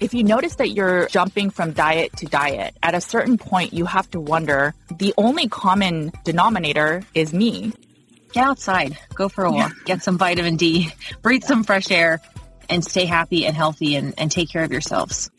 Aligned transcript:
If 0.00 0.14
you 0.14 0.24
notice 0.24 0.54
that 0.54 0.70
you're 0.70 1.08
jumping 1.08 1.50
from 1.50 1.72
diet 1.72 2.16
to 2.16 2.26
diet, 2.26 2.74
at 2.82 2.94
a 2.94 3.02
certain 3.02 3.36
point, 3.36 3.74
you 3.74 3.84
have 3.84 4.10
to 4.12 4.20
wonder 4.20 4.72
the 4.90 5.12
only 5.18 5.46
common 5.46 6.10
denominator 6.24 7.02
is 7.12 7.34
me. 7.34 7.74
Get 8.32 8.44
outside, 8.44 8.96
go 9.14 9.28
for 9.28 9.44
a 9.44 9.52
walk, 9.52 9.74
get 9.84 10.02
some 10.02 10.16
vitamin 10.16 10.56
D, 10.56 10.90
breathe 11.20 11.44
some 11.44 11.64
fresh 11.64 11.90
air, 11.90 12.18
and 12.70 12.82
stay 12.82 13.04
happy 13.04 13.44
and 13.44 13.54
healthy 13.54 13.94
and, 13.94 14.14
and 14.16 14.32
take 14.32 14.48
care 14.48 14.64
of 14.64 14.72
yourselves. 14.72 15.30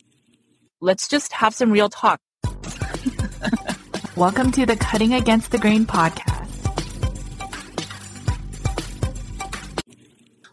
Let's 0.80 1.08
just 1.08 1.32
have 1.32 1.56
some 1.56 1.72
real 1.72 1.88
talk. 1.88 2.20
Welcome 4.16 4.52
to 4.52 4.64
the 4.64 4.76
Cutting 4.76 5.12
Against 5.12 5.50
the 5.50 5.58
Grain 5.58 5.86
podcast. 5.86 6.41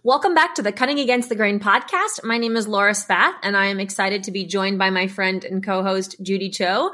Welcome 0.09 0.33
back 0.33 0.55
to 0.55 0.63
the 0.63 0.71
Cutting 0.71 0.99
Against 0.99 1.29
the 1.29 1.35
Grain 1.35 1.59
podcast. 1.59 2.23
My 2.23 2.39
name 2.39 2.57
is 2.57 2.67
Laura 2.67 2.95
Spath, 2.95 3.35
and 3.43 3.55
I 3.55 3.67
am 3.67 3.79
excited 3.79 4.23
to 4.23 4.31
be 4.31 4.43
joined 4.43 4.79
by 4.79 4.89
my 4.89 5.05
friend 5.05 5.45
and 5.45 5.63
co-host 5.63 6.15
Judy 6.23 6.49
Cho. 6.49 6.93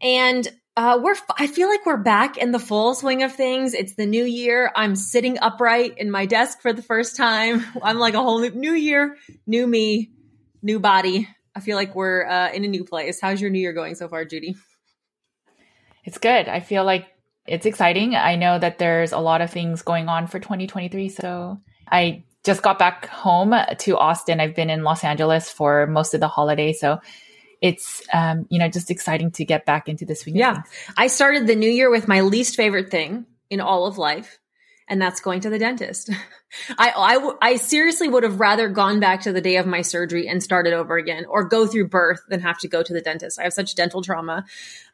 And 0.00 0.48
uh, 0.74 0.98
we're 1.02 1.16
I 1.36 1.46
feel 1.46 1.68
like 1.68 1.84
we're 1.84 1.98
back 1.98 2.38
in 2.38 2.52
the 2.52 2.58
full 2.58 2.94
swing 2.94 3.22
of 3.22 3.34
things. 3.34 3.74
It's 3.74 3.96
the 3.96 4.06
new 4.06 4.24
year. 4.24 4.72
I'm 4.74 4.96
sitting 4.96 5.38
upright 5.38 5.98
in 5.98 6.10
my 6.10 6.24
desk 6.24 6.62
for 6.62 6.72
the 6.72 6.80
first 6.80 7.16
time. 7.16 7.66
I'm 7.82 7.98
like 7.98 8.14
a 8.14 8.22
whole 8.22 8.40
new, 8.40 8.52
new 8.52 8.72
year, 8.72 9.18
new 9.46 9.66
me, 9.66 10.10
new 10.62 10.80
body. 10.80 11.28
I 11.54 11.60
feel 11.60 11.76
like 11.76 11.94
we're 11.94 12.24
uh, 12.24 12.50
in 12.50 12.64
a 12.64 12.68
new 12.68 12.84
place. 12.84 13.20
How's 13.20 13.42
your 13.42 13.50
new 13.50 13.60
year 13.60 13.74
going 13.74 13.94
so 13.94 14.08
far, 14.08 14.24
Judy? 14.24 14.56
It's 16.02 16.16
good. 16.16 16.48
I 16.48 16.60
feel 16.60 16.84
like 16.84 17.08
it's 17.46 17.66
exciting. 17.66 18.16
I 18.16 18.36
know 18.36 18.58
that 18.58 18.78
there's 18.78 19.12
a 19.12 19.18
lot 19.18 19.42
of 19.42 19.50
things 19.50 19.82
going 19.82 20.08
on 20.08 20.28
for 20.28 20.38
2023, 20.38 21.10
so 21.10 21.60
I 21.92 22.24
just 22.48 22.62
got 22.62 22.78
back 22.78 23.06
home 23.08 23.54
to 23.80 23.98
Austin. 23.98 24.40
I've 24.40 24.54
been 24.54 24.70
in 24.70 24.82
Los 24.82 25.04
Angeles 25.04 25.50
for 25.50 25.86
most 25.86 26.14
of 26.14 26.20
the 26.20 26.28
holiday, 26.28 26.72
so 26.72 26.98
it's 27.60 28.00
um, 28.10 28.46
you 28.48 28.58
know 28.58 28.68
just 28.68 28.90
exciting 28.90 29.30
to 29.32 29.44
get 29.44 29.66
back 29.66 29.86
into 29.86 30.06
this 30.06 30.24
week. 30.24 30.36
Yeah, 30.36 30.62
I 30.96 31.08
started 31.08 31.46
the 31.46 31.54
new 31.54 31.70
year 31.70 31.90
with 31.90 32.08
my 32.08 32.22
least 32.22 32.56
favorite 32.56 32.90
thing 32.90 33.26
in 33.50 33.60
all 33.60 33.84
of 33.84 33.98
life, 33.98 34.38
and 34.88 35.00
that's 35.00 35.20
going 35.20 35.40
to 35.40 35.50
the 35.50 35.58
dentist. 35.58 36.08
I, 36.78 36.92
I, 36.96 37.50
I 37.50 37.56
seriously 37.56 38.08
would 38.08 38.22
have 38.22 38.40
rather 38.40 38.70
gone 38.70 38.98
back 38.98 39.20
to 39.22 39.32
the 39.34 39.42
day 39.42 39.56
of 39.56 39.66
my 39.66 39.82
surgery 39.82 40.26
and 40.26 40.42
started 40.42 40.72
over 40.72 40.96
again, 40.96 41.26
or 41.28 41.44
go 41.44 41.66
through 41.66 41.88
birth 41.88 42.22
than 42.30 42.40
have 42.40 42.58
to 42.60 42.68
go 42.68 42.82
to 42.82 42.94
the 42.94 43.02
dentist. 43.02 43.38
I 43.38 43.42
have 43.42 43.52
such 43.52 43.74
dental 43.74 44.02
trauma, 44.02 44.46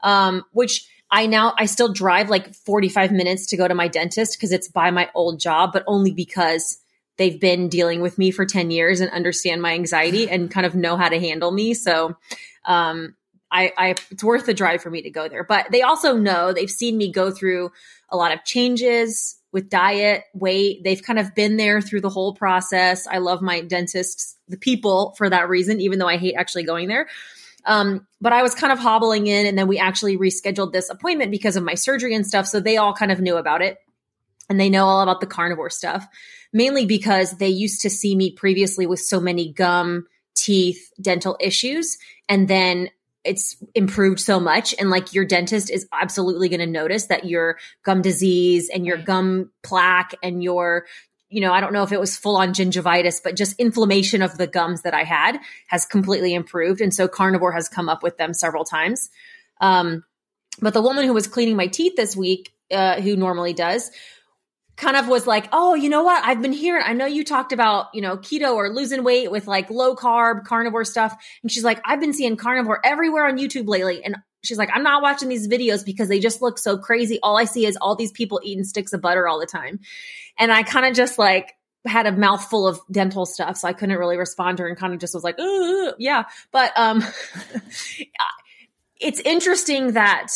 um, 0.03 0.43
which. 0.51 0.89
I 1.11 1.27
now 1.27 1.55
I 1.57 1.67
still 1.67 1.93
drive 1.93 2.29
like 2.29 2.55
45 2.55 3.13
minutes 3.13 3.47
to 3.49 3.57
go 3.57 3.69
to 3.69 3.75
my 3.75 3.87
dentist 3.87 4.37
because 4.37 4.51
it's 4.51 4.67
by 4.67 4.91
my 4.91 5.11
old 5.15 5.39
job, 5.39 5.71
but 5.73 5.85
only 5.87 6.11
because 6.11 6.79
they've 7.17 7.41
been 7.41 7.69
dealing 7.69 8.01
with 8.01 8.19
me 8.19 8.31
for 8.31 8.45
10 8.45 8.71
years 8.71 9.01
and 9.01 9.11
understand 9.11 9.63
my 9.63 9.73
anxiety 9.73 10.29
and 10.29 10.51
kind 10.51 10.67
of 10.67 10.75
know 10.75 10.97
how 10.97 11.09
to 11.09 11.21
handle 11.21 11.51
me. 11.51 11.75
So, 11.75 12.17
um, 12.65 13.15
I, 13.51 13.73
I, 13.79 13.95
it's 14.11 14.25
worth 14.25 14.47
the 14.47 14.55
drive 14.55 14.83
for 14.83 14.91
me 14.91 15.03
to 15.03 15.11
go 15.11 15.29
there. 15.29 15.45
But 15.45 15.71
they 15.71 15.83
also 15.83 16.17
know 16.17 16.53
they've 16.53 16.69
seen 16.69 16.97
me 16.97 17.13
go 17.13 17.31
through 17.31 17.71
a 18.09 18.17
lot 18.17 18.33
of 18.33 18.45
changes 18.45 19.37
with 19.53 19.71
diet, 19.71 20.25
weight. 20.35 20.83
They've 20.83 21.01
kind 21.01 21.21
of 21.21 21.35
been 21.37 21.57
there 21.57 21.81
through 21.81 22.01
the 22.01 22.11
whole 22.11 22.35
process. 22.35 23.07
I 23.07 23.19
love 23.19 23.41
my 23.41 23.61
dentists, 23.61 24.37
the 24.49 24.57
people 24.57 25.15
for 25.17 25.31
that 25.31 25.49
reason, 25.49 25.81
even 25.81 26.01
though 26.01 26.09
I 26.09 26.17
hate 26.17 26.35
actually 26.35 26.65
going 26.65 26.89
there. 26.89 27.09
Um, 27.65 28.07
but 28.21 28.33
I 28.33 28.43
was 28.43 28.57
kind 28.57 28.73
of 28.73 28.81
hobbling 28.81 29.29
in 29.29 29.47
and 29.47 29.57
then 29.57 29.69
we 29.69 29.79
actually 29.79 30.19
rescheduled 30.19 30.73
this 30.73 30.91
appointment 30.91 31.31
because 31.31 31.55
of 31.55 31.63
my 31.63 31.75
surgery 31.75 32.15
and 32.15 32.27
stuff. 32.27 32.47
So 32.47 32.59
they 32.59 32.77
all 32.77 32.93
kind 32.93 33.13
of 33.13 33.21
knew 33.21 33.37
about 33.37 33.63
it 33.63 33.79
and 34.51 34.59
they 34.59 34.69
know 34.69 34.87
all 34.87 35.01
about 35.01 35.21
the 35.21 35.27
carnivore 35.27 35.71
stuff 35.71 36.07
mainly 36.55 36.87
because 36.87 37.33
they 37.33 37.49
used 37.49 37.83
to 37.83 37.91
see 37.91 38.15
me 38.15 38.31
previously 38.31 38.87
with 38.87 39.01
so 39.01 39.21
many 39.21 39.53
gum, 39.53 40.07
teeth, 40.35 40.93
dental 41.03 41.37
issues. 41.41 41.99
And 42.29 42.49
then 42.49 42.89
it's 43.25 43.57
improved 43.75 44.21
so 44.21 44.39
much. 44.39 44.75
And 44.79 44.89
like 44.89 45.13
your 45.13 45.25
dentist 45.25 45.71
is 45.71 45.87
absolutely 45.93 46.49
going 46.49 46.61
to 46.61 46.67
notice 46.67 47.07
that 47.07 47.25
your 47.25 47.59
gum 47.83 48.03
disease 48.03 48.71
and 48.73 48.87
your 48.87 48.97
gum 48.97 49.51
plaque 49.63 50.15
and 50.23 50.43
your 50.43 50.87
you 51.31 51.41
know 51.41 51.53
i 51.53 51.61
don't 51.61 51.73
know 51.73 51.83
if 51.83 51.91
it 51.91 51.99
was 51.99 52.17
full 52.17 52.37
on 52.37 52.53
gingivitis 52.53 53.21
but 53.25 53.35
just 53.35 53.59
inflammation 53.59 54.21
of 54.21 54.37
the 54.37 54.47
gums 54.47 54.83
that 54.83 54.95
i 54.95 55.03
had 55.03 55.41
has 55.67 55.87
completely 55.87 56.35
improved. 56.35 56.81
And 56.81 56.95
so 56.95 57.09
carnivore 57.09 57.53
has 57.53 57.69
come 57.69 57.89
up 57.89 58.03
with 58.03 58.19
them 58.19 58.35
several 58.35 58.65
times. 58.65 59.11
Um, 59.61 60.05
but 60.61 60.75
the 60.75 60.83
woman 60.83 61.07
who 61.07 61.15
was 61.15 61.27
cleaning 61.27 61.57
my 61.57 61.67
teeth 61.67 61.97
this 61.97 62.15
week 62.15 62.53
uh, 62.71 63.01
who 63.01 63.17
normally 63.17 63.55
does 63.55 63.91
kind 64.77 64.97
of 64.97 65.09
was 65.09 65.27
like, 65.27 65.49
oh, 65.53 65.75
you 65.75 65.89
know 65.89 66.03
what? 66.03 66.25
I've 66.25 66.43
been 66.43 66.53
hearing, 66.53 66.83
I 66.85 66.93
know 66.95 67.07
you 67.07 67.25
talked 67.25 67.53
about, 67.53 67.87
you 67.95 68.01
know, 68.01 68.17
keto 68.17 68.55
or 68.55 68.71
losing 68.71 69.05
weight 69.05 69.31
with 69.31 69.47
like 69.47 69.71
low 69.71 69.95
carb, 69.95 70.45
carnivore 70.45 70.85
stuff. 70.85 71.17
And 71.43 71.51
she's 71.51 71.65
like, 71.65 71.81
I've 71.85 72.01
been 72.01 72.13
seeing 72.13 72.37
carnivore 72.37 72.81
everywhere 72.85 73.27
on 73.27 73.39
YouTube 73.39 73.69
lately. 73.69 74.05
And 74.05 74.17
she's 74.43 74.59
like, 74.59 74.71
I'm 74.73 74.83
not 74.83 75.03
watching 75.03 75.29
these 75.29 75.47
videos 75.47 75.85
because 75.85 76.09
they 76.09 76.19
just 76.19 76.43
look 76.43 76.59
so 76.59 76.77
crazy. 76.77 77.21
All 77.23 77.39
I 77.39 77.45
see 77.45 77.67
is 77.67 77.77
all 77.81 77.95
these 77.95 78.13
people 78.13 78.41
eating 78.43 78.65
sticks 78.65 78.93
of 78.93 79.01
butter 79.01 79.29
all 79.29 79.39
the 79.39 79.47
time. 79.47 79.81
And 80.39 80.53
I 80.53 80.63
kind 80.63 80.87
of 80.87 80.95
just 80.95 81.19
like, 81.19 81.55
had 81.87 82.07
a 82.07 82.13
mouthful 82.13 82.67
of 82.67 82.81
dental 82.91 83.27
stuff, 83.27 83.59
so 83.59 83.69
I 83.69 83.75
couldn't 83.75 83.99
really 83.99 84.17
respond 84.17 84.57
to 84.57 84.63
her 84.63 84.69
and 84.71 84.79
kind 84.79 84.95
of 84.95 85.01
just 85.01 85.15
was 85.15 85.23
like, 85.23 85.37
yeah. 85.99 86.25
But 86.51 86.73
um 86.77 87.05
it's 88.97 89.21
interesting 89.21 89.93
that 89.93 90.29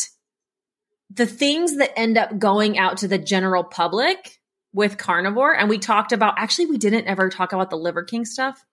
the 1.09 1.25
things 1.25 1.77
that 1.77 1.97
end 1.97 2.17
up 2.17 2.37
going 2.37 2.77
out 2.77 2.97
to 2.97 3.07
the 3.07 3.17
general 3.17 3.63
public 3.63 4.38
with 4.73 4.97
carnivore, 4.97 5.55
and 5.55 5.69
we 5.69 5.77
talked 5.77 6.11
about 6.11 6.35
actually, 6.37 6.67
we 6.67 6.77
didn't 6.77 7.07
ever 7.07 7.29
talk 7.29 7.53
about 7.53 7.69
the 7.69 7.77
Liver 7.77 8.03
King 8.03 8.25
stuff 8.25 8.63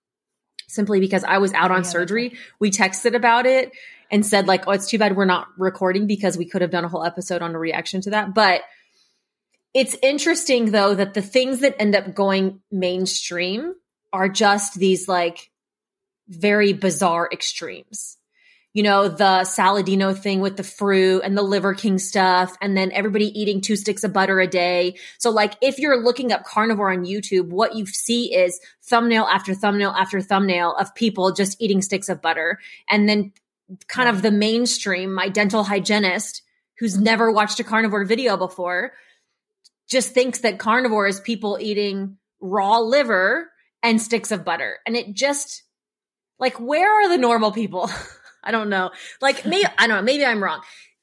simply 0.69 1.01
because 1.01 1.25
I 1.25 1.39
was 1.39 1.53
out 1.53 1.71
on 1.71 1.79
yeah, 1.79 1.89
surgery. 1.89 2.37
We 2.59 2.71
texted 2.71 3.15
about 3.15 3.47
it 3.47 3.73
and 4.11 4.25
said, 4.25 4.47
like, 4.47 4.67
oh, 4.67 4.73
it's 4.73 4.89
too 4.89 4.99
bad 4.99 5.17
we're 5.17 5.25
not 5.25 5.49
recording 5.57 6.07
because 6.07 6.37
we 6.37 6.47
could 6.47 6.63
have 6.63 6.71
done 6.71 6.85
a 6.85 6.89
whole 6.89 7.05
episode 7.05 7.43
on 7.43 7.55
a 7.55 7.59
reaction 7.59 8.01
to 8.03 8.11
that. 8.11 8.35
But 8.35 8.63
it's 9.75 9.97
interesting 10.03 10.71
though 10.71 10.95
that 10.95 11.15
the 11.15 11.23
things 11.23 11.61
that 11.61 11.77
end 11.79 11.95
up 11.95 12.15
going 12.15 12.61
mainstream 12.71 13.75
are 14.13 14.29
just 14.29 14.75
these 14.75 15.07
like 15.07 15.51
very 16.29 16.73
bizarre 16.73 17.29
extremes 17.31 18.16
you 18.77 18.83
know, 18.83 19.09
the 19.09 19.41
Saladino 19.47 20.15
thing 20.15 20.41
with 20.41 20.59
the 20.59 20.63
fruit 20.63 21.23
and 21.25 21.35
the 21.35 21.43
Liver 21.43 21.73
King 21.73 21.97
stuff, 21.97 22.55
and 22.61 22.77
then 22.77 22.93
everybody 22.93 23.29
eating 23.29 23.63
two 23.63 23.75
sticks 23.75 24.05
of 24.05 24.13
butter 24.13 24.39
a 24.39 24.47
day. 24.47 24.99
So, 25.17 25.31
like, 25.31 25.55
if 25.63 25.79
you're 25.79 26.05
looking 26.05 26.31
up 26.31 26.45
carnivore 26.45 26.93
on 26.93 27.07
YouTube, 27.07 27.49
what 27.49 27.75
you 27.75 27.87
see 27.87 28.35
is 28.35 28.61
thumbnail 28.83 29.25
after 29.25 29.55
thumbnail 29.55 29.93
after 29.93 30.21
thumbnail 30.21 30.75
of 30.75 30.95
people 30.95 31.33
just 31.33 31.59
eating 31.59 31.81
sticks 31.81 32.11
of 32.11 32.21
butter. 32.21 32.59
And 32.91 33.09
then, 33.09 33.33
kind 33.89 34.11
of 34.11 34.21
the 34.21 34.31
mainstream, 34.31 35.15
my 35.15 35.31
dental 35.31 35.65
hygienist, 35.65 36.43
who's 36.79 37.01
never 37.01 37.33
watched 37.33 37.59
a 37.59 37.65
carnivore 37.65 38.05
video 38.05 38.37
before, 38.37 38.93
just 39.89 40.13
thinks 40.13 40.41
that 40.41 40.59
carnivore 40.59 41.07
is 41.07 41.19
people 41.19 41.57
eating 41.59 42.19
raw 42.43 42.81
liver 42.81 43.51
and 43.83 44.03
sticks 44.03 44.33
of 44.33 44.45
butter. 44.45 44.81
And 44.87 44.95
it 44.97 45.15
just, 45.15 45.63
like, 46.39 46.61
where 46.61 46.93
are 46.93 47.09
the 47.09 47.17
normal 47.17 47.53
people? 47.53 47.89
I 48.47 48.53
don't 48.53 48.71
know. 48.71 48.91
Like 49.21 49.45
maybe 49.45 49.67
I 49.77 49.87
don't 49.87 49.97
know. 49.97 50.03
Maybe 50.03 50.25
I'm 50.25 50.43
wrong. 50.43 50.63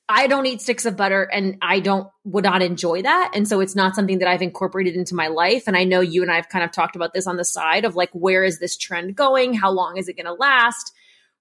I 0.09 0.27
don't 0.27 0.45
eat 0.45 0.61
sticks 0.61 0.85
of 0.85 0.97
butter 0.97 1.23
and 1.23 1.57
I 1.61 1.79
don't 1.79 2.07
would 2.23 2.43
not 2.43 2.61
enjoy 2.61 3.03
that. 3.03 3.31
And 3.35 3.47
so 3.47 3.59
it's 3.59 3.75
not 3.75 3.95
something 3.95 4.19
that 4.19 4.27
I've 4.27 4.41
incorporated 4.41 4.95
into 4.95 5.15
my 5.15 5.27
life. 5.27 5.63
And 5.67 5.77
I 5.77 5.83
know 5.83 6.01
you 6.01 6.21
and 6.21 6.31
I 6.31 6.35
have 6.35 6.49
kind 6.49 6.63
of 6.63 6.71
talked 6.71 6.95
about 6.95 7.13
this 7.13 7.27
on 7.27 7.37
the 7.37 7.45
side 7.45 7.85
of 7.85 7.95
like 7.95 8.09
where 8.13 8.43
is 8.43 8.59
this 8.59 8.77
trend 8.77 9.15
going? 9.15 9.53
How 9.53 9.71
long 9.71 9.97
is 9.97 10.07
it 10.07 10.15
going 10.15 10.25
to 10.25 10.33
last? 10.33 10.93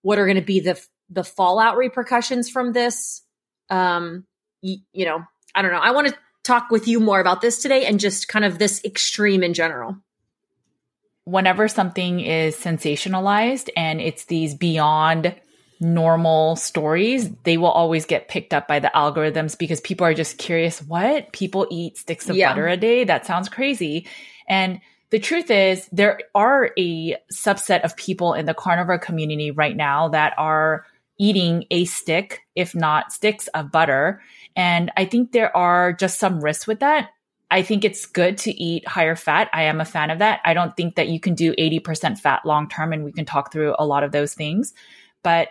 What 0.02 0.18
are 0.18 0.26
going 0.26 0.36
to 0.36 0.42
be 0.42 0.60
the 0.60 0.80
the 1.10 1.24
fallout 1.24 1.76
repercussions 1.76 2.50
from 2.50 2.72
this? 2.72 3.22
Um 3.70 4.26
you, 4.60 4.78
you 4.92 5.04
know, 5.04 5.24
I 5.54 5.62
don't 5.62 5.72
know. 5.72 5.80
I 5.80 5.92
want 5.92 6.08
to 6.08 6.14
talk 6.44 6.70
with 6.70 6.88
you 6.88 6.98
more 6.98 7.20
about 7.20 7.40
this 7.40 7.62
today 7.62 7.86
and 7.86 8.00
just 8.00 8.28
kind 8.28 8.44
of 8.44 8.58
this 8.58 8.84
extreme 8.84 9.42
in 9.42 9.54
general 9.54 9.96
whenever 11.24 11.68
something 11.68 12.20
is 12.20 12.56
sensationalized 12.56 13.68
and 13.76 14.00
it's 14.00 14.24
these 14.24 14.54
beyond 14.54 15.34
normal 15.82 16.56
stories, 16.56 17.30
they 17.42 17.56
will 17.58 17.70
always 17.70 18.06
get 18.06 18.28
picked 18.28 18.54
up 18.54 18.68
by 18.68 18.78
the 18.78 18.90
algorithms 18.94 19.58
because 19.58 19.80
people 19.80 20.06
are 20.06 20.14
just 20.14 20.38
curious 20.38 20.80
what? 20.80 21.32
People 21.32 21.66
eat 21.70 21.98
sticks 21.98 22.28
of 22.28 22.36
yeah. 22.36 22.50
butter 22.50 22.68
a 22.68 22.76
day? 22.76 23.04
That 23.04 23.26
sounds 23.26 23.48
crazy. 23.48 24.06
And 24.48 24.80
the 25.10 25.18
truth 25.18 25.50
is, 25.50 25.88
there 25.92 26.20
are 26.34 26.70
a 26.78 27.16
subset 27.32 27.82
of 27.82 27.96
people 27.96 28.32
in 28.32 28.46
the 28.46 28.54
carnivore 28.54 28.98
community 28.98 29.50
right 29.50 29.76
now 29.76 30.08
that 30.08 30.32
are 30.38 30.86
eating 31.18 31.64
a 31.70 31.84
stick, 31.84 32.40
if 32.54 32.74
not 32.74 33.12
sticks 33.12 33.48
of 33.48 33.70
butter. 33.70 34.22
And 34.56 34.90
I 34.96 35.04
think 35.04 35.32
there 35.32 35.54
are 35.56 35.92
just 35.92 36.18
some 36.18 36.42
risks 36.42 36.66
with 36.66 36.80
that. 36.80 37.10
I 37.50 37.62
think 37.62 37.84
it's 37.84 38.06
good 38.06 38.38
to 38.38 38.50
eat 38.50 38.88
higher 38.88 39.14
fat. 39.14 39.50
I 39.52 39.64
am 39.64 39.80
a 39.80 39.84
fan 39.84 40.10
of 40.10 40.20
that. 40.20 40.40
I 40.44 40.54
don't 40.54 40.74
think 40.74 40.94
that 40.94 41.08
you 41.08 41.20
can 41.20 41.34
do 41.34 41.54
80% 41.56 42.18
fat 42.18 42.46
long 42.46 42.68
term, 42.68 42.94
and 42.94 43.04
we 43.04 43.12
can 43.12 43.26
talk 43.26 43.52
through 43.52 43.74
a 43.78 43.84
lot 43.84 44.04
of 44.04 44.12
those 44.12 44.32
things. 44.32 44.72
But 45.22 45.48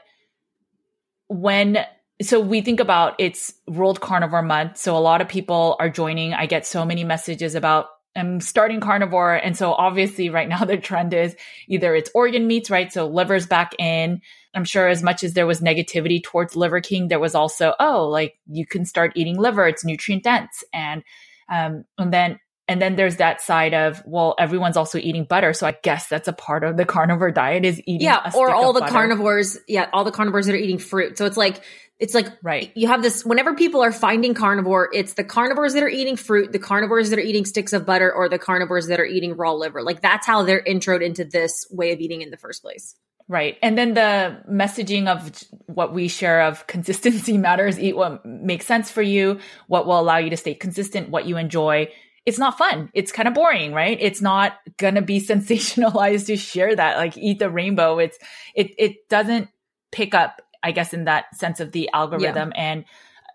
when 1.32 1.86
so 2.22 2.40
we 2.40 2.62
think 2.62 2.80
about 2.80 3.16
it's 3.20 3.54
World 3.66 4.02
Carnivore 4.02 4.44
Month. 4.44 4.78
So 4.78 4.96
a 4.96 5.00
lot 5.00 5.22
of 5.22 5.30
people 5.30 5.78
are 5.80 5.90
joining. 5.90 6.34
I 6.34 6.46
get 6.46 6.68
so 6.68 6.86
many 6.86 7.04
messages 7.04 7.56
about 7.56 7.88
I'm 8.16 8.42
starting 8.42 8.82
carnivore. 8.82 9.36
And 9.36 9.56
so 9.56 9.72
obviously 9.72 10.30
right 10.30 10.50
now 10.50 10.66
the 10.66 10.78
trend 10.78 11.14
is 11.14 11.36
either 11.70 11.96
it's 11.96 12.12
organ 12.14 12.46
meats, 12.48 12.70
right? 12.70 12.92
So 12.92 13.08
liver's 13.08 13.48
back 13.48 13.74
in. 13.80 14.22
I'm 14.54 14.66
sure 14.66 14.90
as 14.90 15.02
much 15.02 15.24
as 15.24 15.34
there 15.34 15.48
was 15.48 15.62
negativity 15.62 16.22
towards 16.22 16.58
Liver 16.58 16.82
King, 16.82 17.08
there 17.08 17.22
was 17.22 17.34
also, 17.34 17.74
oh, 17.80 18.10
like 18.10 18.38
you 18.48 18.68
can 18.68 18.84
start 18.84 19.14
eating 19.16 19.38
liver. 19.38 19.66
It's 19.66 19.86
nutrient 19.86 20.24
dense. 20.24 20.66
And, 20.74 21.04
um, 21.50 21.86
and 21.98 22.12
then 22.12 22.40
and 22.72 22.82
then 22.82 22.96
there's 22.96 23.18
that 23.18 23.42
side 23.42 23.74
of, 23.74 24.02
well, 24.06 24.34
everyone's 24.40 24.78
also 24.78 24.98
eating 24.98 25.26
butter. 25.26 25.52
So 25.52 25.68
I 25.68 25.76
guess 25.84 26.08
that's 26.08 26.30
a 26.30 26.34
part 26.34 26.64
of 26.64 26.78
the 26.78 26.86
carnivore 26.86 27.30
diet 27.30 27.66
is 27.66 27.82
eating. 27.86 28.08
Yeah. 28.08 28.32
or 28.34 28.56
all 28.56 28.72
the 28.72 28.80
butter. 28.80 28.94
carnivores. 28.94 29.58
Yeah. 29.68 29.90
All 29.92 30.06
the 30.06 30.12
carnivores 30.12 30.46
that 30.46 30.54
are 30.54 30.58
eating 30.58 30.78
fruit. 30.78 31.18
So 31.18 31.26
it's 31.26 31.36
like, 31.36 31.62
it's 32.00 32.14
like, 32.14 32.28
right. 32.42 32.72
You 32.74 32.88
have 32.88 33.02
this, 33.02 33.26
whenever 33.26 33.56
people 33.56 33.82
are 33.82 33.92
finding 33.92 34.34
carnivore, 34.34 34.90
it's 34.94 35.16
the 35.16 35.26
carnivores 35.26 35.74
that 35.74 35.84
are 35.84 35.90
eating 35.90 36.16
fruit, 36.16 36.54
the 36.54 36.60
carnivores 36.60 37.10
that 37.10 37.20
are 37.20 37.22
eating 37.22 37.44
sticks 37.44 37.74
of 37.74 37.86
butter, 37.86 38.10
or 38.10 38.30
the 38.30 38.40
carnivores 38.40 38.88
that 38.88 39.02
are 39.02 39.06
eating 39.06 39.36
raw 39.36 39.52
liver. 39.52 39.84
Like 39.84 40.02
that's 40.02 40.26
how 40.26 40.44
they're 40.44 40.64
introed 40.64 41.04
into 41.04 41.26
this 41.26 41.66
way 41.72 41.92
of 41.92 42.00
eating 42.00 42.22
in 42.22 42.32
the 42.32 42.38
first 42.38 42.62
place. 42.62 42.96
Right. 43.28 43.58
And 43.62 43.78
then 43.78 43.96
the 43.96 44.44
messaging 44.50 45.08
of 45.10 45.44
what 45.66 45.94
we 45.94 46.08
share 46.08 46.44
of 46.44 46.66
consistency 46.68 47.38
matters, 47.38 47.78
eat 47.78 47.98
what 47.98 48.26
makes 48.26 48.66
sense 48.66 48.90
for 48.90 49.02
you, 49.02 49.42
what 49.68 49.86
will 49.86 50.00
allow 50.00 50.20
you 50.20 50.30
to 50.30 50.38
stay 50.38 50.54
consistent, 50.54 51.10
what 51.10 51.26
you 51.26 51.36
enjoy 51.36 51.90
it's 52.26 52.38
not 52.38 52.58
fun. 52.58 52.90
It's 52.94 53.12
kind 53.12 53.28
of 53.28 53.34
boring, 53.34 53.74
right? 53.74 53.98
It's 54.00 54.22
not 54.22 54.54
gonna 54.78 55.02
be 55.02 55.20
sensationalized 55.28 56.28
to 56.28 56.38
share 56.38 56.76
that, 56.76 56.98
like 56.98 57.18
eat 57.18 57.40
the 57.40 57.50
rainbow. 57.50 58.00
It's 58.00 58.18
it 58.56 58.74
it 58.78 59.10
doesn't 59.10 59.50
pick 59.92 60.14
up, 60.14 60.42
I 60.64 60.72
guess, 60.72 60.94
in 60.94 61.06
that 61.06 61.36
sense 61.36 61.60
of 61.60 61.72
the 61.72 61.90
algorithm. 61.94 62.52
Yeah. 62.56 62.62
And 62.62 62.86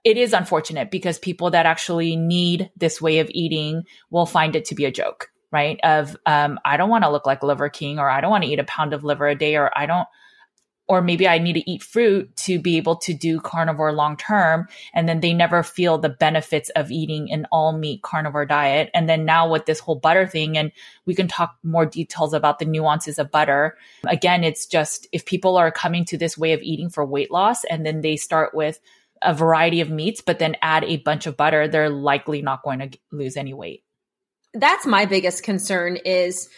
it 0.05 0.17
is 0.17 0.33
unfortunate 0.33 0.91
because 0.91 1.19
people 1.19 1.51
that 1.51 1.67
actually 1.67 2.15
need 2.15 2.71
this 2.77 3.03
way 3.03 3.19
of 3.19 3.29
eating 3.31 3.83
will 4.11 4.27
find 4.27 4.55
it 4.55 4.65
to 4.67 4.75
be 4.77 4.85
a 4.85 4.91
joke, 4.93 5.31
right? 5.51 5.81
Of 5.83 6.17
um, 6.27 6.61
I 6.65 6.77
don't 6.77 6.89
want 6.89 7.03
to 7.03 7.11
look 7.11 7.27
like 7.27 7.43
Liver 7.43 7.69
King, 7.69 7.99
or 7.99 8.09
I 8.09 8.21
don't 8.21 8.31
want 8.31 8.45
to 8.45 8.51
eat 8.51 8.61
a 8.61 8.65
pound 8.65 8.95
of 8.95 9.03
liver 9.03 9.27
a 9.27 9.35
day, 9.35 9.57
or 9.57 9.77
I 9.77 9.87
don't 9.87 10.07
or 10.89 11.03
maybe 11.03 11.27
I 11.27 11.39
need 11.39 11.55
to 11.55 11.71
eat 11.71 11.83
fruit 11.83 12.35
to 12.37 12.61
be 12.61 12.77
able 12.77 12.97
to 12.97 13.15
do 13.15 13.41
carnivore 13.41 13.93
long 13.93 14.17
term. 14.17 14.69
And 14.95 15.09
then 15.09 15.21
they 15.21 15.33
never 15.33 15.63
feel 15.63 15.99
the 15.99 16.09
benefits 16.09 16.71
of 16.71 16.91
eating 16.91 17.31
an 17.33 17.47
all 17.51 17.77
meat 17.77 18.03
carnivore 18.03 18.47
diet. 18.47 18.91
And 18.95 19.09
then 19.09 19.25
now 19.25 19.51
with 19.51 19.67
this 19.67 19.81
whole 19.81 19.97
butter 19.97 20.27
thing, 20.27 20.57
and 20.57 20.71
we 21.05 21.15
can 21.15 21.27
talk 21.27 21.57
more 21.63 21.87
details 21.87 22.33
about 22.33 22.59
the 22.59 22.65
nuances 22.65 23.19
of 23.19 23.31
butter. 23.31 23.77
Again, 24.07 24.45
it's 24.45 24.67
just 24.67 25.09
if 25.13 25.27
people 25.27 25.57
are 25.57 25.73
coming 25.73 26.05
to 26.07 26.17
this 26.17 26.39
way 26.39 26.53
of 26.53 26.63
eating 26.63 26.89
for 26.89 27.05
weight 27.05 27.31
loss 27.31 27.65
and 27.65 27.85
then 27.85 28.01
they 28.01 28.17
start 28.17 28.55
with 28.55 28.79
a 29.23 29.35
variety 29.35 29.81
of 29.81 29.91
meats, 29.91 30.21
but 30.21 30.39
then 30.39 30.57
add 30.63 30.85
a 30.85 30.99
bunch 30.99 31.27
of 31.27 31.37
butter, 31.37 31.67
they're 31.67 31.91
likely 31.91 32.43
not 32.43 32.63
going 32.63 32.79
to 32.79 32.99
lose 33.11 33.37
any 33.37 33.55
weight. 33.55 33.83
That's 34.55 34.87
my 34.87 35.05
biggest 35.07 35.43
concern 35.43 35.97
is 35.97 36.49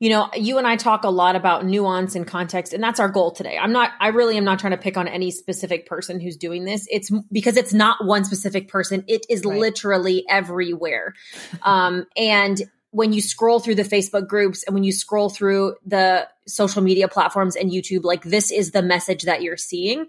you 0.00 0.08
know, 0.08 0.30
you 0.34 0.56
and 0.56 0.66
I 0.66 0.76
talk 0.76 1.04
a 1.04 1.10
lot 1.10 1.36
about 1.36 1.66
nuance 1.66 2.14
and 2.14 2.26
context, 2.26 2.72
and 2.72 2.82
that's 2.82 2.98
our 2.98 3.08
goal 3.10 3.32
today. 3.32 3.58
I'm 3.58 3.70
not, 3.70 3.92
I 4.00 4.08
really 4.08 4.38
am 4.38 4.44
not 4.44 4.58
trying 4.58 4.70
to 4.70 4.78
pick 4.78 4.96
on 4.96 5.06
any 5.06 5.30
specific 5.30 5.86
person 5.86 6.20
who's 6.20 6.38
doing 6.38 6.64
this. 6.64 6.88
It's 6.90 7.10
because 7.30 7.58
it's 7.58 7.74
not 7.74 8.04
one 8.04 8.24
specific 8.24 8.68
person, 8.68 9.04
it 9.06 9.26
is 9.28 9.44
right. 9.44 9.58
literally 9.58 10.24
everywhere. 10.28 11.14
um, 11.62 12.06
and 12.16 12.62
when 12.92 13.12
you 13.12 13.20
scroll 13.20 13.60
through 13.60 13.76
the 13.76 13.84
Facebook 13.84 14.26
groups 14.26 14.64
and 14.64 14.74
when 14.74 14.84
you 14.84 14.90
scroll 14.90 15.28
through 15.28 15.76
the 15.86 16.26
social 16.46 16.82
media 16.82 17.06
platforms 17.06 17.54
and 17.54 17.70
YouTube, 17.70 18.02
like 18.02 18.22
this 18.22 18.50
is 18.50 18.72
the 18.72 18.82
message 18.82 19.24
that 19.24 19.42
you're 19.42 19.58
seeing. 19.58 20.06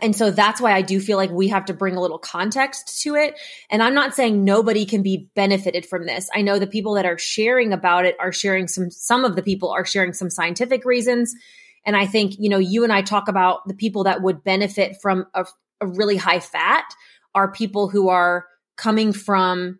And 0.00 0.14
so 0.14 0.30
that's 0.30 0.60
why 0.60 0.72
I 0.72 0.82
do 0.82 1.00
feel 1.00 1.16
like 1.16 1.30
we 1.30 1.48
have 1.48 1.66
to 1.66 1.74
bring 1.74 1.96
a 1.96 2.00
little 2.00 2.18
context 2.18 3.02
to 3.02 3.14
it. 3.14 3.38
And 3.70 3.82
I'm 3.82 3.94
not 3.94 4.14
saying 4.14 4.44
nobody 4.44 4.84
can 4.84 5.02
be 5.02 5.30
benefited 5.34 5.86
from 5.86 6.06
this. 6.06 6.28
I 6.34 6.42
know 6.42 6.58
the 6.58 6.66
people 6.66 6.94
that 6.94 7.06
are 7.06 7.18
sharing 7.18 7.72
about 7.72 8.04
it 8.04 8.16
are 8.20 8.32
sharing 8.32 8.68
some, 8.68 8.90
some 8.90 9.24
of 9.24 9.36
the 9.36 9.42
people 9.42 9.70
are 9.70 9.86
sharing 9.86 10.12
some 10.12 10.30
scientific 10.30 10.84
reasons. 10.84 11.34
And 11.84 11.96
I 11.96 12.06
think, 12.06 12.34
you 12.38 12.48
know, 12.48 12.58
you 12.58 12.84
and 12.84 12.92
I 12.92 13.02
talk 13.02 13.28
about 13.28 13.66
the 13.66 13.74
people 13.74 14.04
that 14.04 14.20
would 14.20 14.44
benefit 14.44 14.96
from 15.00 15.26
a, 15.34 15.46
a 15.80 15.86
really 15.86 16.16
high 16.16 16.40
fat 16.40 16.84
are 17.34 17.50
people 17.50 17.88
who 17.88 18.08
are 18.08 18.46
coming 18.76 19.12
from 19.12 19.78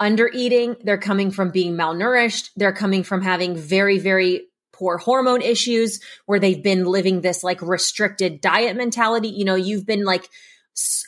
under 0.00 0.28
eating. 0.32 0.76
They're 0.82 0.98
coming 0.98 1.30
from 1.30 1.50
being 1.50 1.74
malnourished. 1.74 2.50
They're 2.56 2.72
coming 2.72 3.04
from 3.04 3.22
having 3.22 3.54
very, 3.54 3.98
very 3.98 4.48
poor 4.82 4.98
hormone 4.98 5.42
issues 5.42 6.00
where 6.26 6.40
they've 6.40 6.64
been 6.64 6.84
living 6.84 7.20
this 7.20 7.44
like 7.44 7.62
restricted 7.62 8.40
diet 8.40 8.76
mentality. 8.76 9.28
You 9.28 9.44
know, 9.44 9.54
you've 9.54 9.86
been 9.86 10.04
like 10.04 10.28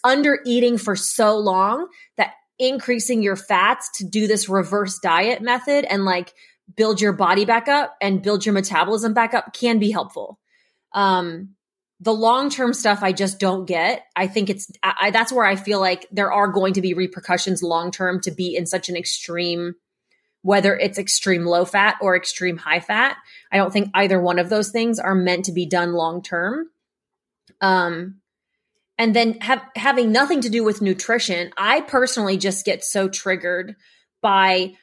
under 0.04 0.38
eating 0.46 0.78
for 0.78 0.94
so 0.94 1.36
long 1.38 1.88
that 2.16 2.34
increasing 2.56 3.20
your 3.20 3.34
fats 3.34 3.90
to 3.96 4.04
do 4.04 4.28
this 4.28 4.48
reverse 4.48 5.00
diet 5.00 5.42
method 5.42 5.84
and 5.86 6.04
like 6.04 6.32
build 6.76 7.00
your 7.00 7.12
body 7.12 7.44
back 7.44 7.66
up 7.66 7.96
and 8.00 8.22
build 8.22 8.46
your 8.46 8.52
metabolism 8.52 9.12
back 9.12 9.34
up 9.34 9.52
can 9.52 9.80
be 9.80 9.90
helpful. 9.90 10.38
Um, 10.92 11.56
the 11.98 12.14
long 12.14 12.50
term 12.50 12.74
stuff 12.74 13.00
I 13.02 13.10
just 13.10 13.40
don't 13.40 13.64
get. 13.64 14.04
I 14.14 14.28
think 14.28 14.50
it's 14.50 14.70
I, 14.84 15.10
that's 15.10 15.32
where 15.32 15.46
I 15.46 15.56
feel 15.56 15.80
like 15.80 16.06
there 16.12 16.30
are 16.30 16.46
going 16.46 16.74
to 16.74 16.80
be 16.80 16.94
repercussions 16.94 17.60
long 17.60 17.90
term 17.90 18.20
to 18.20 18.30
be 18.30 18.54
in 18.54 18.66
such 18.66 18.88
an 18.88 18.96
extreme 18.96 19.74
whether 20.44 20.76
it's 20.76 20.98
extreme 20.98 21.46
low 21.46 21.64
fat 21.64 21.96
or 22.02 22.14
extreme 22.14 22.58
high 22.58 22.78
fat. 22.78 23.16
I 23.50 23.56
don't 23.56 23.72
think 23.72 23.88
either 23.94 24.20
one 24.20 24.38
of 24.38 24.50
those 24.50 24.68
things 24.68 24.98
are 24.98 25.14
meant 25.14 25.46
to 25.46 25.52
be 25.52 25.64
done 25.64 25.94
long 25.94 26.22
term. 26.22 26.66
Um, 27.62 28.16
and 28.98 29.16
then 29.16 29.38
have, 29.40 29.62
having 29.74 30.12
nothing 30.12 30.42
to 30.42 30.50
do 30.50 30.62
with 30.62 30.82
nutrition, 30.82 31.50
I 31.56 31.80
personally 31.80 32.36
just 32.36 32.66
get 32.66 32.84
so 32.84 33.08
triggered 33.08 33.74
by 34.20 34.74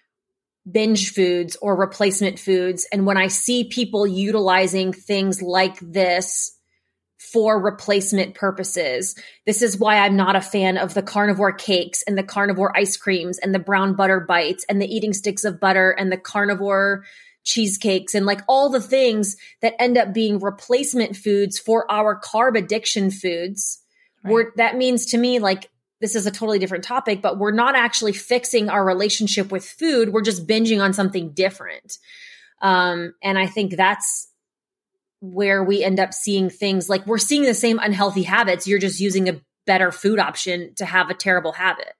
binge 0.69 1.13
foods 1.13 1.55
or 1.61 1.75
replacement 1.75 2.39
foods. 2.39 2.87
And 2.91 3.05
when 3.05 3.17
I 3.17 3.27
see 3.27 3.65
people 3.65 4.07
utilizing 4.07 4.93
things 4.93 5.43
like 5.43 5.77
this 5.79 6.57
for 7.31 7.61
replacement 7.61 8.35
purposes. 8.35 9.15
This 9.45 9.61
is 9.61 9.77
why 9.77 9.97
I'm 9.97 10.15
not 10.15 10.35
a 10.35 10.41
fan 10.41 10.77
of 10.77 10.93
the 10.93 11.01
carnivore 11.01 11.53
cakes 11.53 12.03
and 12.05 12.17
the 12.17 12.23
carnivore 12.23 12.75
ice 12.75 12.97
creams 12.97 13.37
and 13.37 13.53
the 13.53 13.59
brown 13.59 13.95
butter 13.95 14.19
bites 14.19 14.65
and 14.67 14.81
the 14.81 14.93
eating 14.93 15.13
sticks 15.13 15.43
of 15.43 15.59
butter 15.59 15.91
and 15.91 16.11
the 16.11 16.17
carnivore 16.17 17.03
cheesecakes 17.43 18.13
and 18.13 18.25
like 18.25 18.41
all 18.47 18.69
the 18.69 18.81
things 18.81 19.35
that 19.61 19.73
end 19.79 19.97
up 19.97 20.13
being 20.13 20.39
replacement 20.39 21.15
foods 21.15 21.57
for 21.57 21.89
our 21.91 22.19
carb 22.19 22.57
addiction 22.57 23.09
foods. 23.09 23.81
Right. 24.23 24.31
Where 24.31 24.53
that 24.57 24.77
means 24.77 25.07
to 25.07 25.17
me, 25.17 25.39
like, 25.39 25.69
this 26.01 26.15
is 26.15 26.25
a 26.25 26.31
totally 26.31 26.59
different 26.59 26.83
topic, 26.83 27.21
but 27.21 27.37
we're 27.37 27.51
not 27.51 27.75
actually 27.75 28.13
fixing 28.13 28.69
our 28.69 28.83
relationship 28.83 29.51
with 29.51 29.63
food. 29.63 30.09
We're 30.09 30.21
just 30.21 30.47
binging 30.47 30.83
on 30.83 30.93
something 30.93 31.31
different. 31.31 31.97
Um, 32.61 33.13
and 33.23 33.37
I 33.37 33.47
think 33.47 33.75
that's 33.75 34.27
where 35.21 35.63
we 35.63 35.83
end 35.83 35.99
up 35.99 36.13
seeing 36.13 36.49
things 36.49 36.89
like 36.89 37.05
we're 37.05 37.17
seeing 37.17 37.43
the 37.43 37.53
same 37.53 37.79
unhealthy 37.79 38.23
habits. 38.23 38.67
You're 38.67 38.79
just 38.79 38.99
using 38.99 39.29
a 39.29 39.39
better 39.65 39.91
food 39.91 40.19
option 40.19 40.73
to 40.75 40.85
have 40.85 41.09
a 41.09 41.13
terrible 41.13 41.53
habit. 41.53 41.93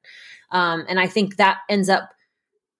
Um, 0.51 0.85
and 0.89 0.99
I 0.99 1.07
think 1.07 1.37
that 1.37 1.59
ends 1.69 1.87
up 1.87 2.09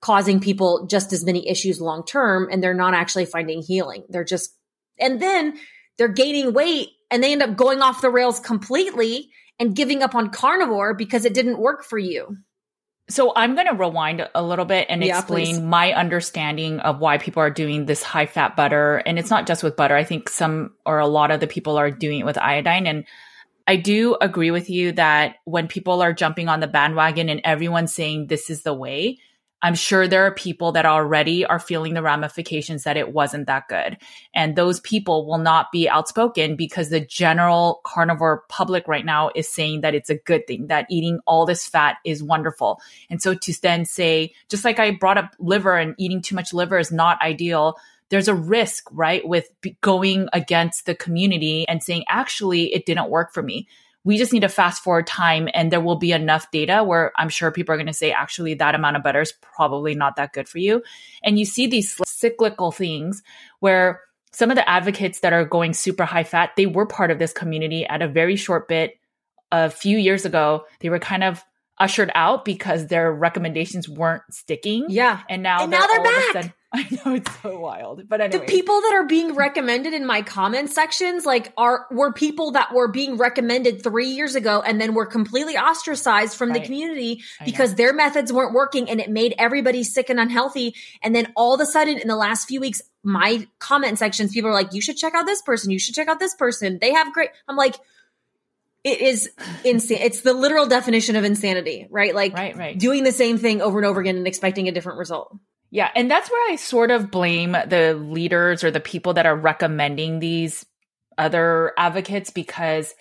causing 0.01 0.39
people 0.39 0.87
just 0.87 1.13
as 1.13 1.23
many 1.23 1.47
issues 1.47 1.79
long 1.79 2.03
term 2.03 2.49
and 2.51 2.61
they're 2.61 2.73
not 2.73 2.95
actually 2.95 3.25
finding 3.25 3.61
healing. 3.61 4.03
They're 4.09 4.23
just, 4.23 4.57
and 4.99 5.21
then 5.21 5.57
they're 5.97 6.07
gaining 6.07 6.53
weight 6.53 6.89
and 7.11 7.23
they 7.23 7.31
end 7.31 7.43
up 7.43 7.55
going 7.55 7.81
off 7.81 8.01
the 8.01 8.09
rails 8.09 8.39
completely 8.39 9.29
and 9.59 9.75
giving 9.75 10.01
up 10.01 10.15
on 10.15 10.31
carnivore 10.31 10.95
because 10.95 11.23
it 11.23 11.35
didn't 11.35 11.59
work 11.59 11.83
for 11.83 11.99
you. 11.99 12.37
So 13.11 13.33
I'm 13.35 13.55
going 13.55 13.67
to 13.67 13.73
rewind 13.73 14.27
a 14.33 14.41
little 14.41 14.65
bit 14.65 14.87
and 14.89 15.03
yeah, 15.03 15.19
explain 15.19 15.55
please. 15.55 15.61
my 15.61 15.93
understanding 15.93 16.79
of 16.79 16.99
why 16.99 17.17
people 17.17 17.41
are 17.41 17.49
doing 17.49 17.85
this 17.85 18.01
high 18.01 18.25
fat 18.25 18.55
butter. 18.55 18.97
And 18.97 19.19
it's 19.19 19.29
not 19.29 19.47
just 19.47 19.63
with 19.63 19.75
butter. 19.75 19.95
I 19.95 20.03
think 20.03 20.29
some 20.29 20.73
or 20.85 20.99
a 20.99 21.07
lot 21.07 21.31
of 21.31 21.39
the 21.39 21.47
people 21.47 21.77
are 21.77 21.91
doing 21.91 22.21
it 22.21 22.25
with 22.25 22.37
iodine. 22.37 22.87
And 22.87 23.05
I 23.67 23.75
do 23.75 24.17
agree 24.19 24.51
with 24.51 24.69
you 24.69 24.93
that 24.93 25.35
when 25.45 25.67
people 25.67 26.01
are 26.01 26.13
jumping 26.13 26.47
on 26.47 26.61
the 26.61 26.67
bandwagon 26.67 27.29
and 27.29 27.41
everyone's 27.43 27.93
saying 27.93 28.27
this 28.27 28.49
is 28.49 28.63
the 28.63 28.73
way, 28.73 29.19
I'm 29.61 29.75
sure 29.75 30.07
there 30.07 30.25
are 30.25 30.33
people 30.33 30.71
that 30.71 30.85
already 30.85 31.45
are 31.45 31.59
feeling 31.59 31.93
the 31.93 32.01
ramifications 32.01 32.83
that 32.83 32.97
it 32.97 33.13
wasn't 33.13 33.47
that 33.47 33.67
good. 33.67 33.97
And 34.33 34.55
those 34.55 34.79
people 34.79 35.27
will 35.27 35.37
not 35.37 35.71
be 35.71 35.87
outspoken 35.87 36.55
because 36.55 36.89
the 36.89 36.99
general 36.99 37.81
carnivore 37.83 38.43
public 38.49 38.87
right 38.87 39.05
now 39.05 39.29
is 39.35 39.47
saying 39.47 39.81
that 39.81 39.93
it's 39.93 40.09
a 40.09 40.15
good 40.15 40.47
thing, 40.47 40.67
that 40.67 40.87
eating 40.89 41.19
all 41.27 41.45
this 41.45 41.67
fat 41.67 41.97
is 42.03 42.23
wonderful. 42.23 42.81
And 43.09 43.21
so 43.21 43.35
to 43.35 43.61
then 43.61 43.85
say, 43.85 44.33
just 44.49 44.65
like 44.65 44.79
I 44.79 44.91
brought 44.91 45.17
up 45.17 45.35
liver 45.39 45.77
and 45.77 45.93
eating 45.97 46.21
too 46.21 46.35
much 46.35 46.53
liver 46.53 46.79
is 46.79 46.91
not 46.91 47.21
ideal, 47.21 47.77
there's 48.09 48.27
a 48.27 48.35
risk, 48.35 48.87
right, 48.91 49.25
with 49.25 49.49
going 49.79 50.27
against 50.33 50.85
the 50.85 50.95
community 50.95 51.67
and 51.67 51.81
saying, 51.81 52.03
actually, 52.09 52.73
it 52.73 52.85
didn't 52.85 53.09
work 53.09 53.33
for 53.33 53.41
me 53.41 53.67
we 54.03 54.17
just 54.17 54.33
need 54.33 54.41
to 54.41 54.49
fast 54.49 54.83
forward 54.83 55.05
time 55.05 55.47
and 55.53 55.71
there 55.71 55.81
will 55.81 55.95
be 55.95 56.11
enough 56.11 56.49
data 56.51 56.83
where 56.83 57.11
I'm 57.17 57.29
sure 57.29 57.51
people 57.51 57.73
are 57.73 57.77
going 57.77 57.87
to 57.87 57.93
say, 57.93 58.11
actually, 58.11 58.55
that 58.55 58.73
amount 58.73 58.97
of 58.97 59.03
butter 59.03 59.21
is 59.21 59.33
probably 59.41 59.93
not 59.93 60.15
that 60.15 60.33
good 60.33 60.49
for 60.49 60.57
you. 60.57 60.81
And 61.23 61.37
you 61.37 61.45
see 61.45 61.67
these 61.67 61.95
cyclical 62.05 62.71
things 62.71 63.21
where 63.59 64.01
some 64.31 64.49
of 64.49 64.55
the 64.55 64.67
advocates 64.67 65.19
that 65.19 65.33
are 65.33 65.45
going 65.45 65.73
super 65.73 66.05
high 66.05 66.23
fat, 66.23 66.51
they 66.55 66.65
were 66.65 66.85
part 66.85 67.11
of 67.11 67.19
this 67.19 67.33
community 67.33 67.85
at 67.85 68.01
a 68.01 68.07
very 68.07 68.35
short 68.35 68.67
bit 68.67 68.97
a 69.51 69.69
few 69.69 69.97
years 69.97 70.25
ago. 70.25 70.65
They 70.79 70.89
were 70.89 70.99
kind 70.99 71.23
of 71.23 71.43
ushered 71.81 72.11
out 72.13 72.45
because 72.45 72.87
their 72.87 73.11
recommendations 73.11 73.89
weren't 73.89 74.21
sticking. 74.29 74.85
Yeah. 74.89 75.21
And 75.27 75.41
now, 75.41 75.63
and 75.63 75.73
they're, 75.73 75.79
now 75.79 75.87
they're 75.87 76.03
back. 76.03 76.33
Sudden, 76.33 76.53
I 76.73 76.87
know 76.91 77.15
it's 77.15 77.41
so 77.41 77.59
wild. 77.59 78.07
But 78.07 78.21
anyway. 78.21 78.45
The 78.45 78.51
people 78.51 78.79
that 78.79 78.93
are 78.93 79.05
being 79.05 79.33
recommended 79.33 79.93
in 79.93 80.05
my 80.05 80.21
comment 80.21 80.69
sections 80.69 81.25
like 81.25 81.51
are 81.57 81.87
were 81.91 82.13
people 82.13 82.51
that 82.51 82.73
were 82.73 82.87
being 82.87 83.17
recommended 83.17 83.83
3 83.83 84.07
years 84.07 84.35
ago 84.35 84.61
and 84.61 84.79
then 84.79 84.93
were 84.93 85.07
completely 85.07 85.57
ostracized 85.57 86.37
from 86.37 86.51
right. 86.51 86.61
the 86.61 86.65
community 86.65 87.23
because 87.43 87.75
their 87.75 87.93
methods 87.93 88.31
weren't 88.31 88.53
working 88.53 88.89
and 88.89 89.01
it 89.01 89.09
made 89.09 89.33
everybody 89.37 89.83
sick 89.83 90.09
and 90.09 90.19
unhealthy 90.19 90.75
and 91.01 91.13
then 91.13 91.33
all 91.35 91.53
of 91.53 91.59
a 91.59 91.65
sudden 91.65 91.97
in 91.97 92.07
the 92.07 92.15
last 92.15 92.47
few 92.47 92.61
weeks 92.61 92.81
my 93.03 93.45
comment 93.59 93.97
sections 93.97 94.31
people 94.31 94.49
are 94.49 94.53
like 94.53 94.73
you 94.73 94.81
should 94.81 94.95
check 94.95 95.13
out 95.13 95.25
this 95.25 95.41
person, 95.41 95.71
you 95.71 95.79
should 95.79 95.95
check 95.95 96.07
out 96.07 96.19
this 96.19 96.35
person. 96.35 96.77
They 96.79 96.93
have 96.93 97.11
great 97.11 97.31
I'm 97.49 97.57
like 97.57 97.75
it 98.83 99.01
is 99.01 99.29
insane. 99.63 99.99
It's 100.01 100.21
the 100.21 100.33
literal 100.33 100.67
definition 100.67 101.15
of 101.15 101.23
insanity, 101.23 101.87
right? 101.89 102.15
Like 102.15 102.33
right, 102.33 102.55
right. 102.57 102.77
doing 102.77 103.03
the 103.03 103.11
same 103.11 103.37
thing 103.37 103.61
over 103.61 103.77
and 103.77 103.85
over 103.85 104.01
again 104.01 104.17
and 104.17 104.27
expecting 104.27 104.67
a 104.67 104.71
different 104.71 104.97
result. 104.97 105.35
Yeah. 105.69 105.89
And 105.95 106.09
that's 106.11 106.29
where 106.29 106.51
I 106.51 106.55
sort 106.57 106.91
of 106.91 107.11
blame 107.11 107.51
the 107.51 107.93
leaders 107.93 108.63
or 108.63 108.71
the 108.71 108.79
people 108.79 109.13
that 109.13 109.25
are 109.25 109.35
recommending 109.35 110.19
these 110.19 110.65
other 111.17 111.73
advocates 111.77 112.29
because 112.29 112.93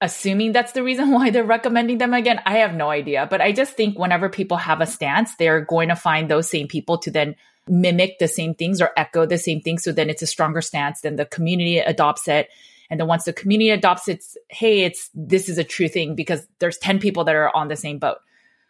assuming 0.00 0.52
that's 0.52 0.72
the 0.72 0.82
reason 0.84 1.10
why 1.12 1.30
they're 1.30 1.44
recommending 1.44 1.98
them 1.98 2.14
again, 2.14 2.40
I 2.46 2.58
have 2.58 2.74
no 2.74 2.88
idea. 2.88 3.26
But 3.28 3.40
I 3.40 3.52
just 3.52 3.74
think 3.74 3.98
whenever 3.98 4.28
people 4.28 4.56
have 4.56 4.80
a 4.80 4.86
stance, 4.86 5.34
they're 5.34 5.60
going 5.60 5.88
to 5.88 5.96
find 5.96 6.30
those 6.30 6.48
same 6.48 6.68
people 6.68 6.98
to 6.98 7.10
then 7.10 7.34
mimic 7.66 8.18
the 8.18 8.28
same 8.28 8.54
things 8.54 8.80
or 8.80 8.90
echo 8.96 9.26
the 9.26 9.36
same 9.36 9.60
things. 9.60 9.82
So 9.82 9.92
then 9.92 10.08
it's 10.08 10.22
a 10.22 10.26
stronger 10.26 10.62
stance. 10.62 11.02
Then 11.02 11.16
the 11.16 11.26
community 11.26 11.78
adopts 11.78 12.28
it. 12.28 12.48
And 12.90 12.98
then 12.98 13.06
once 13.06 13.24
the 13.24 13.32
community 13.32 13.70
adopts 13.70 14.08
it, 14.08 14.24
hey, 14.48 14.80
it's 14.80 15.10
this 15.14 15.48
is 15.48 15.58
a 15.58 15.64
true 15.64 15.88
thing 15.88 16.14
because 16.14 16.46
there's 16.58 16.78
10 16.78 16.98
people 16.98 17.24
that 17.24 17.34
are 17.34 17.54
on 17.54 17.68
the 17.68 17.76
same 17.76 17.98
boat. 17.98 18.18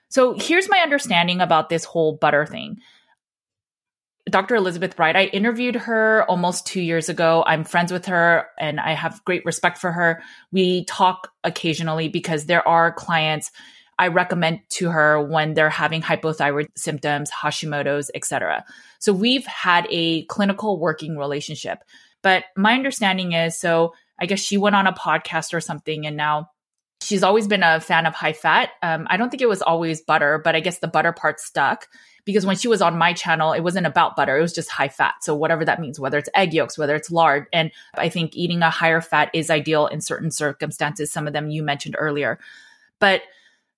So 0.09 0.35
here's 0.39 0.69
my 0.69 0.79
understanding 0.79 1.41
about 1.41 1.69
this 1.69 1.85
whole 1.85 2.17
butter 2.17 2.47
thing. 2.47 2.79
Dr. 4.29 4.57
Elizabeth 4.57 4.97
Bright, 4.97 5.17
I 5.17 5.25
interviewed 5.25 5.77
her 5.77 6.25
almost 6.29 6.67
two 6.67 6.81
years 6.81 7.09
ago. 7.09 7.45
I'm 7.47 7.65
friends 7.65 7.93
with 7.93 8.07
her 8.07 8.47
and 8.59 8.79
I 8.79 8.93
have 8.93 9.25
great 9.25 9.45
respect 9.45 9.79
for 9.79 9.91
her. 9.93 10.23
We 10.53 10.85
talk 10.85 11.33
occasionally 11.45 12.09
because 12.09 12.45
there 12.45 12.67
are 12.67 12.93
clients 12.93 13.51
I 13.99 14.09
recommend 14.09 14.61
to 14.71 14.91
her 14.91 15.21
when 15.21 15.55
they're 15.55 15.71
having 15.71 16.03
hypothyroid 16.03 16.69
symptoms, 16.77 17.31
Hashimoto's, 17.31 18.11
etc. 18.15 18.65
So 19.01 19.13
we've 19.13 19.47
had 19.47 19.87
a 19.91 20.25
clinical 20.27 20.79
working 20.79 21.17
relationship. 21.17 21.83
But 22.23 22.45
my 22.57 22.75
understanding 22.75 23.33
is 23.33 23.59
so 23.59 23.95
I 24.19 24.27
guess 24.27 24.41
she 24.41 24.57
went 24.57 24.77
on 24.77 24.87
a 24.87 24.93
podcast 24.93 25.55
or 25.55 25.61
something 25.61 26.07
and 26.07 26.17
now 26.17 26.51
she's 27.01 27.23
always 27.23 27.47
been 27.47 27.63
a 27.63 27.81
fan 27.81 28.07
of 28.07 28.15
high 28.15 28.33
fat. 28.33 28.71
Um, 28.83 29.07
I 29.09 29.17
don't 29.17 29.31
think 29.31 29.43
it 29.43 29.49
was 29.49 29.63
always 29.63 30.01
butter, 30.01 30.41
but 30.43 30.57
I 30.57 30.61
guess 30.61 30.79
the 30.79 30.89
butter 30.89 31.13
part 31.13 31.41
stuck 31.41 31.89
because 32.25 32.45
when 32.45 32.57
she 32.57 32.69
was 32.69 32.83
on 32.83 32.99
my 32.99 33.13
channel, 33.13 33.53
it 33.53 33.63
wasn't 33.63 33.87
about 33.87 34.17
butter. 34.17 34.37
It 34.37 34.43
was 34.43 34.53
just 34.53 34.71
high 34.71 34.89
fat. 34.89 35.15
So 35.23 35.35
whatever 35.35 35.65
that 35.65 35.81
means, 35.81 35.99
whether 35.99 36.19
it's 36.19 36.29
egg 36.35 36.53
yolks, 36.53 36.77
whether 36.77 36.95
it's 36.95 37.11
lard. 37.11 37.47
And 37.53 37.71
I 37.95 38.09
think 38.09 38.37
eating 38.37 38.63
a 38.63 38.71
higher 38.71 39.01
fat 39.01 39.31
is 39.33 39.49
ideal 39.49 39.87
in 39.87 40.01
certain 40.01 40.31
circumstances. 40.31 41.11
Some 41.11 41.27
of 41.27 41.33
them 41.33 41.49
you 41.49 41.63
mentioned 41.63 41.97
earlier. 41.99 42.39
But 42.99 43.23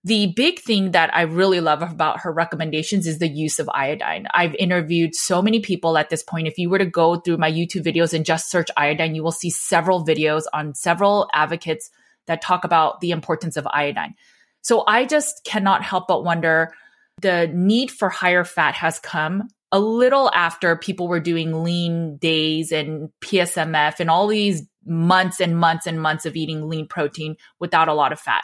the 0.02 0.33
big 0.35 0.61
thing 0.61 0.92
that 0.92 1.14
I 1.14 1.23
really 1.23 1.61
love 1.61 1.83
about 1.83 2.21
her 2.21 2.33
recommendations 2.33 3.07
is 3.07 3.19
the 3.19 3.28
use 3.28 3.59
of 3.59 3.69
iodine. 3.69 4.26
I've 4.33 4.54
interviewed 4.54 5.14
so 5.14 5.42
many 5.42 5.61
people 5.61 5.99
at 5.99 6.09
this 6.09 6.23
point. 6.23 6.49
If 6.49 6.57
you 6.57 6.71
were 6.71 6.78
to 6.78 6.87
go 6.87 7.16
through 7.16 7.37
my 7.37 7.50
YouTube 7.50 7.85
videos 7.85 8.14
and 8.14 8.25
just 8.25 8.50
search 8.50 8.69
iodine, 8.76 9.14
you 9.14 9.23
will 9.23 9.30
see 9.33 9.50
several 9.50 10.04
videos 10.04 10.45
on 10.54 10.75
several 10.75 11.28
advocates 11.35 11.90
that 12.26 12.40
talk 12.40 12.64
about 12.64 13.00
the 13.00 13.11
importance 13.11 13.59
of 13.59 13.66
iodine. 13.66 14.14
So 14.62 14.85
I 14.87 15.04
just 15.04 15.45
cannot 15.45 15.83
help 15.83 16.09
but 16.09 16.25
wonder 16.25 16.73
the 17.21 17.50
need 17.52 17.90
for 17.90 18.09
higher 18.09 18.45
fat 18.45 18.75
has 18.75 18.99
come 18.99 19.49
a 19.73 19.78
little 19.78 20.30
after 20.35 20.76
people 20.76 21.09
were 21.09 21.21
doing 21.21 21.62
lean 21.62 22.16
days 22.16 22.73
and 22.73 23.11
PSMF 23.21 24.00
and 24.00 24.11
all 24.11 24.26
these 24.26 24.62
months 24.85 25.40
and 25.40 25.57
months 25.57 25.87
and 25.87 26.00
months 26.00 26.26
of 26.26 26.37
eating 26.37 26.69
lean 26.69 26.88
protein 26.88 27.37
without 27.59 27.88
a 27.88 27.95
lot 27.95 28.12
of 28.12 28.19
fat. 28.19 28.42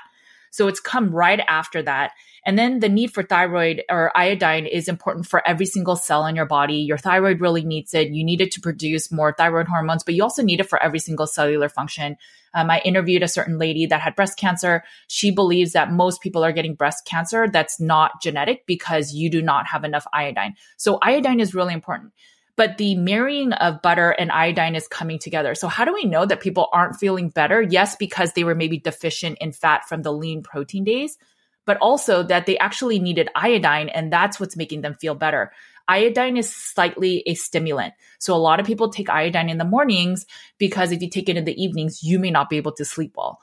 So 0.56 0.68
it's 0.68 0.80
come 0.80 1.10
right 1.10 1.40
after 1.48 1.82
that. 1.82 2.12
And 2.46 2.58
then 2.58 2.80
the 2.80 2.88
need 2.88 3.12
for 3.12 3.22
thyroid 3.22 3.82
or 3.90 4.16
iodine 4.16 4.64
is 4.64 4.88
important 4.88 5.26
for 5.26 5.46
every 5.46 5.66
single 5.66 5.96
cell 5.96 6.24
in 6.24 6.34
your 6.34 6.46
body. 6.46 6.76
Your 6.76 6.96
thyroid 6.96 7.42
really 7.42 7.62
needs 7.62 7.92
it. 7.92 8.08
You 8.08 8.24
need 8.24 8.40
it 8.40 8.52
to 8.52 8.60
produce 8.62 9.12
more 9.12 9.34
thyroid 9.36 9.68
hormones, 9.68 10.02
but 10.02 10.14
you 10.14 10.22
also 10.22 10.42
need 10.42 10.60
it 10.60 10.68
for 10.68 10.82
every 10.82 10.98
single 10.98 11.26
cellular 11.26 11.68
function. 11.68 12.16
Um, 12.54 12.70
I 12.70 12.80
interviewed 12.86 13.22
a 13.22 13.28
certain 13.28 13.58
lady 13.58 13.84
that 13.84 14.00
had 14.00 14.16
breast 14.16 14.38
cancer. 14.38 14.82
She 15.08 15.30
believes 15.30 15.72
that 15.72 15.92
most 15.92 16.22
people 16.22 16.42
are 16.42 16.52
getting 16.52 16.74
breast 16.74 17.04
cancer 17.04 17.48
that's 17.52 17.78
not 17.78 18.22
genetic 18.22 18.64
because 18.64 19.12
you 19.12 19.28
do 19.28 19.42
not 19.42 19.66
have 19.66 19.84
enough 19.84 20.06
iodine. 20.14 20.54
So 20.78 20.98
iodine 21.02 21.40
is 21.40 21.54
really 21.54 21.74
important 21.74 22.14
but 22.56 22.78
the 22.78 22.94
marrying 22.96 23.52
of 23.52 23.82
butter 23.82 24.10
and 24.10 24.32
iodine 24.32 24.74
is 24.74 24.88
coming 24.88 25.18
together. 25.18 25.54
So 25.54 25.68
how 25.68 25.84
do 25.84 25.92
we 25.92 26.04
know 26.04 26.24
that 26.24 26.40
people 26.40 26.68
aren't 26.72 26.96
feeling 26.96 27.28
better? 27.28 27.60
Yes, 27.62 27.96
because 27.96 28.32
they 28.32 28.44
were 28.44 28.54
maybe 28.54 28.78
deficient 28.78 29.38
in 29.40 29.52
fat 29.52 29.88
from 29.88 30.02
the 30.02 30.12
lean 30.12 30.42
protein 30.42 30.84
days, 30.84 31.18
but 31.66 31.76
also 31.78 32.22
that 32.24 32.46
they 32.46 32.58
actually 32.58 32.98
needed 32.98 33.28
iodine 33.34 33.90
and 33.90 34.12
that's 34.12 34.40
what's 34.40 34.56
making 34.56 34.80
them 34.80 34.94
feel 34.94 35.14
better. 35.14 35.52
Iodine 35.88 36.36
is 36.36 36.52
slightly 36.52 37.22
a 37.26 37.34
stimulant. 37.34 37.94
So 38.18 38.34
a 38.34 38.38
lot 38.38 38.58
of 38.58 38.66
people 38.66 38.90
take 38.90 39.08
iodine 39.08 39.50
in 39.50 39.58
the 39.58 39.64
mornings 39.64 40.26
because 40.58 40.90
if 40.90 41.00
you 41.02 41.10
take 41.10 41.28
it 41.28 41.36
in 41.36 41.44
the 41.44 41.62
evenings, 41.62 42.02
you 42.02 42.18
may 42.18 42.30
not 42.30 42.50
be 42.50 42.56
able 42.56 42.72
to 42.72 42.84
sleep 42.84 43.12
well. 43.16 43.38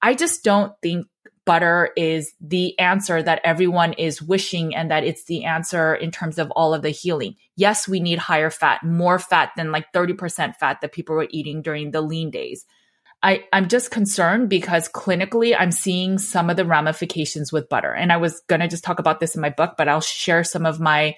I 0.00 0.14
just 0.14 0.44
don't 0.44 0.72
think 0.80 1.06
butter 1.48 1.88
is 1.96 2.34
the 2.42 2.78
answer 2.78 3.22
that 3.22 3.40
everyone 3.42 3.94
is 3.94 4.20
wishing 4.20 4.74
and 4.74 4.90
that 4.90 5.02
it's 5.02 5.24
the 5.24 5.46
answer 5.46 5.94
in 5.94 6.10
terms 6.10 6.38
of 6.38 6.50
all 6.50 6.74
of 6.74 6.82
the 6.82 6.90
healing. 6.90 7.36
Yes, 7.56 7.88
we 7.88 8.00
need 8.00 8.18
higher 8.18 8.50
fat, 8.50 8.84
more 8.84 9.18
fat 9.18 9.52
than 9.56 9.72
like 9.72 9.90
30% 9.94 10.56
fat 10.56 10.82
that 10.82 10.92
people 10.92 11.14
were 11.16 11.26
eating 11.30 11.62
during 11.62 11.90
the 11.90 12.02
lean 12.02 12.30
days. 12.30 12.66
I, 13.22 13.44
I'm 13.50 13.68
just 13.68 13.90
concerned 13.90 14.50
because 14.50 14.90
clinically 14.90 15.56
I'm 15.58 15.72
seeing 15.72 16.18
some 16.18 16.50
of 16.50 16.58
the 16.58 16.66
ramifications 16.66 17.50
with 17.50 17.70
butter. 17.70 17.94
And 17.94 18.12
I 18.12 18.18
was 18.18 18.42
going 18.46 18.60
to 18.60 18.68
just 18.68 18.84
talk 18.84 18.98
about 18.98 19.18
this 19.18 19.34
in 19.34 19.40
my 19.40 19.48
book, 19.48 19.76
but 19.78 19.88
I'll 19.88 20.02
share 20.02 20.44
some 20.44 20.66
of 20.66 20.78
my 20.78 21.16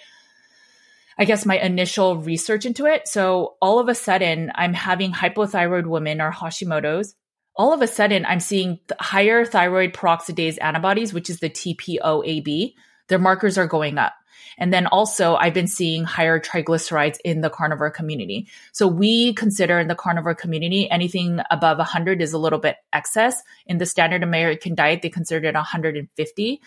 I 1.18 1.24
guess 1.26 1.44
my 1.44 1.58
initial 1.58 2.16
research 2.16 2.64
into 2.64 2.86
it. 2.86 3.06
So 3.06 3.56
all 3.60 3.78
of 3.78 3.88
a 3.90 3.94
sudden, 3.94 4.52
I'm 4.54 4.72
having 4.72 5.12
hypothyroid 5.12 5.86
women 5.86 6.22
or 6.22 6.32
Hashimoto's. 6.32 7.14
All 7.60 7.74
of 7.74 7.82
a 7.82 7.86
sudden, 7.86 8.24
I'm 8.24 8.40
seeing 8.40 8.80
higher 8.98 9.44
thyroid 9.44 9.92
peroxidase 9.92 10.56
antibodies, 10.62 11.12
which 11.12 11.28
is 11.28 11.40
the 11.40 11.50
TPOAB. 11.50 12.72
Their 13.08 13.18
markers 13.18 13.58
are 13.58 13.66
going 13.66 13.98
up. 13.98 14.14
And 14.56 14.72
then 14.72 14.86
also, 14.86 15.34
I've 15.34 15.52
been 15.52 15.66
seeing 15.66 16.04
higher 16.04 16.40
triglycerides 16.40 17.18
in 17.22 17.42
the 17.42 17.50
carnivore 17.50 17.90
community. 17.90 18.48
So 18.72 18.88
we 18.88 19.34
consider 19.34 19.78
in 19.78 19.88
the 19.88 19.94
carnivore 19.94 20.34
community 20.34 20.90
anything 20.90 21.40
above 21.50 21.76
100 21.76 22.22
is 22.22 22.32
a 22.32 22.38
little 22.38 22.58
bit 22.58 22.76
excess. 22.94 23.42
In 23.66 23.76
the 23.76 23.84
standard 23.84 24.22
American 24.22 24.74
diet, 24.74 25.02
they 25.02 25.10
consider 25.10 25.46
it 25.46 25.54
150. 25.54 26.62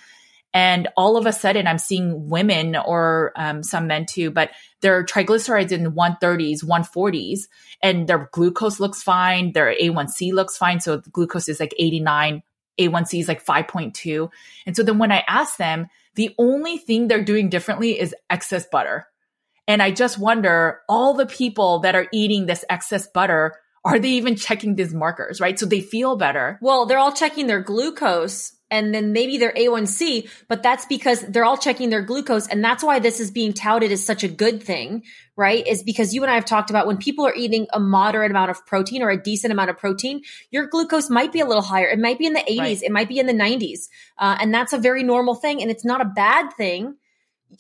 And 0.54 0.88
all 0.96 1.18
of 1.18 1.26
a 1.26 1.34
sudden, 1.34 1.66
I'm 1.66 1.80
seeing 1.80 2.30
women 2.30 2.76
or 2.76 3.32
um, 3.36 3.64
some 3.64 3.88
men 3.88 4.06
too, 4.06 4.30
but 4.30 4.52
their 4.82 5.04
triglycerides 5.04 5.72
in 5.72 5.94
130s, 5.94 6.64
140s, 6.64 7.42
and 7.82 8.08
their 8.08 8.30
glucose 8.32 8.80
looks 8.80 9.02
fine. 9.02 9.54
Their 9.54 9.74
A1C 9.74 10.32
looks 10.32 10.56
fine. 10.56 10.80
So 10.80 11.00
glucose 11.00 11.50
is 11.50 11.60
like 11.60 11.74
89, 11.78 12.44
A1C 12.80 13.20
is 13.22 13.28
like 13.28 13.44
5.2. 13.44 14.30
And 14.68 14.76
so 14.76 14.84
then 14.84 15.00
when 15.00 15.12
I 15.12 15.24
ask 15.28 15.58
them, 15.58 15.88
the 16.16 16.36
only 16.38 16.78
thing 16.78 17.08
they're 17.08 17.24
doing 17.24 17.50
differently 17.50 18.00
is 18.00 18.16
excess 18.30 18.68
butter. 18.72 19.08
And 19.68 19.82
I 19.82 19.92
just 19.92 20.20
wonder 20.20 20.82
all 20.88 21.14
the 21.14 21.26
people 21.26 21.80
that 21.80 21.96
are 21.96 22.08
eating 22.12 22.46
this 22.46 22.66
excess 22.70 23.08
butter, 23.08 23.56
are 23.86 24.00
they 24.00 24.10
even 24.10 24.36
checking 24.36 24.76
these 24.76 24.94
markers, 24.94 25.42
right? 25.42 25.58
So 25.58 25.66
they 25.66 25.82
feel 25.82 26.16
better. 26.16 26.60
Well, 26.62 26.86
they're 26.86 27.00
all 27.00 27.12
checking 27.12 27.48
their 27.48 27.62
glucose 27.62 28.54
and 28.74 28.94
then 28.94 29.14
maybe 29.14 29.38
their 29.38 29.54
A1C, 29.54 30.28
but 30.48 30.64
that's 30.64 30.88
because 30.88 31.22
they're 31.22 31.46
all 31.46 31.58
checking 31.58 31.92
their 31.92 32.02
glucose. 32.02 32.48
And 32.48 32.64
that's 32.64 32.84
why 32.84 32.98
this 32.98 33.20
is 33.20 33.30
being 33.30 33.54
touted 33.54 33.92
as 33.92 34.04
such 34.04 34.24
a 34.24 34.28
good 34.28 34.64
thing, 34.64 35.04
right? 35.38 35.66
Is 35.68 35.84
because 35.84 36.16
you 36.16 36.24
and 36.24 36.32
I 36.32 36.34
have 36.34 36.46
talked 36.46 36.72
about 36.72 36.88
when 36.88 36.98
people 36.98 37.24
are 37.28 37.36
eating 37.36 37.68
a 37.72 37.80
moderate 37.80 38.32
amount 38.32 38.50
of 38.50 38.66
protein 38.66 39.04
or 39.04 39.12
a 39.12 39.22
decent 39.22 39.54
amount 39.54 39.70
of 39.70 39.78
protein, 39.78 40.24
your 40.50 40.66
glucose 40.66 41.08
might 41.08 41.32
be 41.32 41.40
a 41.40 41.46
little 41.46 41.62
higher. 41.62 41.88
It 41.88 42.00
might 42.00 42.18
be 42.18 42.26
in 42.26 42.34
the 42.34 42.40
80s, 42.40 42.60
right. 42.60 42.82
it 42.82 42.92
might 42.92 43.08
be 43.08 43.20
in 43.20 43.28
the 43.28 43.34
90s. 43.34 43.90
Uh, 44.18 44.38
and 44.42 44.52
that's 44.52 44.74
a 44.74 44.80
very 44.80 45.04
normal 45.04 45.36
thing. 45.36 45.62
And 45.62 45.70
it's 45.70 45.86
not 45.86 46.02
a 46.02 46.06
bad 46.06 46.52
thing 46.54 46.96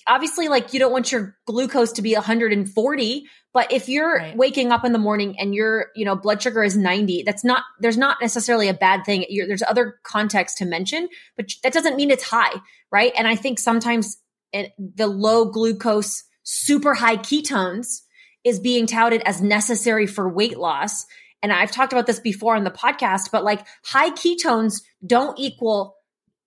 obviously 0.07 0.47
like 0.47 0.73
you 0.73 0.79
don't 0.79 0.91
want 0.91 1.11
your 1.11 1.35
glucose 1.45 1.93
to 1.93 2.01
be 2.01 2.13
140 2.13 3.25
but 3.53 3.71
if 3.71 3.87
you're 3.87 4.17
right. 4.17 4.35
waking 4.35 4.71
up 4.71 4.83
in 4.83 4.93
the 4.93 4.99
morning 4.99 5.35
and 5.39 5.53
your 5.53 5.87
you 5.95 6.05
know 6.05 6.15
blood 6.15 6.41
sugar 6.41 6.63
is 6.63 6.75
90 6.75 7.23
that's 7.23 7.43
not 7.43 7.63
there's 7.79 7.97
not 7.97 8.17
necessarily 8.21 8.67
a 8.67 8.73
bad 8.73 9.05
thing. 9.05 9.25
You're, 9.29 9.47
there's 9.47 9.63
other 9.63 9.99
context 10.03 10.57
to 10.57 10.65
mention 10.65 11.07
but 11.37 11.51
that 11.63 11.73
doesn't 11.73 11.95
mean 11.95 12.11
it's 12.11 12.23
high 12.23 12.53
right? 12.91 13.13
And 13.17 13.27
i 13.27 13.35
think 13.35 13.59
sometimes 13.59 14.17
it, 14.51 14.71
the 14.77 15.07
low 15.07 15.45
glucose 15.45 16.23
super 16.43 16.93
high 16.93 17.17
ketones 17.17 18.01
is 18.43 18.59
being 18.59 18.85
touted 18.85 19.21
as 19.25 19.41
necessary 19.41 20.05
for 20.05 20.27
weight 20.27 20.57
loss. 20.57 21.05
And 21.41 21.51
i've 21.51 21.71
talked 21.71 21.93
about 21.93 22.07
this 22.07 22.19
before 22.19 22.55
on 22.55 22.63
the 22.63 22.71
podcast 22.71 23.31
but 23.31 23.43
like 23.43 23.65
high 23.83 24.09
ketones 24.11 24.81
don't 25.05 25.37
equal 25.39 25.97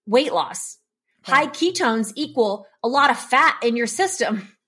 weight 0.07 0.33
loss 0.33 0.79
High 1.26 1.47
ketones 1.47 2.12
equal 2.16 2.66
a 2.83 2.88
lot 2.88 3.11
of 3.11 3.18
fat 3.18 3.56
in 3.62 3.76
your 3.76 3.87
system. 3.87 4.49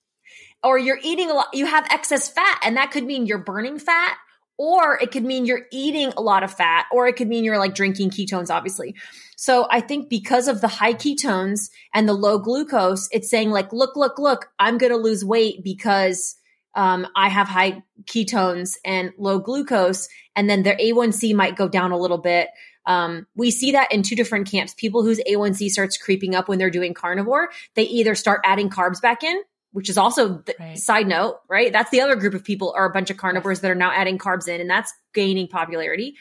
Or 0.64 0.76
you're 0.76 0.98
eating 1.04 1.30
a 1.30 1.34
lot, 1.34 1.50
you 1.52 1.66
have 1.66 1.86
excess 1.88 2.28
fat, 2.28 2.58
and 2.64 2.76
that 2.76 2.90
could 2.90 3.04
mean 3.04 3.26
you're 3.26 3.38
burning 3.38 3.78
fat, 3.78 4.16
or 4.56 4.98
it 5.00 5.12
could 5.12 5.22
mean 5.22 5.46
you're 5.46 5.66
eating 5.70 6.12
a 6.16 6.20
lot 6.20 6.42
of 6.42 6.52
fat, 6.52 6.86
or 6.90 7.06
it 7.06 7.14
could 7.14 7.28
mean 7.28 7.44
you're 7.44 7.60
like 7.60 7.76
drinking 7.76 8.10
ketones, 8.10 8.50
obviously. 8.50 8.96
So 9.36 9.68
I 9.70 9.80
think 9.80 10.08
because 10.08 10.48
of 10.48 10.60
the 10.60 10.66
high 10.66 10.94
ketones 10.94 11.70
and 11.94 12.08
the 12.08 12.12
low 12.12 12.40
glucose, 12.40 13.08
it's 13.12 13.30
saying 13.30 13.50
like, 13.50 13.72
look, 13.72 13.94
look, 13.94 14.18
look, 14.18 14.50
I'm 14.58 14.78
going 14.78 14.90
to 14.90 14.98
lose 14.98 15.24
weight 15.24 15.62
because 15.62 16.34
um, 16.74 17.06
I 17.14 17.28
have 17.28 17.46
high 17.46 17.84
ketones 18.04 18.76
and 18.84 19.12
low 19.16 19.38
glucose, 19.38 20.08
and 20.34 20.50
then 20.50 20.64
their 20.64 20.76
A1C 20.76 21.36
might 21.36 21.54
go 21.54 21.68
down 21.68 21.92
a 21.92 21.98
little 21.98 22.18
bit. 22.18 22.48
Um, 22.88 23.26
we 23.36 23.50
see 23.50 23.72
that 23.72 23.92
in 23.92 24.02
two 24.02 24.16
different 24.16 24.50
camps. 24.50 24.74
People 24.74 25.04
whose 25.04 25.20
A1C 25.20 25.68
starts 25.68 25.98
creeping 25.98 26.34
up 26.34 26.48
when 26.48 26.58
they're 26.58 26.70
doing 26.70 26.94
carnivore, 26.94 27.50
they 27.74 27.82
either 27.82 28.14
start 28.14 28.40
adding 28.44 28.70
carbs 28.70 29.00
back 29.00 29.22
in, 29.22 29.40
which 29.72 29.90
is 29.90 29.98
also 29.98 30.38
the 30.38 30.54
right. 30.58 30.78
side 30.78 31.06
note, 31.06 31.40
right? 31.50 31.70
That's 31.70 31.90
the 31.90 32.00
other 32.00 32.16
group 32.16 32.32
of 32.32 32.42
people 32.42 32.72
are 32.74 32.86
a 32.86 32.92
bunch 32.92 33.10
of 33.10 33.18
carnivores 33.18 33.60
that 33.60 33.70
are 33.70 33.76
now 33.76 33.92
adding 33.92 34.16
carbs 34.16 34.48
in, 34.48 34.58
and 34.58 34.70
that's 34.70 34.92
gaining 35.12 35.48
popularity. 35.48 36.14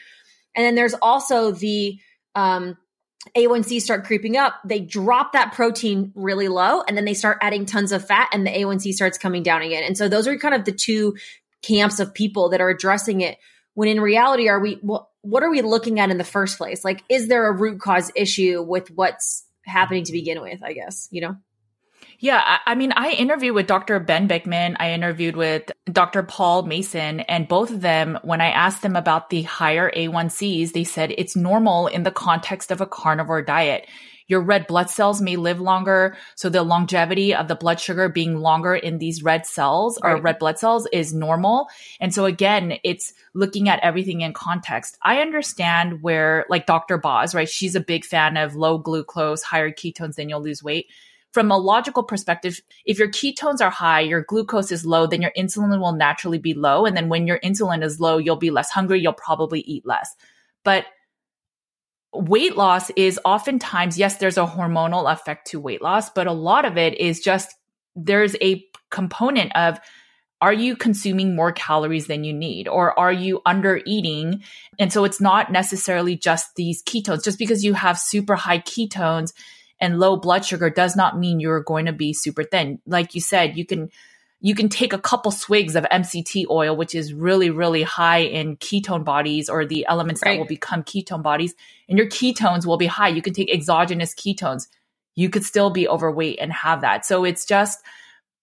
And 0.54 0.64
then 0.64 0.74
there's 0.74 0.94
also 1.00 1.52
the 1.52 1.98
um, 2.34 2.76
A1C 3.34 3.80
start 3.80 4.04
creeping 4.04 4.36
up. 4.36 4.56
They 4.62 4.80
drop 4.80 5.32
that 5.32 5.54
protein 5.54 6.12
really 6.14 6.48
low, 6.48 6.82
and 6.82 6.98
then 6.98 7.06
they 7.06 7.14
start 7.14 7.38
adding 7.40 7.64
tons 7.64 7.92
of 7.92 8.06
fat, 8.06 8.28
and 8.30 8.46
the 8.46 8.50
A1C 8.50 8.92
starts 8.92 9.16
coming 9.16 9.42
down 9.42 9.62
again. 9.62 9.84
And 9.84 9.96
so 9.96 10.06
those 10.06 10.28
are 10.28 10.36
kind 10.36 10.54
of 10.54 10.66
the 10.66 10.72
two 10.72 11.16
camps 11.62 11.98
of 11.98 12.12
people 12.12 12.50
that 12.50 12.60
are 12.60 12.68
addressing 12.68 13.22
it. 13.22 13.38
When 13.72 13.88
in 13.88 14.02
reality, 14.02 14.48
are 14.48 14.60
we 14.60 14.78
well? 14.82 15.07
What 15.22 15.42
are 15.42 15.50
we 15.50 15.62
looking 15.62 16.00
at 16.00 16.10
in 16.10 16.18
the 16.18 16.24
first 16.24 16.58
place? 16.58 16.84
Like, 16.84 17.02
is 17.08 17.28
there 17.28 17.46
a 17.46 17.52
root 17.52 17.80
cause 17.80 18.10
issue 18.14 18.62
with 18.62 18.90
what's 18.90 19.44
happening 19.64 20.04
to 20.04 20.12
begin 20.12 20.40
with? 20.40 20.62
I 20.62 20.72
guess, 20.72 21.08
you 21.10 21.20
know? 21.20 21.36
Yeah, 22.20 22.58
I, 22.66 22.74
mean, 22.74 22.92
I 22.96 23.10
interviewed 23.12 23.54
with 23.54 23.68
Dr. 23.68 24.00
Ben 24.00 24.26
Bikman. 24.26 24.76
I 24.80 24.92
interviewed 24.92 25.36
with 25.36 25.70
Dr. 25.90 26.24
Paul 26.24 26.64
Mason, 26.64 27.20
and 27.20 27.46
both 27.46 27.70
of 27.70 27.80
them, 27.80 28.18
when 28.22 28.40
I 28.40 28.48
asked 28.48 28.82
them 28.82 28.96
about 28.96 29.30
the 29.30 29.42
higher 29.42 29.90
A1Cs, 29.92 30.72
they 30.72 30.82
said 30.82 31.14
it's 31.16 31.36
normal 31.36 31.86
in 31.86 32.02
the 32.02 32.10
context 32.10 32.72
of 32.72 32.80
a 32.80 32.86
carnivore 32.86 33.42
diet. 33.42 33.86
Your 34.28 34.40
red 34.40 34.66
blood 34.66 34.90
cells 34.90 35.20
may 35.20 35.36
live 35.36 35.60
longer. 35.60 36.16
So 36.36 36.48
the 36.48 36.62
longevity 36.62 37.34
of 37.34 37.48
the 37.48 37.56
blood 37.56 37.80
sugar 37.80 38.08
being 38.08 38.36
longer 38.36 38.74
in 38.74 38.98
these 38.98 39.22
red 39.22 39.46
cells 39.46 39.98
right. 40.02 40.12
or 40.12 40.20
red 40.20 40.38
blood 40.38 40.58
cells 40.58 40.86
is 40.92 41.12
normal. 41.12 41.68
And 41.98 42.14
so 42.14 42.26
again, 42.26 42.78
it's 42.84 43.12
looking 43.34 43.68
at 43.68 43.80
everything 43.80 44.20
in 44.20 44.34
context. 44.34 44.96
I 45.02 45.20
understand 45.20 46.02
where 46.02 46.46
like 46.48 46.66
Dr. 46.66 46.98
Boz, 46.98 47.34
right? 47.34 47.48
She's 47.48 47.74
a 47.74 47.80
big 47.80 48.04
fan 48.04 48.36
of 48.36 48.54
low 48.54 48.78
glucose, 48.78 49.42
higher 49.42 49.70
ketones, 49.70 50.14
then 50.14 50.28
you'll 50.28 50.42
lose 50.42 50.62
weight 50.62 50.86
from 51.32 51.50
a 51.50 51.58
logical 51.58 52.02
perspective, 52.02 52.60
if 52.84 52.98
your 52.98 53.08
ketones 53.08 53.60
are 53.60 53.70
high, 53.70 54.00
your 54.00 54.22
glucose 54.22 54.72
is 54.72 54.86
low, 54.86 55.06
then 55.06 55.22
your 55.22 55.32
insulin 55.36 55.78
will 55.78 55.92
naturally 55.92 56.38
be 56.38 56.54
low. 56.54 56.86
And 56.86 56.96
then 56.96 57.08
when 57.08 57.26
your 57.26 57.38
insulin 57.40 57.84
is 57.84 58.00
low, 58.00 58.18
you'll 58.18 58.36
be 58.36 58.50
less 58.50 58.70
hungry. 58.70 59.00
You'll 59.00 59.12
probably 59.12 59.60
eat 59.60 59.86
less. 59.86 60.16
But 60.64 60.86
weight 62.12 62.56
loss 62.56 62.90
is 62.90 63.20
oftentimes, 63.24 63.98
yes, 63.98 64.16
there's 64.16 64.38
a 64.38 64.46
hormonal 64.46 65.10
effect 65.12 65.48
to 65.48 65.60
weight 65.60 65.82
loss, 65.82 66.10
but 66.10 66.26
a 66.26 66.32
lot 66.32 66.64
of 66.64 66.76
it 66.76 66.98
is 66.98 67.20
just 67.20 67.54
there's 67.94 68.36
a 68.40 68.64
component 68.90 69.54
of 69.56 69.78
are 70.40 70.52
you 70.52 70.76
consuming 70.76 71.34
more 71.34 71.50
calories 71.50 72.06
than 72.06 72.22
you 72.22 72.32
need? 72.32 72.68
Or 72.68 72.96
are 72.98 73.12
you 73.12 73.40
under 73.44 73.80
eating? 73.84 74.44
And 74.78 74.92
so 74.92 75.04
it's 75.04 75.20
not 75.20 75.50
necessarily 75.50 76.16
just 76.16 76.54
these 76.54 76.82
ketones. 76.84 77.24
Just 77.24 77.40
because 77.40 77.64
you 77.64 77.74
have 77.74 77.98
super 77.98 78.36
high 78.36 78.60
ketones 78.60 79.32
and 79.80 79.98
low 79.98 80.16
blood 80.16 80.44
sugar 80.44 80.70
does 80.70 80.94
not 80.94 81.18
mean 81.18 81.40
you're 81.40 81.62
going 81.62 81.86
to 81.86 81.92
be 81.92 82.12
super 82.12 82.44
thin. 82.44 82.78
Like 82.86 83.16
you 83.16 83.20
said 83.20 83.56
you 83.56 83.66
can 83.66 83.90
you 84.40 84.54
can 84.54 84.68
take 84.68 84.92
a 84.92 84.98
couple 84.98 85.32
swigs 85.32 85.74
of 85.74 85.84
MCT 85.84 86.46
oil, 86.48 86.76
which 86.76 86.94
is 86.94 87.12
really, 87.12 87.50
really 87.50 87.82
high 87.82 88.18
in 88.18 88.56
ketone 88.56 89.04
bodies 89.04 89.48
or 89.48 89.66
the 89.66 89.84
elements 89.88 90.22
right. 90.24 90.34
that 90.34 90.38
will 90.38 90.46
become 90.46 90.84
ketone 90.84 91.22
bodies, 91.22 91.54
and 91.88 91.98
your 91.98 92.06
ketones 92.06 92.64
will 92.64 92.76
be 92.76 92.86
high. 92.86 93.08
You 93.08 93.22
can 93.22 93.34
take 93.34 93.52
exogenous 93.52 94.14
ketones. 94.14 94.68
You 95.16 95.28
could 95.28 95.44
still 95.44 95.70
be 95.70 95.88
overweight 95.88 96.38
and 96.40 96.52
have 96.52 96.82
that. 96.82 97.04
So 97.04 97.24
it's 97.24 97.44
just, 97.44 97.80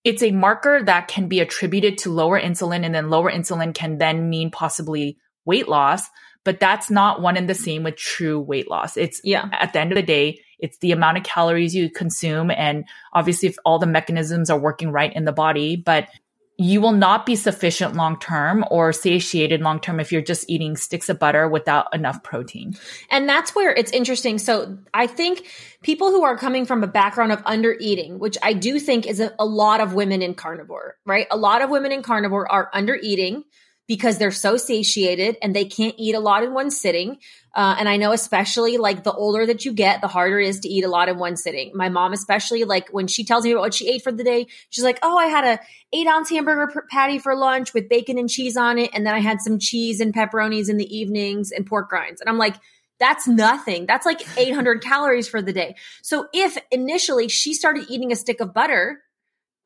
it's 0.03 0.21
a 0.21 0.31
marker 0.31 0.83
that 0.83 1.07
can 1.07 1.29
be 1.29 1.39
attributed 1.39 1.97
to 1.99 2.11
lower 2.11 2.39
insulin, 2.39 2.83
and 2.83 2.93
then 2.93 3.09
lower 3.09 3.31
insulin 3.31 3.73
can 3.73 3.97
then 3.97 4.29
mean 4.29 4.51
possibly 4.51 5.17
weight 5.45 5.69
loss. 5.69 6.07
But 6.43 6.59
that's 6.59 6.91
not 6.91 7.21
one 7.21 7.37
and 7.37 7.49
the 7.49 7.55
same 7.55 7.83
with 7.83 7.95
true 7.95 8.39
weight 8.39 8.69
loss. 8.69 8.97
It's 8.97 9.21
yeah. 9.23 9.47
at 9.51 9.73
the 9.73 9.79
end 9.79 9.93
of 9.93 9.95
the 9.95 10.03
day, 10.03 10.41
it's 10.59 10.77
the 10.79 10.91
amount 10.91 11.17
of 11.17 11.23
calories 11.23 11.75
you 11.75 11.89
consume. 11.89 12.51
And 12.51 12.85
obviously, 13.13 13.49
if 13.49 13.57
all 13.65 13.79
the 13.79 13.85
mechanisms 13.85 14.49
are 14.49 14.59
working 14.59 14.91
right 14.91 15.13
in 15.13 15.25
the 15.25 15.31
body, 15.31 15.75
but 15.75 16.09
you 16.57 16.79
will 16.79 16.93
not 16.93 17.25
be 17.25 17.35
sufficient 17.35 17.95
long 17.95 18.17
term 18.19 18.63
or 18.71 18.93
satiated 18.93 19.61
long 19.61 19.79
term 19.79 19.99
if 19.99 20.11
you're 20.11 20.21
just 20.21 20.49
eating 20.49 20.77
sticks 20.77 21.09
of 21.09 21.19
butter 21.19 21.49
without 21.49 21.93
enough 21.93 22.23
protein. 22.23 22.75
And 23.09 23.27
that's 23.27 23.53
where 23.53 23.73
it's 23.73 23.91
interesting. 23.91 24.37
So 24.37 24.77
I 24.93 25.07
think 25.07 25.47
people 25.81 26.11
who 26.11 26.23
are 26.23 26.37
coming 26.37 26.65
from 26.65 26.81
a 26.83 26.87
background 26.87 27.33
of 27.33 27.41
under 27.45 27.75
eating, 27.79 28.19
which 28.19 28.37
I 28.41 28.53
do 28.53 28.79
think 28.79 29.05
is 29.05 29.19
a, 29.19 29.33
a 29.37 29.45
lot 29.45 29.81
of 29.81 29.93
women 29.93 30.21
in 30.21 30.33
carnivore, 30.33 30.95
right? 31.05 31.27
A 31.29 31.37
lot 31.37 31.61
of 31.61 31.69
women 31.69 31.91
in 31.91 32.01
carnivore 32.01 32.49
are 32.49 32.69
under 32.71 32.95
eating 32.95 33.43
because 33.87 34.17
they're 34.17 34.31
so 34.31 34.57
satiated 34.57 35.37
and 35.41 35.55
they 35.55 35.65
can't 35.65 35.95
eat 35.97 36.15
a 36.15 36.19
lot 36.19 36.43
in 36.43 36.53
one 36.53 36.71
sitting. 36.71 37.17
Uh, 37.53 37.75
and 37.77 37.87
I 37.87 37.97
know, 37.97 38.11
especially 38.11 38.77
like 38.77 39.03
the 39.03 39.13
older 39.13 39.45
that 39.45 39.63
you 39.63 39.73
get, 39.73 40.01
the 40.01 40.07
harder 40.07 40.39
it 40.39 40.47
is 40.47 40.59
to 40.61 40.69
eat 40.69 40.83
a 40.83 40.89
lot 40.89 41.07
in 41.07 41.17
one 41.17 41.37
sitting. 41.37 41.71
My 41.73 41.89
mom, 41.89 42.11
especially, 42.11 42.63
like 42.63 42.89
when 42.89 43.07
she 43.07 43.23
tells 43.23 43.45
me 43.45 43.55
what 43.55 43.73
she 43.73 43.89
ate 43.89 44.03
for 44.03 44.11
the 44.11 44.23
day, 44.23 44.47
she's 44.69 44.83
like, 44.83 44.99
"Oh, 45.01 45.17
I 45.17 45.27
had 45.27 45.45
a 45.45 45.59
eight 45.93 46.07
ounce 46.07 46.29
hamburger 46.29 46.85
patty 46.91 47.19
for 47.19 47.35
lunch 47.35 47.73
with 47.73 47.87
bacon 47.87 48.17
and 48.17 48.29
cheese 48.29 48.57
on 48.57 48.77
it, 48.77 48.89
and 48.93 49.05
then 49.05 49.13
I 49.13 49.19
had 49.19 49.39
some 49.39 49.59
cheese 49.59 50.01
and 50.01 50.13
pepperonis 50.13 50.69
in 50.69 50.77
the 50.77 50.97
evenings 50.97 51.51
and 51.51 51.65
pork 51.65 51.91
rinds." 51.91 52.19
And 52.19 52.29
I'm 52.29 52.37
like, 52.37 52.55
that's 52.99 53.27
nothing. 53.27 53.85
That's 53.85 54.05
like 54.05 54.21
800 54.37 54.81
calories 54.81 55.27
for 55.27 55.41
the 55.41 55.53
day. 55.53 55.75
So 56.01 56.27
if 56.33 56.57
initially 56.71 57.27
she 57.27 57.53
started 57.53 57.85
eating 57.89 58.11
a 58.11 58.15
stick 58.15 58.39
of 58.39 58.53
butter 58.53 59.01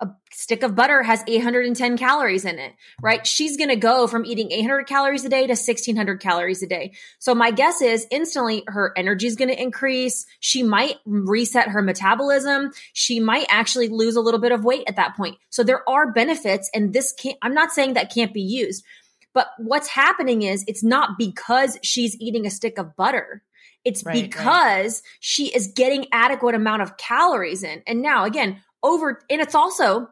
a 0.01 0.07
stick 0.31 0.63
of 0.63 0.75
butter 0.75 1.03
has 1.03 1.23
810 1.27 1.97
calories 1.97 2.45
in 2.45 2.57
it, 2.57 2.73
right? 3.01 3.25
She's 3.27 3.57
going 3.57 3.69
to 3.69 3.75
go 3.75 4.07
from 4.07 4.25
eating 4.25 4.51
800 4.51 4.85
calories 4.85 5.25
a 5.25 5.29
day 5.29 5.41
to 5.41 5.51
1600 5.51 6.21
calories 6.21 6.63
a 6.63 6.67
day. 6.67 6.93
So 7.19 7.35
my 7.35 7.51
guess 7.51 7.81
is 7.81 8.07
instantly 8.09 8.63
her 8.67 8.93
energy 8.95 9.27
is 9.27 9.35
going 9.35 9.49
to 9.49 9.61
increase. 9.61 10.25
She 10.39 10.63
might 10.63 10.97
reset 11.05 11.69
her 11.69 11.81
metabolism. 11.81 12.71
She 12.93 13.19
might 13.19 13.47
actually 13.49 13.89
lose 13.89 14.15
a 14.15 14.21
little 14.21 14.39
bit 14.39 14.53
of 14.53 14.63
weight 14.63 14.85
at 14.87 14.95
that 14.95 15.17
point. 15.17 15.37
So 15.49 15.63
there 15.63 15.87
are 15.89 16.13
benefits 16.13 16.69
and 16.73 16.93
this 16.93 17.11
can't, 17.13 17.37
I'm 17.41 17.53
not 17.53 17.71
saying 17.71 17.95
that 17.95 18.13
can't 18.13 18.33
be 18.33 18.41
used, 18.41 18.85
but 19.33 19.47
what's 19.57 19.89
happening 19.89 20.43
is 20.43 20.63
it's 20.67 20.83
not 20.83 21.17
because 21.17 21.77
she's 21.83 22.15
eating 22.21 22.45
a 22.45 22.51
stick 22.51 22.77
of 22.77 22.95
butter. 22.95 23.43
It's 23.85 24.03
right, 24.03 24.13
because 24.13 25.01
right. 25.01 25.17
she 25.19 25.47
is 25.47 25.71
getting 25.73 26.07
adequate 26.11 26.55
amount 26.55 26.81
of 26.81 26.97
calories 26.97 27.63
in. 27.63 27.81
And 27.87 28.01
now 28.01 28.25
again, 28.25 28.61
over, 28.83 29.21
and 29.29 29.41
it's 29.41 29.55
also, 29.55 30.09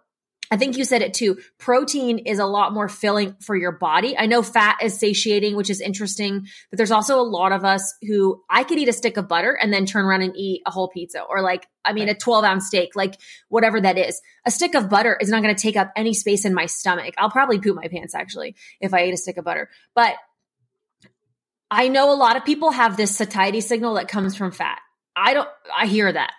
I 0.50 0.58
think 0.58 0.78
you 0.78 0.86
said 0.86 1.02
it 1.02 1.14
too. 1.14 1.40
Protein 1.58 2.20
is 2.20 2.40
a 2.40 2.46
lot 2.46 2.74
more 2.74 2.88
filling 2.88 3.36
for 3.42 3.56
your 3.56 3.74
body. 3.74 4.18
I 4.18 4.28
know 4.28 4.42
fat 4.42 4.78
is 4.82 4.98
satiating, 4.98 5.56
which 5.56 5.70
is 5.70 5.82
interesting, 5.82 6.48
but 6.70 6.78
there's 6.78 6.92
also 6.92 7.20
a 7.20 7.24
lot 7.24 7.52
of 7.52 7.66
us 7.66 7.94
who 8.02 8.42
I 8.50 8.64
could 8.64 8.78
eat 8.78 8.88
a 8.88 8.94
stick 8.94 9.18
of 9.18 9.28
butter 9.28 9.52
and 9.52 9.74
then 9.74 9.86
turn 9.86 10.06
around 10.06 10.22
and 10.22 10.36
eat 10.38 10.62
a 10.66 10.72
whole 10.72 10.88
pizza 10.88 11.22
or 11.22 11.42
like, 11.42 11.68
I 11.84 11.94
mean, 11.94 12.08
a 12.08 12.16
12 12.16 12.46
ounce 12.46 12.68
steak, 12.68 12.96
like 12.96 13.20
whatever 13.50 13.82
that 13.82 13.98
is. 13.98 14.22
A 14.46 14.52
stick 14.52 14.74
of 14.76 14.90
butter 14.90 15.18
is 15.20 15.30
not 15.30 15.44
going 15.44 15.56
to 15.56 15.62
take 15.62 15.76
up 15.76 15.92
any 15.96 16.14
space 16.14 16.46
in 16.46 16.54
my 16.54 16.66
stomach. 16.66 17.14
I'll 17.18 17.30
probably 17.32 17.60
poop 17.60 17.76
my 17.76 17.88
pants 17.90 18.16
actually 18.16 18.56
if 18.80 18.94
I 18.94 19.02
ate 19.02 19.14
a 19.14 19.18
stick 19.18 19.38
of 19.38 19.44
butter, 19.44 19.70
but 19.96 20.16
I 21.70 21.90
know 21.90 22.14
a 22.14 22.16
lot 22.16 22.38
of 22.38 22.46
people 22.46 22.72
have 22.72 22.96
this 22.96 23.16
satiety 23.16 23.60
signal 23.60 23.96
that 23.96 24.08
comes 24.08 24.38
from 24.38 24.52
fat. 24.52 24.80
I 25.14 25.34
don't, 25.34 25.50
I 25.76 25.88
hear 25.88 26.10
that 26.10 26.32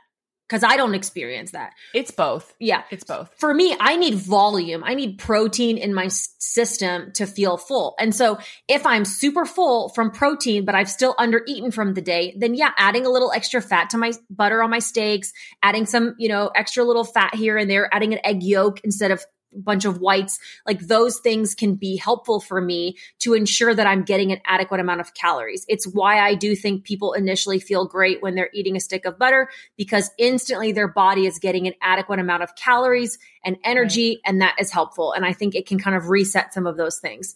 because 0.49 0.65
I 0.65 0.77
don't 0.77 0.95
experience 0.95 1.51
that. 1.53 1.75
It's 1.93 2.11
both. 2.11 2.55
Yeah. 2.59 2.83
It's 2.91 3.05
both. 3.05 3.35
For 3.37 3.53
me, 3.53 3.77
I 3.79 3.97
need 3.97 4.15
volume. 4.15 4.83
I 4.83 4.95
need 4.95 5.19
protein 5.19 5.77
in 5.77 5.93
my 5.93 6.09
system 6.09 7.13
to 7.13 7.27
feel 7.27 7.59
full. 7.59 7.95
And 7.99 8.15
so 8.15 8.39
if 8.67 8.87
I'm 8.87 9.05
super 9.05 9.45
full 9.45 9.91
from 9.91 10.11
protein, 10.11 10.65
but 10.65 10.75
I've 10.75 10.91
still 10.91 11.15
under 11.19 11.43
eaten 11.47 11.71
from 11.71 11.93
the 11.95 12.01
day, 12.01 12.35
then 12.39 12.55
yeah, 12.55 12.71
adding 12.79 13.05
a 13.05 13.11
little 13.11 13.31
extra 13.33 13.61
fat 13.61 13.91
to 13.91 13.99
my 13.99 14.13
butter 14.31 14.63
on 14.63 14.71
my 14.71 14.79
steaks, 14.79 15.33
adding 15.63 15.85
some, 15.85 16.15
you 16.19 16.29
know, 16.29 16.51
extra 16.55 16.83
little 16.83 17.05
fat 17.05 17.35
here 17.35 17.59
and 17.59 17.71
there, 17.71 17.93
adding 17.95 18.15
an 18.15 18.21
egg 18.25 18.43
yolk 18.43 18.81
instead 18.85 19.11
of 19.11 19.23
bunch 19.53 19.85
of 19.85 20.01
whites, 20.01 20.39
like 20.67 20.81
those 20.81 21.21
things 21.21 21.55
can 21.55 21.75
be 21.75 21.97
helpful 21.97 22.41
for 22.41 22.61
me 22.61 22.97
to 23.21 23.35
ensure 23.35 23.75
that 23.75 23.87
I'm 23.87 24.03
getting 24.03 24.33
an 24.33 24.41
adequate 24.45 24.81
amount 24.81 25.01
of 25.01 25.15
calories. 25.15 25.65
It's 25.69 25.87
why 25.87 26.21
I 26.21 26.35
do 26.35 26.55
think 26.55 26.85
people 26.85 27.13
initially 27.13 27.59
feel 27.59 27.87
great 27.87 28.23
when 28.23 28.35
they're 28.35 28.51
eating 28.53 28.77
a 28.77 28.81
stick 28.81 29.05
of 29.05 29.19
butter 29.19 29.49
because 29.77 30.11
instantly 30.19 30.73
their 30.73 30.89
body 30.89 31.27
is 31.27 31.39
getting 31.39 31.67
an 31.67 31.75
adequate 31.81 32.19
amount 32.19 32.43
of 32.43 32.55
calories 32.55 33.19
and 33.45 33.57
energy, 33.65 34.11
right. 34.11 34.31
and 34.31 34.43
that 34.43 34.57
is 34.59 34.71
helpful. 34.71 35.13
And 35.13 35.25
I 35.25 35.33
think 35.33 35.55
it 35.55 35.67
can 35.67 35.79
kind 35.79 35.97
of 35.97 36.09
reset 36.09 36.53
some 36.53 36.67
of 36.67 36.77
those 36.77 36.99
things. 36.99 37.35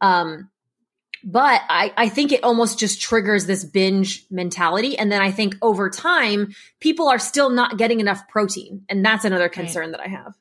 Um, 0.00 0.50
but 1.22 1.60
I, 1.68 1.92
I 1.98 2.08
think 2.08 2.32
it 2.32 2.42
almost 2.42 2.78
just 2.78 3.02
triggers 3.02 3.44
this 3.44 3.62
binge 3.62 4.24
mentality. 4.30 4.96
And 4.96 5.12
then 5.12 5.20
I 5.20 5.30
think 5.30 5.54
over 5.60 5.90
time, 5.90 6.54
people 6.80 7.08
are 7.08 7.18
still 7.18 7.50
not 7.50 7.76
getting 7.76 8.00
enough 8.00 8.26
protein. 8.28 8.84
And 8.88 9.04
that's 9.04 9.26
another 9.26 9.50
concern 9.50 9.90
right. 9.90 9.98
that 9.98 10.00
I 10.00 10.08
have 10.08 10.34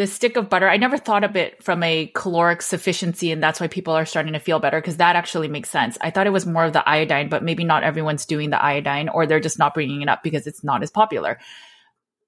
the 0.00 0.06
stick 0.06 0.38
of 0.38 0.48
butter, 0.48 0.66
I 0.66 0.78
never 0.78 0.96
thought 0.96 1.24
of 1.24 1.36
it 1.36 1.62
from 1.62 1.82
a 1.82 2.10
caloric 2.14 2.62
sufficiency, 2.62 3.32
and 3.32 3.42
that's 3.42 3.60
why 3.60 3.68
people 3.68 3.92
are 3.92 4.06
starting 4.06 4.32
to 4.32 4.38
feel 4.38 4.58
better 4.58 4.80
because 4.80 4.96
that 4.96 5.14
actually 5.14 5.48
makes 5.48 5.68
sense. 5.68 5.98
I 6.00 6.08
thought 6.08 6.26
it 6.26 6.32
was 6.32 6.46
more 6.46 6.64
of 6.64 6.72
the 6.72 6.88
iodine, 6.88 7.28
but 7.28 7.44
maybe 7.44 7.64
not 7.64 7.82
everyone's 7.82 8.24
doing 8.24 8.48
the 8.48 8.64
iodine 8.64 9.10
or 9.10 9.26
they're 9.26 9.40
just 9.40 9.58
not 9.58 9.74
bringing 9.74 10.00
it 10.00 10.08
up 10.08 10.22
because 10.22 10.46
it's 10.46 10.64
not 10.64 10.82
as 10.82 10.90
popular. 10.90 11.38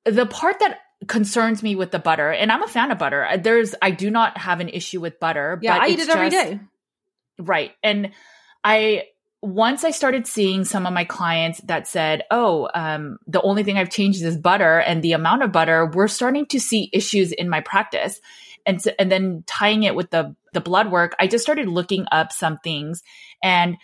The 0.04 0.26
part 0.26 0.60
that 0.60 0.80
concerns 1.08 1.62
me 1.62 1.74
with 1.74 1.92
the 1.92 1.98
butter, 1.98 2.30
and 2.30 2.52
I'm 2.52 2.62
a 2.62 2.68
fan 2.68 2.90
of 2.90 2.98
butter, 2.98 3.24
uh, 3.24 3.38
there's, 3.38 3.74
I 3.80 3.90
do 3.90 4.10
not 4.10 4.36
have 4.36 4.60
an 4.60 4.68
issue 4.68 5.00
with 5.00 5.18
butter. 5.18 5.58
Yeah, 5.62 5.78
I 5.80 5.86
eat 5.86 5.98
it 5.98 6.10
every 6.10 6.28
just, 6.28 6.50
day. 6.50 6.60
Right. 7.38 7.72
And 7.82 8.10
I, 8.62 9.04
once 9.42 9.82
I 9.82 9.90
started 9.90 10.28
seeing 10.28 10.64
some 10.64 10.86
of 10.86 10.92
my 10.92 11.04
clients 11.04 11.60
that 11.62 11.88
said, 11.88 12.22
"Oh, 12.30 12.70
um, 12.74 13.18
the 13.26 13.42
only 13.42 13.64
thing 13.64 13.76
I've 13.76 13.90
changed 13.90 14.22
is 14.22 14.38
butter 14.38 14.78
and 14.78 15.02
the 15.02 15.12
amount 15.12 15.42
of 15.42 15.50
butter," 15.50 15.90
we're 15.92 16.08
starting 16.08 16.46
to 16.46 16.60
see 16.60 16.88
issues 16.92 17.32
in 17.32 17.48
my 17.48 17.60
practice, 17.60 18.20
and 18.64 18.80
so, 18.80 18.92
and 19.00 19.10
then 19.10 19.42
tying 19.46 19.82
it 19.82 19.96
with 19.96 20.10
the 20.10 20.36
the 20.52 20.60
blood 20.60 20.92
work, 20.92 21.16
I 21.18 21.26
just 21.26 21.42
started 21.42 21.66
looking 21.66 22.06
up 22.12 22.32
some 22.32 22.58
things, 22.62 23.02
and 23.42 23.76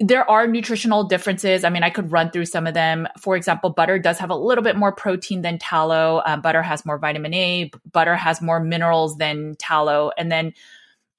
there 0.00 0.28
are 0.30 0.46
nutritional 0.46 1.04
differences. 1.04 1.64
I 1.64 1.70
mean, 1.70 1.82
I 1.82 1.90
could 1.90 2.12
run 2.12 2.30
through 2.30 2.46
some 2.46 2.66
of 2.66 2.74
them. 2.74 3.06
For 3.20 3.36
example, 3.36 3.70
butter 3.70 3.98
does 3.98 4.18
have 4.18 4.30
a 4.30 4.34
little 4.34 4.64
bit 4.64 4.76
more 4.76 4.92
protein 4.92 5.42
than 5.42 5.58
tallow. 5.58 6.22
Um, 6.24 6.40
butter 6.40 6.62
has 6.62 6.86
more 6.86 6.98
vitamin 6.98 7.34
A. 7.34 7.70
Butter 7.90 8.16
has 8.16 8.42
more 8.42 8.60
minerals 8.60 9.16
than 9.16 9.56
tallow, 9.58 10.10
and 10.18 10.30
then 10.30 10.52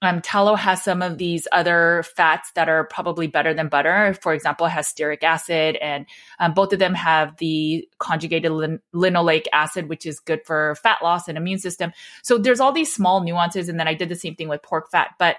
um, 0.03 0.19
tallow 0.21 0.55
has 0.55 0.83
some 0.83 1.03
of 1.03 1.19
these 1.19 1.47
other 1.51 2.03
fats 2.15 2.51
that 2.53 2.67
are 2.67 2.85
probably 2.85 3.27
better 3.27 3.53
than 3.53 3.67
butter. 3.67 4.17
For 4.21 4.33
example, 4.33 4.65
it 4.65 4.71
has 4.71 4.91
stearic 4.91 5.21
acid, 5.21 5.75
and 5.75 6.07
um, 6.39 6.53
both 6.53 6.73
of 6.73 6.79
them 6.79 6.95
have 6.95 7.37
the 7.37 7.87
conjugated 7.99 8.51
lin- 8.51 8.79
linoleic 8.95 9.45
acid, 9.53 9.89
which 9.89 10.07
is 10.07 10.19
good 10.19 10.41
for 10.45 10.75
fat 10.81 11.03
loss 11.03 11.27
and 11.27 11.37
immune 11.37 11.59
system. 11.59 11.91
So 12.23 12.39
there's 12.39 12.59
all 12.59 12.71
these 12.71 12.93
small 12.93 13.23
nuances. 13.23 13.69
And 13.69 13.79
then 13.79 13.87
I 13.87 13.93
did 13.93 14.09
the 14.09 14.15
same 14.15 14.35
thing 14.35 14.47
with 14.47 14.63
pork 14.63 14.89
fat. 14.89 15.11
But 15.19 15.37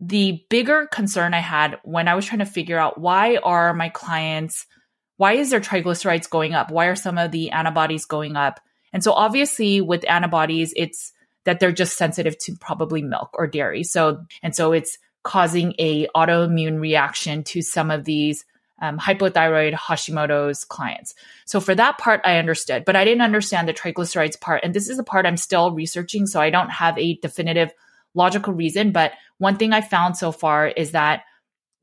the 0.00 0.44
bigger 0.50 0.86
concern 0.86 1.32
I 1.32 1.38
had 1.38 1.78
when 1.82 2.08
I 2.08 2.14
was 2.14 2.26
trying 2.26 2.40
to 2.40 2.44
figure 2.44 2.78
out 2.78 3.00
why 3.00 3.36
are 3.36 3.72
my 3.72 3.88
clients, 3.88 4.66
why 5.16 5.34
is 5.34 5.50
their 5.50 5.60
triglycerides 5.60 6.28
going 6.28 6.52
up? 6.52 6.70
Why 6.70 6.86
are 6.86 6.96
some 6.96 7.16
of 7.16 7.30
the 7.30 7.52
antibodies 7.52 8.04
going 8.04 8.36
up? 8.36 8.60
And 8.92 9.02
so 9.02 9.12
obviously 9.12 9.80
with 9.80 10.04
antibodies, 10.08 10.74
it's 10.76 11.11
that 11.44 11.60
they're 11.60 11.72
just 11.72 11.96
sensitive 11.96 12.38
to 12.38 12.54
probably 12.56 13.02
milk 13.02 13.30
or 13.34 13.46
dairy. 13.46 13.82
So, 13.84 14.24
and 14.42 14.54
so 14.54 14.72
it's 14.72 14.98
causing 15.22 15.74
a 15.78 16.06
autoimmune 16.08 16.80
reaction 16.80 17.44
to 17.44 17.62
some 17.62 17.90
of 17.90 18.04
these 18.04 18.44
um, 18.80 18.98
hypothyroid 18.98 19.74
Hashimoto's 19.74 20.64
clients. 20.64 21.14
So 21.46 21.60
for 21.60 21.74
that 21.74 21.98
part, 21.98 22.20
I 22.24 22.38
understood, 22.38 22.84
but 22.84 22.96
I 22.96 23.04
didn't 23.04 23.22
understand 23.22 23.68
the 23.68 23.72
triglycerides 23.72 24.40
part. 24.40 24.64
And 24.64 24.74
this 24.74 24.88
is 24.88 24.98
a 24.98 25.04
part 25.04 25.24
I'm 25.24 25.36
still 25.36 25.70
researching. 25.70 26.26
So 26.26 26.40
I 26.40 26.50
don't 26.50 26.70
have 26.70 26.98
a 26.98 27.16
definitive 27.18 27.72
logical 28.14 28.52
reason. 28.52 28.90
But 28.90 29.12
one 29.38 29.56
thing 29.56 29.72
I 29.72 29.80
found 29.80 30.16
so 30.16 30.32
far 30.32 30.66
is 30.66 30.90
that 30.90 31.22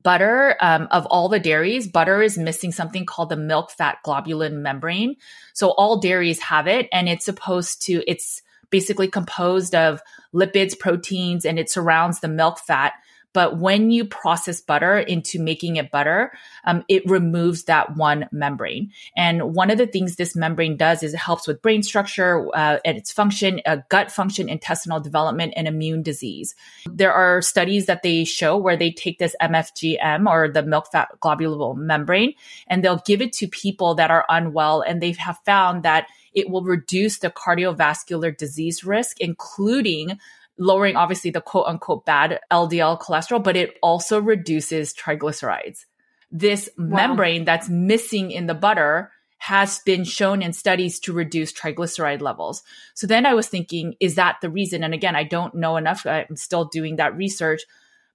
butter, 0.02 0.56
um, 0.60 0.88
of 0.90 1.06
all 1.06 1.28
the 1.28 1.40
dairies, 1.40 1.88
butter 1.88 2.22
is 2.22 2.36
missing 2.36 2.72
something 2.72 3.06
called 3.06 3.30
the 3.30 3.36
milk 3.36 3.70
fat 3.70 3.98
globulin 4.04 4.60
membrane. 4.60 5.16
So 5.54 5.70
all 5.70 6.00
dairies 6.00 6.40
have 6.40 6.66
it 6.66 6.88
and 6.92 7.08
it's 7.08 7.24
supposed 7.24 7.82
to, 7.86 8.02
it's, 8.06 8.42
basically 8.70 9.08
composed 9.08 9.74
of 9.74 10.00
lipids, 10.34 10.78
proteins, 10.78 11.44
and 11.44 11.58
it 11.58 11.70
surrounds 11.70 12.20
the 12.20 12.28
milk 12.28 12.58
fat. 12.58 12.94
But 13.32 13.58
when 13.58 13.90
you 13.90 14.04
process 14.04 14.60
butter 14.60 14.98
into 14.98 15.40
making 15.40 15.76
it 15.76 15.90
butter, 15.90 16.32
um, 16.64 16.84
it 16.88 17.08
removes 17.08 17.64
that 17.64 17.96
one 17.96 18.28
membrane. 18.32 18.90
And 19.16 19.54
one 19.54 19.70
of 19.70 19.78
the 19.78 19.86
things 19.86 20.16
this 20.16 20.34
membrane 20.34 20.76
does 20.76 21.02
is 21.02 21.14
it 21.14 21.18
helps 21.18 21.46
with 21.46 21.62
brain 21.62 21.82
structure 21.82 22.48
uh, 22.54 22.78
and 22.84 22.98
its 22.98 23.12
function, 23.12 23.60
uh, 23.66 23.78
gut 23.88 24.10
function, 24.10 24.48
intestinal 24.48 25.00
development, 25.00 25.54
and 25.56 25.68
immune 25.68 26.02
disease. 26.02 26.54
There 26.86 27.12
are 27.12 27.40
studies 27.42 27.86
that 27.86 28.02
they 28.02 28.24
show 28.24 28.56
where 28.56 28.76
they 28.76 28.90
take 28.90 29.18
this 29.18 29.36
MFGM 29.40 30.28
or 30.28 30.48
the 30.48 30.62
milk 30.62 30.90
fat 30.90 31.08
globule 31.20 31.74
membrane 31.74 32.34
and 32.66 32.82
they'll 32.82 33.02
give 33.06 33.22
it 33.22 33.32
to 33.34 33.46
people 33.46 33.94
that 33.94 34.10
are 34.10 34.24
unwell. 34.28 34.80
And 34.80 35.00
they 35.00 35.12
have 35.12 35.38
found 35.44 35.82
that 35.84 36.06
it 36.32 36.48
will 36.48 36.62
reduce 36.62 37.18
the 37.18 37.30
cardiovascular 37.30 38.36
disease 38.36 38.84
risk, 38.84 39.20
including 39.20 40.18
lowering 40.60 40.94
obviously 40.94 41.30
the 41.30 41.40
quote 41.40 41.66
unquote 41.66 42.04
bad 42.04 42.38
LDL 42.52 43.00
cholesterol, 43.00 43.42
but 43.42 43.56
it 43.56 43.76
also 43.82 44.20
reduces 44.20 44.94
triglycerides. 44.94 45.86
This 46.30 46.68
wow. 46.78 46.84
membrane 46.84 47.44
that's 47.44 47.68
missing 47.68 48.30
in 48.30 48.46
the 48.46 48.54
butter 48.54 49.10
has 49.38 49.78
been 49.80 50.04
shown 50.04 50.42
in 50.42 50.52
studies 50.52 51.00
to 51.00 51.14
reduce 51.14 51.50
triglyceride 51.50 52.20
levels. 52.20 52.62
So 52.92 53.06
then 53.06 53.24
I 53.24 53.32
was 53.32 53.48
thinking, 53.48 53.94
is 53.98 54.16
that 54.16 54.36
the 54.42 54.50
reason? 54.50 54.84
And 54.84 54.92
again, 54.92 55.16
I 55.16 55.24
don't 55.24 55.54
know 55.54 55.78
enough. 55.78 56.04
I'm 56.04 56.36
still 56.36 56.66
doing 56.66 56.96
that 56.96 57.16
research, 57.16 57.62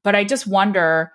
but 0.04 0.14
I 0.14 0.24
just 0.24 0.46
wonder 0.46 1.12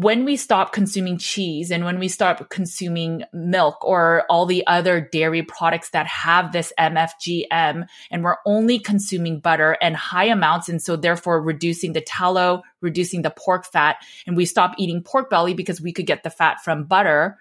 when 0.00 0.24
we 0.24 0.36
stop 0.36 0.72
consuming 0.72 1.18
cheese 1.18 1.72
and 1.72 1.84
when 1.84 1.98
we 1.98 2.06
stop 2.06 2.48
consuming 2.50 3.24
milk 3.32 3.84
or 3.84 4.24
all 4.30 4.46
the 4.46 4.64
other 4.68 5.00
dairy 5.00 5.42
products 5.42 5.90
that 5.90 6.06
have 6.06 6.52
this 6.52 6.72
MFGM 6.78 7.84
and 8.08 8.22
we're 8.22 8.36
only 8.46 8.78
consuming 8.78 9.40
butter 9.40 9.76
and 9.82 9.96
high 9.96 10.26
amounts 10.26 10.68
and 10.68 10.80
so 10.80 10.94
therefore 10.94 11.42
reducing 11.42 11.94
the 11.94 12.00
tallow, 12.00 12.62
reducing 12.80 13.22
the 13.22 13.30
pork 13.30 13.66
fat 13.66 13.96
and 14.24 14.36
we 14.36 14.44
stop 14.44 14.72
eating 14.78 15.02
pork 15.02 15.30
belly 15.30 15.52
because 15.52 15.80
we 15.80 15.92
could 15.92 16.06
get 16.06 16.22
the 16.22 16.30
fat 16.30 16.62
from 16.62 16.84
butter, 16.84 17.36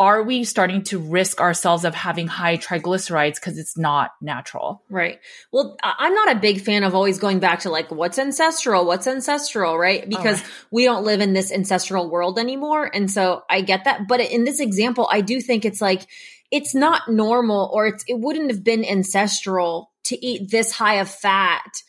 are 0.00 0.22
we 0.24 0.42
starting 0.42 0.82
to 0.82 0.98
risk 0.98 1.40
ourselves 1.40 1.84
of 1.84 1.94
having 1.94 2.26
high 2.26 2.56
triglycerides 2.56 3.36
because 3.36 3.58
it's 3.58 3.78
not 3.78 4.10
natural? 4.20 4.82
Right. 4.90 5.20
Well, 5.52 5.76
I'm 5.82 6.14
not 6.14 6.36
a 6.36 6.40
big 6.40 6.60
fan 6.60 6.82
of 6.82 6.94
always 6.94 7.18
going 7.18 7.38
back 7.38 7.60
to 7.60 7.70
like 7.70 7.90
what's 7.92 8.18
ancestral, 8.18 8.86
what's 8.86 9.06
ancestral, 9.06 9.78
right? 9.78 10.02
Oh, 10.04 10.08
because 10.08 10.42
oh. 10.42 10.46
we 10.72 10.84
don't 10.84 11.04
live 11.04 11.20
in 11.20 11.32
this 11.32 11.52
ancestral 11.52 12.10
world 12.10 12.38
anymore. 12.38 12.90
And 12.92 13.08
so 13.10 13.42
I 13.48 13.60
get 13.60 13.84
that. 13.84 14.08
But 14.08 14.20
in 14.20 14.44
this 14.44 14.58
example, 14.58 15.08
I 15.10 15.20
do 15.20 15.40
think 15.40 15.64
it's 15.64 15.80
like, 15.80 16.06
it's 16.50 16.74
not 16.74 17.08
normal 17.08 17.70
or 17.72 17.86
it's, 17.86 18.04
it 18.08 18.18
wouldn't 18.18 18.50
have 18.50 18.64
been 18.64 18.84
ancestral 18.84 19.92
to 20.04 20.26
eat 20.26 20.50
this 20.50 20.72
high 20.72 20.96
of 20.96 21.08
fat 21.08 21.82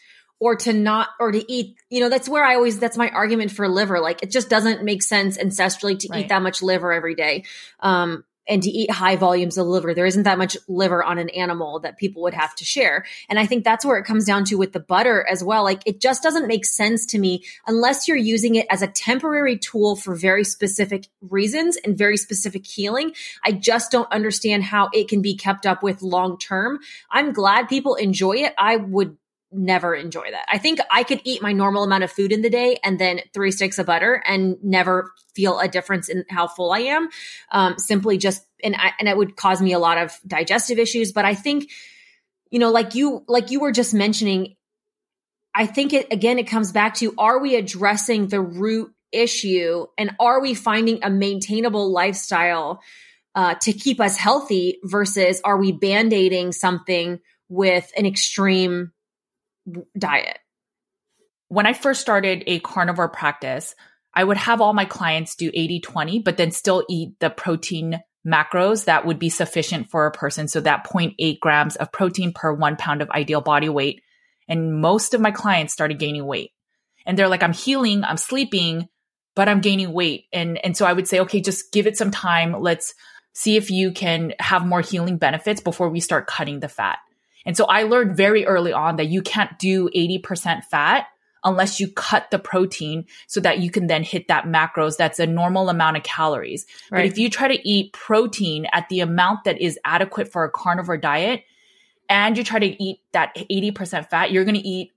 or 0.45 0.55
to 0.55 0.71
not 0.73 1.09
or 1.19 1.31
to 1.31 1.51
eat 1.51 1.75
you 1.89 1.99
know 1.99 2.07
that's 2.07 2.29
where 2.29 2.45
i 2.45 2.53
always 2.53 2.77
that's 2.77 2.97
my 2.97 3.09
argument 3.09 3.51
for 3.51 3.67
liver 3.67 3.99
like 3.99 4.21
it 4.21 4.29
just 4.29 4.47
doesn't 4.47 4.83
make 4.83 5.01
sense 5.01 5.39
ancestrally 5.39 5.97
to 5.97 6.07
right. 6.11 6.25
eat 6.25 6.29
that 6.29 6.43
much 6.43 6.61
liver 6.61 6.93
every 6.93 7.15
day 7.15 7.43
um 7.79 8.23
and 8.47 8.61
to 8.61 8.69
eat 8.69 8.91
high 8.91 9.15
volumes 9.15 9.57
of 9.57 9.65
liver. 9.65 9.95
There 9.95 10.05
isn't 10.05 10.21
that 10.21 10.37
much 10.37 10.55
liver 10.67 11.03
on 11.03 11.17
an 11.17 11.29
animal 11.29 11.79
that 11.79 11.97
people 11.97 12.21
would 12.21 12.35
have 12.35 12.53
to 12.57 12.63
share. 12.63 13.05
And 13.27 13.39
I 13.39 13.47
think 13.47 13.63
that's 13.63 13.83
where 13.83 13.97
it 13.97 14.05
comes 14.05 14.25
down 14.25 14.45
to 14.45 14.55
with 14.55 14.71
the 14.71 14.79
butter 14.79 15.25
as 15.27 15.43
well. 15.43 15.63
Like 15.63 15.81
it 15.87 15.99
just 15.99 16.21
doesn't 16.21 16.47
make 16.47 16.63
sense 16.63 17.07
to 17.07 17.17
me 17.17 17.43
unless 17.65 18.07
you're 18.07 18.17
using 18.17 18.53
it 18.53 18.67
as 18.69 18.83
a 18.83 18.87
temporary 18.87 19.57
tool 19.57 19.95
for 19.95 20.15
very 20.15 20.43
specific 20.43 21.07
reasons 21.21 21.75
and 21.77 21.97
very 21.97 22.17
specific 22.17 22.67
healing. 22.67 23.13
I 23.43 23.51
just 23.51 23.91
don't 23.91 24.11
understand 24.11 24.63
how 24.63 24.89
it 24.93 25.07
can 25.07 25.23
be 25.23 25.35
kept 25.35 25.65
up 25.65 25.81
with 25.81 26.03
long 26.03 26.37
term. 26.37 26.79
I'm 27.09 27.33
glad 27.33 27.67
people 27.67 27.95
enjoy 27.95 28.33
it. 28.33 28.53
I 28.59 28.75
would 28.75 29.17
never 29.55 29.95
enjoy 29.95 30.29
that. 30.31 30.45
I 30.51 30.57
think 30.57 30.79
I 30.91 31.03
could 31.03 31.21
eat 31.23 31.41
my 31.41 31.53
normal 31.53 31.83
amount 31.83 32.03
of 32.03 32.11
food 32.11 32.31
in 32.31 32.41
the 32.41 32.49
day 32.49 32.77
and 32.83 32.99
then 32.99 33.21
three 33.33 33.51
sticks 33.51 33.79
of 33.79 33.85
butter 33.85 34.21
and 34.25 34.57
never 34.63 35.11
feel 35.33 35.59
a 35.59 35.67
difference 35.67 36.09
in 36.09 36.25
how 36.29 36.47
full 36.47 36.71
I 36.71 36.79
am. 36.79 37.09
Um, 37.51 37.79
simply 37.79 38.17
just, 38.17 38.45
and 38.63 38.75
I, 38.75 38.91
and 38.99 39.07
it 39.07 39.17
would 39.17 39.35
cause 39.35 39.61
me 39.61 39.73
a 39.73 39.79
lot 39.79 39.97
of 39.97 40.11
digestive 40.27 40.79
issues. 40.79 41.11
But 41.11 41.25
I 41.25 41.33
think, 41.33 41.71
you 42.51 42.59
know, 42.59 42.71
like 42.71 42.95
you, 42.95 43.23
like 43.27 43.51
you 43.51 43.59
were 43.59 43.71
just 43.71 43.93
mentioning, 43.93 44.55
I 45.53 45.65
think 45.65 45.93
it, 45.93 46.11
again, 46.11 46.37
it 46.37 46.47
comes 46.47 46.71
back 46.71 46.95
to, 46.95 47.13
are 47.17 47.39
we 47.39 47.55
addressing 47.55 48.27
the 48.27 48.41
root 48.41 48.91
issue 49.11 49.85
and 49.97 50.11
are 50.19 50.41
we 50.41 50.53
finding 50.53 50.99
a 51.03 51.09
maintainable 51.09 51.91
lifestyle 51.91 52.81
uh, 53.33 53.55
to 53.61 53.71
keep 53.71 54.01
us 54.01 54.17
healthy 54.17 54.79
versus 54.83 55.41
are 55.43 55.57
we 55.57 55.71
band-aiding 55.71 56.51
something 56.51 57.19
with 57.47 57.91
an 57.95 58.05
extreme 58.05 58.91
diet. 59.97 60.39
When 61.47 61.65
I 61.65 61.73
first 61.73 62.01
started 62.01 62.43
a 62.47 62.59
carnivore 62.59 63.09
practice, 63.09 63.75
I 64.13 64.23
would 64.23 64.37
have 64.37 64.61
all 64.61 64.73
my 64.73 64.85
clients 64.85 65.35
do 65.35 65.51
80 65.53 65.81
20, 65.81 66.19
but 66.19 66.37
then 66.37 66.51
still 66.51 66.83
eat 66.89 67.19
the 67.19 67.29
protein 67.29 68.01
macros 68.25 68.85
that 68.85 69.05
would 69.05 69.19
be 69.19 69.29
sufficient 69.29 69.89
for 69.89 70.07
a 70.07 70.11
person. 70.11 70.47
So 70.47 70.61
that 70.61 70.87
0.8 70.87 71.39
grams 71.39 71.75
of 71.75 71.91
protein 71.91 72.33
per 72.33 72.53
one 72.53 72.75
pound 72.75 73.01
of 73.01 73.09
ideal 73.11 73.41
body 73.41 73.69
weight. 73.69 74.01
And 74.47 74.81
most 74.81 75.13
of 75.13 75.21
my 75.21 75.31
clients 75.31 75.73
started 75.73 75.99
gaining 75.99 76.25
weight. 76.25 76.51
And 77.05 77.17
they're 77.17 77.29
like, 77.29 77.43
I'm 77.43 77.53
healing, 77.53 78.03
I'm 78.03 78.17
sleeping, 78.17 78.87
but 79.35 79.47
I'm 79.47 79.61
gaining 79.61 79.91
weight. 79.91 80.25
And, 80.33 80.63
and 80.63 80.75
so 80.75 80.85
I 80.85 80.93
would 80.93 81.07
say, 81.07 81.19
okay, 81.21 81.41
just 81.41 81.71
give 81.71 81.85
it 81.85 81.97
some 81.97 82.09
time. 82.09 82.59
Let's 82.59 82.95
see 83.33 83.57
if 83.57 83.69
you 83.69 83.91
can 83.91 84.33
have 84.39 84.65
more 84.65 84.81
healing 84.81 85.17
benefits 85.17 85.61
before 85.61 85.89
we 85.89 85.99
start 85.99 86.25
cutting 86.25 86.61
the 86.61 86.69
fat. 86.69 86.99
And 87.45 87.55
so 87.55 87.65
I 87.65 87.83
learned 87.83 88.17
very 88.17 88.45
early 88.45 88.73
on 88.73 88.95
that 88.97 89.07
you 89.07 89.21
can't 89.21 89.57
do 89.59 89.89
80% 89.95 90.63
fat 90.63 91.07
unless 91.43 91.79
you 91.79 91.87
cut 91.87 92.31
the 92.31 92.39
protein 92.39 93.05
so 93.27 93.39
that 93.39 93.59
you 93.59 93.69
can 93.69 93.87
then 93.87 94.03
hit 94.03 94.27
that 94.27 94.45
macros 94.45 94.97
that's 94.97 95.19
a 95.19 95.27
normal 95.27 95.69
amount 95.69 95.95
of 95.95 96.03
calories. 96.03 96.65
Right. 96.89 96.99
But 96.99 97.05
if 97.05 97.17
you 97.19 97.29
try 97.29 97.47
to 97.47 97.69
eat 97.69 97.93
protein 97.93 98.65
at 98.73 98.89
the 98.89 98.99
amount 98.99 99.43
that 99.45 99.61
is 99.61 99.79
adequate 99.85 100.31
for 100.31 100.43
a 100.43 100.49
carnivore 100.49 100.97
diet 100.97 101.43
and 102.09 102.37
you 102.37 102.43
try 102.43 102.59
to 102.59 102.83
eat 102.83 102.99
that 103.13 103.35
80% 103.35 104.09
fat, 104.09 104.31
you're 104.31 104.43
going 104.43 104.55
to 104.55 104.67
eat 104.67 104.91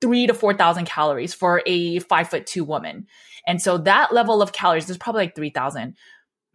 three 0.00 0.26
to 0.26 0.34
4,000 0.34 0.84
calories 0.84 1.34
for 1.34 1.62
a 1.66 1.98
five 2.00 2.28
foot 2.28 2.46
two 2.46 2.64
woman. 2.64 3.06
And 3.46 3.60
so 3.60 3.78
that 3.78 4.12
level 4.12 4.40
of 4.42 4.52
calories 4.52 4.88
is 4.88 4.98
probably 4.98 5.22
like 5.22 5.34
3,000 5.34 5.96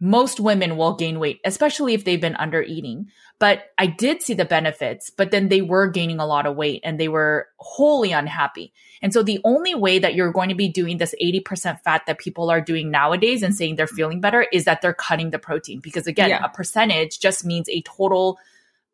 most 0.00 0.40
women 0.40 0.76
will 0.76 0.94
gain 0.94 1.18
weight, 1.18 1.40
especially 1.44 1.94
if 1.94 2.04
they've 2.04 2.20
been 2.20 2.36
under 2.36 2.62
eating. 2.62 3.06
But 3.38 3.64
I 3.78 3.86
did 3.86 4.22
see 4.22 4.34
the 4.34 4.44
benefits, 4.44 5.10
but 5.10 5.30
then 5.30 5.48
they 5.48 5.62
were 5.62 5.88
gaining 5.88 6.18
a 6.18 6.26
lot 6.26 6.46
of 6.46 6.56
weight 6.56 6.80
and 6.84 6.98
they 6.98 7.08
were 7.08 7.48
wholly 7.58 8.12
unhappy. 8.12 8.72
And 9.02 9.12
so 9.12 9.22
the 9.22 9.40
only 9.44 9.74
way 9.74 9.98
that 9.98 10.14
you're 10.14 10.32
going 10.32 10.48
to 10.48 10.54
be 10.54 10.68
doing 10.68 10.98
this 10.98 11.14
80% 11.22 11.80
fat 11.80 12.02
that 12.06 12.18
people 12.18 12.50
are 12.50 12.60
doing 12.60 12.90
nowadays 12.90 13.42
and 13.42 13.54
saying 13.54 13.76
they're 13.76 13.86
feeling 13.86 14.20
better 14.20 14.46
is 14.52 14.64
that 14.64 14.82
they're 14.82 14.94
cutting 14.94 15.30
the 15.30 15.38
protein. 15.38 15.80
Because 15.80 16.06
again, 16.06 16.30
yeah. 16.30 16.44
a 16.44 16.48
percentage 16.48 17.18
just 17.20 17.44
means 17.44 17.68
a 17.68 17.82
total 17.82 18.38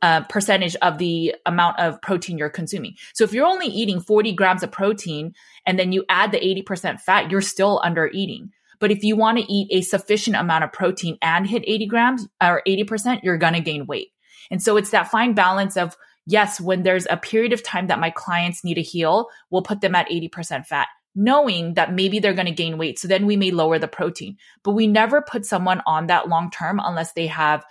uh, 0.03 0.23
percentage 0.23 0.77
of 0.77 0.99
the 0.99 1.35
amount 1.45 1.79
of 1.79 2.01
protein 2.01 2.39
you're 2.39 2.49
consuming. 2.49 2.95
So 3.15 3.25
if 3.25 3.33
you're 3.33 3.47
only 3.47 3.67
eating 3.67 4.01
40 4.01 4.33
grams 4.33 4.63
of 4.63 4.71
protein 4.71 5.35
and 5.67 5.79
then 5.79 5.93
you 5.93 6.05
add 6.09 6.33
the 6.33 6.39
80% 6.39 7.01
fat, 7.01 7.31
you're 7.31 7.43
still 7.43 7.81
under 7.85 8.09
eating. 8.13 8.53
But 8.81 8.91
if 8.91 9.05
you 9.05 9.15
want 9.15 9.39
to 9.39 9.53
eat 9.53 9.69
a 9.71 9.83
sufficient 9.83 10.37
amount 10.37 10.65
of 10.65 10.73
protein 10.73 11.19
and 11.23 11.47
hit 11.47 11.63
80 11.67 11.87
grams 11.87 12.29
or 12.43 12.63
80%, 12.67 13.23
you're 13.23 13.39
going 13.39 13.53
to 13.53 13.61
gain 13.61 13.87
weight. 13.87 14.09
And 14.51 14.63
so 14.63 14.77
it's 14.77 14.91
that 14.91 15.11
fine 15.11 15.35
balance 15.35 15.77
of, 15.77 15.97
yes, 16.27 16.61
when 16.61 16.83
there's 16.83 17.07
a 17.09 17.17
period 17.17 17.53
of 17.53 17.63
time 17.63 17.87
that 17.87 18.01
my 18.01 18.11
clients 18.11 18.65
need 18.65 18.75
to 18.75 18.83
heal, 18.83 19.29
we'll 19.51 19.63
put 19.63 19.81
them 19.81 19.95
at 19.95 20.09
80% 20.09 20.67
fat 20.67 20.89
knowing 21.15 21.75
that 21.75 21.93
maybe 21.93 22.21
they're 22.21 22.35
going 22.35 22.47
to 22.47 22.53
gain 22.53 22.79
weight. 22.79 22.99
So 22.99 23.09
then 23.09 23.27
we 23.27 23.37
may 23.37 23.51
lower 23.51 23.79
the 23.79 23.89
protein, 23.89 24.37
but 24.63 24.73
we 24.73 24.87
never 24.87 25.21
put 25.21 25.45
someone 25.45 25.83
on 25.87 26.07
that 26.07 26.29
long 26.29 26.51
term 26.51 26.81
unless 26.83 27.13
they 27.13 27.27
have 27.27 27.65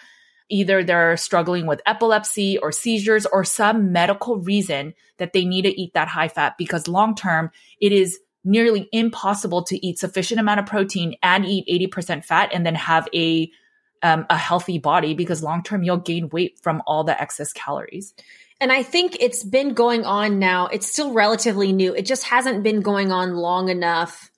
either 0.49 0.83
they're 0.83 1.15
struggling 1.15 1.65
with 1.65 1.81
epilepsy 1.85 2.57
or 2.57 2.71
seizures 2.71 3.25
or 3.25 3.43
some 3.43 3.91
medical 3.91 4.37
reason 4.37 4.93
that 5.17 5.31
they 5.31 5.45
need 5.45 5.61
to 5.61 5.81
eat 5.81 5.93
that 5.93 6.07
high 6.07 6.27
fat 6.27 6.55
because 6.57 6.87
long 6.87 7.15
term 7.15 7.51
it 7.79 7.91
is 7.91 8.19
nearly 8.43 8.87
impossible 8.91 9.63
to 9.63 9.85
eat 9.85 9.99
sufficient 9.99 10.39
amount 10.39 10.59
of 10.59 10.65
protein 10.65 11.15
and 11.21 11.45
eat 11.45 11.91
80% 11.91 12.23
fat 12.23 12.49
and 12.53 12.65
then 12.65 12.75
have 12.75 13.07
a 13.13 13.51
um, 14.01 14.25
a 14.29 14.37
healthy 14.37 14.79
body 14.79 15.13
because 15.13 15.43
long 15.43 15.61
term 15.61 15.83
you'll 15.83 15.97
gain 15.97 16.29
weight 16.29 16.57
from 16.61 16.81
all 16.87 17.03
the 17.03 17.19
excess 17.19 17.51
calories. 17.51 18.13
And 18.61 18.71
I 18.71 18.83
think 18.83 19.17
it's 19.19 19.43
been 19.43 19.73
going 19.73 20.05
on 20.05 20.39
now. 20.39 20.67
It's 20.67 20.87
still 20.87 21.13
relatively 21.13 21.71
new. 21.71 21.93
It 21.93 22.05
just 22.05 22.23
hasn't 22.23 22.63
been 22.63 22.81
going 22.81 23.11
on 23.11 23.35
long 23.35 23.69
enough 23.69 24.31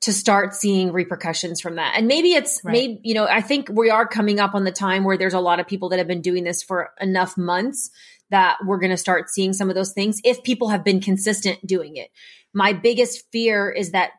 to 0.00 0.12
start 0.12 0.54
seeing 0.54 0.92
repercussions 0.92 1.60
from 1.60 1.74
that. 1.74 1.94
And 1.96 2.06
maybe 2.06 2.32
it's 2.32 2.60
right. 2.64 2.72
maybe, 2.72 3.00
you 3.02 3.14
know, 3.14 3.26
I 3.26 3.40
think 3.40 3.68
we 3.70 3.90
are 3.90 4.06
coming 4.06 4.40
up 4.40 4.54
on 4.54 4.64
the 4.64 4.72
time 4.72 5.04
where 5.04 5.18
there's 5.18 5.34
a 5.34 5.40
lot 5.40 5.58
of 5.58 5.66
people 5.66 5.88
that 5.88 5.98
have 5.98 6.06
been 6.06 6.22
doing 6.22 6.44
this 6.44 6.62
for 6.62 6.90
enough 7.00 7.36
months 7.36 7.90
that 8.30 8.58
we're 8.64 8.78
going 8.78 8.90
to 8.90 8.96
start 8.96 9.30
seeing 9.30 9.52
some 9.52 9.68
of 9.68 9.74
those 9.74 9.92
things 9.92 10.20
if 10.24 10.42
people 10.42 10.68
have 10.68 10.84
been 10.84 11.00
consistent 11.00 11.66
doing 11.66 11.96
it. 11.96 12.10
My 12.52 12.72
biggest 12.72 13.30
fear 13.32 13.70
is 13.70 13.92
that, 13.92 14.10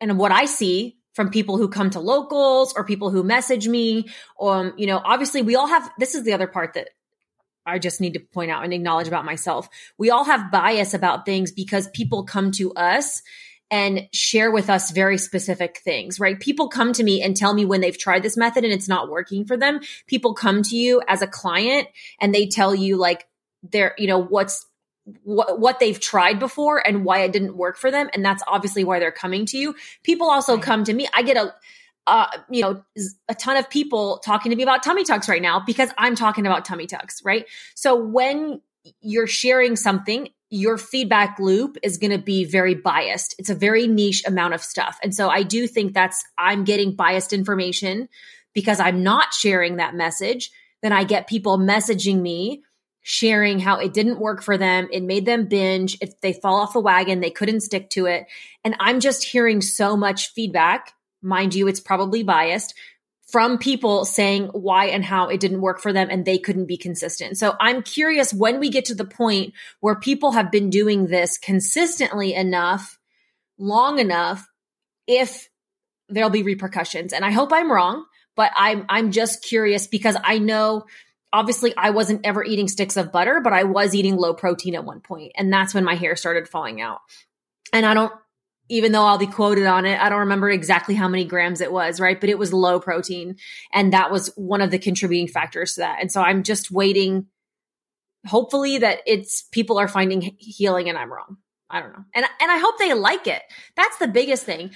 and 0.00 0.18
what 0.18 0.32
I 0.32 0.44
see 0.46 0.96
from 1.14 1.30
people 1.30 1.56
who 1.56 1.68
come 1.68 1.90
to 1.90 2.00
locals 2.00 2.74
or 2.76 2.84
people 2.84 3.10
who 3.10 3.22
message 3.22 3.68
me, 3.68 4.08
um, 4.40 4.74
you 4.76 4.86
know, 4.86 5.00
obviously 5.04 5.42
we 5.42 5.56
all 5.56 5.68
have, 5.68 5.90
this 5.98 6.14
is 6.14 6.24
the 6.24 6.32
other 6.32 6.46
part 6.48 6.74
that 6.74 6.88
I 7.66 7.78
just 7.78 8.00
need 8.00 8.14
to 8.14 8.20
point 8.20 8.50
out 8.50 8.64
and 8.64 8.72
acknowledge 8.72 9.08
about 9.08 9.24
myself. 9.24 9.68
We 9.96 10.10
all 10.10 10.24
have 10.24 10.50
bias 10.50 10.92
about 10.92 11.24
things 11.24 11.52
because 11.52 11.88
people 11.88 12.24
come 12.24 12.50
to 12.52 12.72
us 12.74 13.22
and 13.70 14.08
share 14.12 14.50
with 14.50 14.68
us 14.68 14.90
very 14.90 15.16
specific 15.16 15.78
things, 15.78 16.20
right? 16.20 16.38
People 16.38 16.68
come 16.68 16.92
to 16.92 17.02
me 17.02 17.22
and 17.22 17.36
tell 17.36 17.54
me 17.54 17.64
when 17.64 17.80
they've 17.80 17.96
tried 17.96 18.22
this 18.22 18.36
method 18.36 18.64
and 18.64 18.72
it's 18.72 18.88
not 18.88 19.08
working 19.08 19.46
for 19.46 19.56
them. 19.56 19.80
People 20.06 20.34
come 20.34 20.62
to 20.62 20.76
you 20.76 21.02
as 21.08 21.22
a 21.22 21.26
client 21.26 21.88
and 22.20 22.34
they 22.34 22.46
tell 22.46 22.74
you 22.74 22.96
like, 22.96 23.26
they're, 23.70 23.94
you 23.98 24.06
know, 24.06 24.22
what's 24.22 24.66
what, 25.22 25.60
what 25.60 25.80
they've 25.80 26.00
tried 26.00 26.38
before 26.38 26.86
and 26.86 27.04
why 27.04 27.20
it 27.20 27.32
didn't 27.32 27.56
work 27.56 27.76
for 27.76 27.90
them. 27.90 28.08
And 28.14 28.24
that's 28.24 28.42
obviously 28.46 28.84
why 28.84 28.98
they're 28.98 29.12
coming 29.12 29.46
to 29.46 29.58
you. 29.58 29.74
People 30.02 30.30
also 30.30 30.58
come 30.58 30.84
to 30.84 30.92
me. 30.92 31.08
I 31.12 31.22
get 31.22 31.36
a, 31.36 31.54
uh, 32.06 32.26
you 32.50 32.62
know, 32.62 32.82
a 33.28 33.34
ton 33.34 33.56
of 33.56 33.68
people 33.68 34.18
talking 34.24 34.50
to 34.50 34.56
me 34.56 34.62
about 34.62 34.82
tummy 34.82 35.04
tucks 35.04 35.28
right 35.28 35.42
now 35.42 35.62
because 35.64 35.90
I'm 35.98 36.14
talking 36.16 36.46
about 36.46 36.64
tummy 36.64 36.86
tucks, 36.86 37.22
right? 37.24 37.46
So 37.74 37.96
when 37.96 38.60
you're 39.00 39.26
sharing 39.26 39.76
something, 39.76 40.28
your 40.50 40.78
feedback 40.78 41.38
loop 41.38 41.76
is 41.82 41.98
going 41.98 42.10
to 42.10 42.18
be 42.18 42.44
very 42.44 42.74
biased. 42.74 43.34
It's 43.38 43.50
a 43.50 43.54
very 43.54 43.86
niche 43.86 44.22
amount 44.26 44.54
of 44.54 44.62
stuff. 44.62 44.98
And 45.02 45.14
so 45.14 45.28
I 45.28 45.42
do 45.42 45.66
think 45.66 45.94
that's, 45.94 46.22
I'm 46.38 46.64
getting 46.64 46.94
biased 46.94 47.32
information 47.32 48.08
because 48.52 48.80
I'm 48.80 49.02
not 49.02 49.32
sharing 49.32 49.76
that 49.76 49.94
message. 49.94 50.50
Then 50.82 50.92
I 50.92 51.04
get 51.04 51.26
people 51.26 51.58
messaging 51.58 52.20
me 52.20 52.62
sharing 53.06 53.58
how 53.58 53.76
it 53.76 53.92
didn't 53.92 54.18
work 54.18 54.42
for 54.42 54.56
them. 54.56 54.88
It 54.90 55.02
made 55.02 55.26
them 55.26 55.46
binge. 55.46 55.98
If 56.00 56.18
they 56.22 56.32
fall 56.32 56.56
off 56.56 56.72
the 56.72 56.80
wagon, 56.80 57.20
they 57.20 57.30
couldn't 57.30 57.60
stick 57.60 57.90
to 57.90 58.06
it. 58.06 58.26
And 58.64 58.74
I'm 58.80 58.98
just 58.98 59.22
hearing 59.22 59.60
so 59.60 59.94
much 59.94 60.32
feedback. 60.32 60.94
Mind 61.20 61.54
you, 61.54 61.68
it's 61.68 61.80
probably 61.80 62.22
biased 62.22 62.74
from 63.26 63.58
people 63.58 64.06
saying 64.06 64.46
why 64.52 64.86
and 64.86 65.04
how 65.04 65.28
it 65.28 65.38
didn't 65.38 65.60
work 65.60 65.80
for 65.80 65.92
them 65.92 66.08
and 66.10 66.24
they 66.24 66.38
couldn't 66.38 66.64
be 66.64 66.78
consistent. 66.78 67.36
So 67.36 67.54
I'm 67.60 67.82
curious 67.82 68.32
when 68.32 68.58
we 68.58 68.70
get 68.70 68.86
to 68.86 68.94
the 68.94 69.04
point 69.04 69.52
where 69.80 69.96
people 69.96 70.32
have 70.32 70.50
been 70.50 70.70
doing 70.70 71.06
this 71.06 71.36
consistently 71.36 72.32
enough, 72.32 72.98
long 73.58 73.98
enough, 73.98 74.48
if 75.06 75.50
there'll 76.08 76.30
be 76.30 76.42
repercussions. 76.42 77.12
And 77.12 77.22
I 77.22 77.32
hope 77.32 77.52
I'm 77.52 77.70
wrong, 77.70 78.06
but 78.34 78.50
I'm 78.56 78.86
I'm 78.88 79.10
just 79.10 79.44
curious 79.44 79.86
because 79.88 80.16
I 80.24 80.38
know 80.38 80.86
obviously 81.34 81.74
I 81.76 81.90
wasn't 81.90 82.24
ever 82.24 82.42
eating 82.44 82.68
sticks 82.68 82.96
of 82.96 83.12
butter, 83.12 83.40
but 83.42 83.52
I 83.52 83.64
was 83.64 83.94
eating 83.94 84.16
low 84.16 84.32
protein 84.32 84.74
at 84.74 84.84
one 84.84 85.00
point, 85.00 85.32
and 85.36 85.52
that's 85.52 85.74
when 85.74 85.84
my 85.84 85.96
hair 85.96 86.16
started 86.16 86.48
falling 86.48 86.80
out. 86.80 87.00
And 87.72 87.84
I 87.84 87.92
don't 87.92 88.12
even 88.70 88.92
though 88.92 89.04
I'll 89.04 89.18
be 89.18 89.26
quoted 89.26 89.66
on 89.66 89.84
it, 89.84 90.00
I 90.00 90.08
don't 90.08 90.20
remember 90.20 90.48
exactly 90.48 90.94
how 90.94 91.06
many 91.06 91.26
grams 91.26 91.60
it 91.60 91.70
was, 91.70 92.00
right? 92.00 92.18
But 92.18 92.30
it 92.30 92.38
was 92.38 92.50
low 92.50 92.80
protein. 92.80 93.36
And 93.74 93.92
that 93.92 94.10
was 94.10 94.32
one 94.36 94.62
of 94.62 94.70
the 94.70 94.78
contributing 94.78 95.28
factors 95.28 95.74
to 95.74 95.80
that. 95.80 95.98
And 96.00 96.10
so 96.10 96.22
I'm 96.22 96.42
just 96.42 96.70
waiting 96.70 97.26
hopefully 98.26 98.78
that 98.78 99.00
it's 99.06 99.42
people 99.52 99.78
are 99.78 99.88
finding 99.88 100.34
healing 100.38 100.88
and 100.88 100.96
I'm 100.96 101.12
wrong. 101.12 101.36
I 101.68 101.80
don't 101.80 101.92
know. 101.92 102.04
And 102.14 102.24
and 102.40 102.50
I 102.50 102.58
hope 102.58 102.78
they 102.78 102.94
like 102.94 103.26
it. 103.26 103.42
That's 103.76 103.98
the 103.98 104.08
biggest 104.08 104.44
thing. 104.44 104.70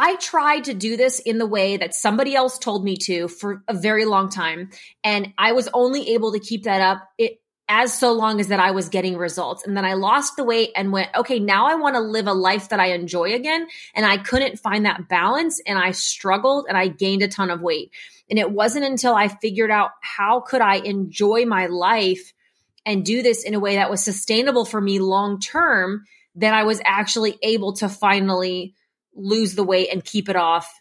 I 0.00 0.14
tried 0.16 0.64
to 0.64 0.74
do 0.74 0.96
this 0.96 1.18
in 1.18 1.38
the 1.38 1.46
way 1.46 1.76
that 1.76 1.92
somebody 1.92 2.36
else 2.36 2.56
told 2.56 2.84
me 2.84 2.96
to 2.98 3.26
for 3.26 3.64
a 3.66 3.74
very 3.74 4.04
long 4.04 4.30
time. 4.30 4.70
And 5.02 5.34
I 5.36 5.52
was 5.52 5.68
only 5.74 6.14
able 6.14 6.32
to 6.32 6.38
keep 6.38 6.62
that 6.62 6.80
up 6.80 7.08
it, 7.18 7.40
as 7.68 7.92
so 7.92 8.12
long 8.12 8.40
as 8.40 8.46
that 8.48 8.60
I 8.60 8.70
was 8.70 8.88
getting 8.88 9.16
results. 9.18 9.66
And 9.66 9.76
then 9.76 9.84
I 9.84 9.94
lost 9.94 10.36
the 10.36 10.44
weight 10.44 10.70
and 10.76 10.92
went, 10.92 11.10
okay, 11.16 11.40
now 11.40 11.66
I 11.66 11.74
want 11.74 11.96
to 11.96 12.00
live 12.00 12.28
a 12.28 12.32
life 12.32 12.68
that 12.68 12.78
I 12.78 12.92
enjoy 12.92 13.34
again. 13.34 13.66
And 13.92 14.06
I 14.06 14.18
couldn't 14.18 14.60
find 14.60 14.86
that 14.86 15.08
balance 15.08 15.60
and 15.66 15.76
I 15.76 15.90
struggled 15.90 16.66
and 16.68 16.78
I 16.78 16.86
gained 16.86 17.22
a 17.22 17.28
ton 17.28 17.50
of 17.50 17.60
weight. 17.60 17.90
And 18.30 18.38
it 18.38 18.50
wasn't 18.50 18.84
until 18.84 19.14
I 19.14 19.26
figured 19.26 19.70
out 19.70 19.90
how 20.00 20.40
could 20.40 20.60
I 20.60 20.76
enjoy 20.76 21.44
my 21.44 21.66
life 21.66 22.32
and 22.86 23.04
do 23.04 23.20
this 23.20 23.42
in 23.42 23.54
a 23.54 23.60
way 23.60 23.74
that 23.74 23.90
was 23.90 24.02
sustainable 24.02 24.64
for 24.64 24.80
me 24.80 25.00
long 25.00 25.40
term 25.40 26.04
that 26.36 26.54
I 26.54 26.62
was 26.62 26.80
actually 26.84 27.36
able 27.42 27.72
to 27.74 27.88
finally 27.88 28.74
lose 29.18 29.54
the 29.54 29.64
weight 29.64 29.88
and 29.92 30.04
keep 30.04 30.28
it 30.28 30.36
off 30.36 30.72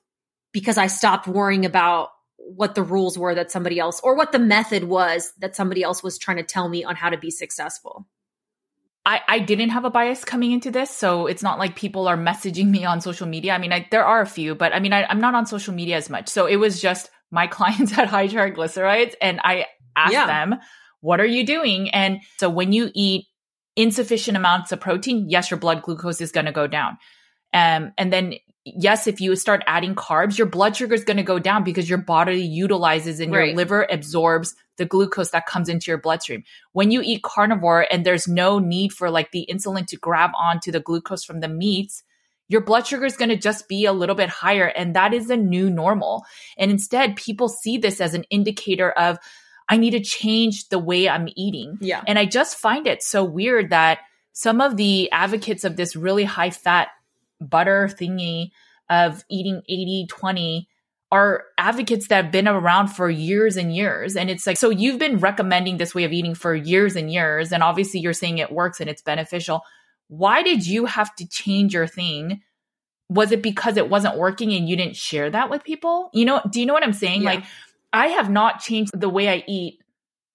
because 0.53 0.77
I 0.77 0.87
stopped 0.87 1.27
worrying 1.27 1.65
about 1.65 2.09
what 2.37 2.75
the 2.75 2.83
rules 2.83 3.17
were 3.17 3.35
that 3.35 3.51
somebody 3.51 3.79
else 3.79 3.99
or 4.03 4.15
what 4.15 4.31
the 4.31 4.39
method 4.39 4.83
was 4.83 5.33
that 5.39 5.55
somebody 5.55 5.83
else 5.83 6.01
was 6.01 6.17
trying 6.17 6.37
to 6.37 6.43
tell 6.43 6.69
me 6.69 6.83
on 6.83 6.95
how 6.95 7.09
to 7.09 7.17
be 7.17 7.31
successful. 7.31 8.07
I, 9.05 9.21
I 9.27 9.39
didn't 9.39 9.69
have 9.69 9.85
a 9.85 9.89
bias 9.89 10.25
coming 10.25 10.51
into 10.51 10.69
this, 10.69 10.89
so 10.89 11.27
it's 11.27 11.41
not 11.41 11.59
like 11.59 11.77
people 11.77 12.07
are 12.07 12.17
messaging 12.17 12.67
me 12.67 12.83
on 12.83 12.99
social 12.99 13.25
media. 13.25 13.53
I 13.53 13.57
mean, 13.57 13.71
I, 13.71 13.87
there 13.89 14.05
are 14.05 14.21
a 14.21 14.27
few, 14.27 14.53
but 14.53 14.73
I 14.73 14.79
mean, 14.79 14.91
I, 14.91 15.05
I'm 15.05 15.21
not 15.21 15.33
on 15.33 15.45
social 15.45 15.73
media 15.73 15.95
as 15.95 16.09
much. 16.09 16.27
So 16.27 16.45
it 16.45 16.57
was 16.57 16.81
just 16.81 17.09
my 17.31 17.47
clients 17.47 17.91
had 17.91 18.09
high 18.09 18.27
triglycerides, 18.27 19.15
and 19.21 19.39
I 19.43 19.65
asked 19.95 20.13
yeah. 20.13 20.27
them, 20.27 20.59
"What 20.99 21.21
are 21.21 21.25
you 21.25 21.45
doing?" 21.45 21.89
And 21.91 22.19
so 22.37 22.49
when 22.49 22.73
you 22.73 22.91
eat 22.93 23.27
insufficient 23.77 24.35
amounts 24.35 24.73
of 24.73 24.81
protein, 24.81 25.29
yes, 25.29 25.51
your 25.51 25.59
blood 25.59 25.83
glucose 25.83 26.19
is 26.19 26.33
going 26.33 26.47
to 26.47 26.51
go 26.51 26.67
down. 26.67 26.97
Um, 27.53 27.93
and 27.97 28.11
then, 28.11 28.35
yes, 28.65 29.07
if 29.07 29.21
you 29.21 29.35
start 29.35 29.63
adding 29.67 29.95
carbs, 29.95 30.37
your 30.37 30.47
blood 30.47 30.75
sugar 30.75 30.93
is 30.93 31.03
going 31.03 31.17
to 31.17 31.23
go 31.23 31.39
down 31.39 31.63
because 31.63 31.89
your 31.89 31.99
body 31.99 32.41
utilizes 32.41 33.19
and 33.19 33.31
right. 33.31 33.47
your 33.47 33.55
liver 33.55 33.87
absorbs 33.89 34.55
the 34.77 34.85
glucose 34.85 35.31
that 35.31 35.47
comes 35.47 35.69
into 35.69 35.89
your 35.89 35.97
bloodstream. 35.97 36.43
When 36.73 36.91
you 36.91 37.01
eat 37.01 37.23
carnivore 37.23 37.87
and 37.89 38.05
there's 38.05 38.27
no 38.27 38.59
need 38.59 38.93
for 38.93 39.09
like 39.09 39.31
the 39.31 39.47
insulin 39.51 39.87
to 39.87 39.97
grab 39.97 40.31
onto 40.37 40.71
the 40.71 40.79
glucose 40.79 41.23
from 41.23 41.39
the 41.39 41.47
meats, 41.47 42.03
your 42.49 42.61
blood 42.61 42.85
sugar 42.85 43.05
is 43.05 43.17
going 43.17 43.29
to 43.29 43.37
just 43.37 43.67
be 43.67 43.85
a 43.85 43.93
little 43.93 44.15
bit 44.15 44.29
higher. 44.29 44.67
And 44.67 44.95
that 44.95 45.13
is 45.13 45.27
the 45.27 45.37
new 45.37 45.69
normal. 45.69 46.25
And 46.57 46.71
instead, 46.71 47.15
people 47.15 47.49
see 47.49 47.77
this 47.77 47.99
as 47.99 48.13
an 48.13 48.23
indicator 48.29 48.91
of, 48.91 49.17
I 49.67 49.77
need 49.77 49.91
to 49.91 49.99
change 49.99 50.69
the 50.69 50.79
way 50.79 51.09
I'm 51.09 51.27
eating. 51.35 51.77
Yeah. 51.81 52.01
And 52.07 52.17
I 52.17 52.25
just 52.25 52.57
find 52.57 52.87
it 52.87 53.03
so 53.03 53.23
weird 53.23 53.71
that 53.71 53.99
some 54.31 54.61
of 54.61 54.77
the 54.77 55.11
advocates 55.11 55.63
of 55.63 55.75
this 55.75 55.95
really 55.95 56.23
high 56.23 56.51
fat 56.51 56.89
butter 57.39 57.89
thingy 57.91 58.51
of 58.89 59.23
eating 59.29 59.61
80 59.67 60.07
20 60.09 60.67
are 61.11 61.45
advocates 61.57 62.07
that 62.07 62.23
have 62.25 62.31
been 62.31 62.47
around 62.47 62.87
for 62.87 63.09
years 63.09 63.55
and 63.55 63.73
years. 63.73 64.17
And 64.17 64.29
it's 64.29 64.45
like, 64.45 64.57
so 64.57 64.69
you've 64.69 64.99
been 64.99 65.17
recommending 65.19 65.77
this 65.77 65.95
way 65.95 66.03
of 66.03 66.11
eating 66.11 66.35
for 66.35 66.53
years 66.53 66.95
and 66.97 67.11
years. 67.11 67.53
And 67.53 67.63
obviously 67.63 68.01
you're 68.01 68.13
saying 68.13 68.39
it 68.39 68.51
works 68.51 68.81
and 68.81 68.89
it's 68.89 69.01
beneficial. 69.01 69.61
Why 70.09 70.43
did 70.43 70.67
you 70.67 70.85
have 70.85 71.15
to 71.15 71.27
change 71.27 71.73
your 71.73 71.87
thing? 71.87 72.41
Was 73.09 73.31
it 73.31 73.41
because 73.41 73.77
it 73.77 73.89
wasn't 73.89 74.17
working 74.17 74.53
and 74.53 74.67
you 74.67 74.75
didn't 74.75 74.97
share 74.97 75.29
that 75.29 75.49
with 75.49 75.63
people? 75.63 76.09
You 76.13 76.25
know, 76.25 76.41
do 76.49 76.59
you 76.59 76.65
know 76.65 76.73
what 76.73 76.83
I'm 76.83 76.93
saying? 76.93 77.21
Yeah. 77.21 77.29
Like, 77.29 77.43
I 77.93 78.07
have 78.07 78.29
not 78.29 78.59
changed 78.59 78.91
the 78.99 79.09
way 79.09 79.29
I 79.29 79.43
eat 79.47 79.79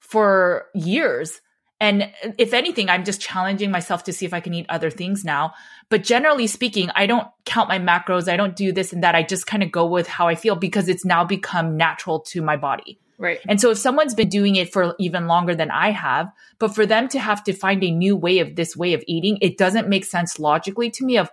for 0.00 0.66
years. 0.74 1.40
And 1.82 2.12
if 2.38 2.54
anything, 2.54 2.88
I'm 2.88 3.04
just 3.04 3.20
challenging 3.20 3.72
myself 3.72 4.04
to 4.04 4.12
see 4.12 4.24
if 4.24 4.32
I 4.32 4.38
can 4.38 4.54
eat 4.54 4.66
other 4.68 4.88
things 4.88 5.24
now. 5.24 5.54
But 5.88 6.04
generally 6.04 6.46
speaking, 6.46 6.90
I 6.94 7.06
don't 7.06 7.26
count 7.44 7.68
my 7.68 7.80
macros. 7.80 8.28
I 8.28 8.36
don't 8.36 8.54
do 8.54 8.70
this 8.70 8.92
and 8.92 9.02
that. 9.02 9.16
I 9.16 9.24
just 9.24 9.48
kind 9.48 9.64
of 9.64 9.72
go 9.72 9.86
with 9.86 10.06
how 10.06 10.28
I 10.28 10.36
feel 10.36 10.54
because 10.54 10.88
it's 10.88 11.04
now 11.04 11.24
become 11.24 11.76
natural 11.76 12.20
to 12.20 12.40
my 12.40 12.56
body. 12.56 13.00
Right. 13.18 13.40
And 13.48 13.60
so 13.60 13.72
if 13.72 13.78
someone's 13.78 14.14
been 14.14 14.28
doing 14.28 14.54
it 14.54 14.72
for 14.72 14.94
even 15.00 15.26
longer 15.26 15.56
than 15.56 15.72
I 15.72 15.90
have, 15.90 16.30
but 16.60 16.72
for 16.72 16.86
them 16.86 17.08
to 17.08 17.18
have 17.18 17.42
to 17.44 17.52
find 17.52 17.82
a 17.82 17.90
new 17.90 18.16
way 18.16 18.38
of 18.38 18.54
this 18.54 18.76
way 18.76 18.92
of 18.92 19.02
eating, 19.08 19.38
it 19.40 19.58
doesn't 19.58 19.88
make 19.88 20.04
sense 20.04 20.38
logically 20.38 20.88
to 20.90 21.04
me 21.04 21.18
of 21.18 21.32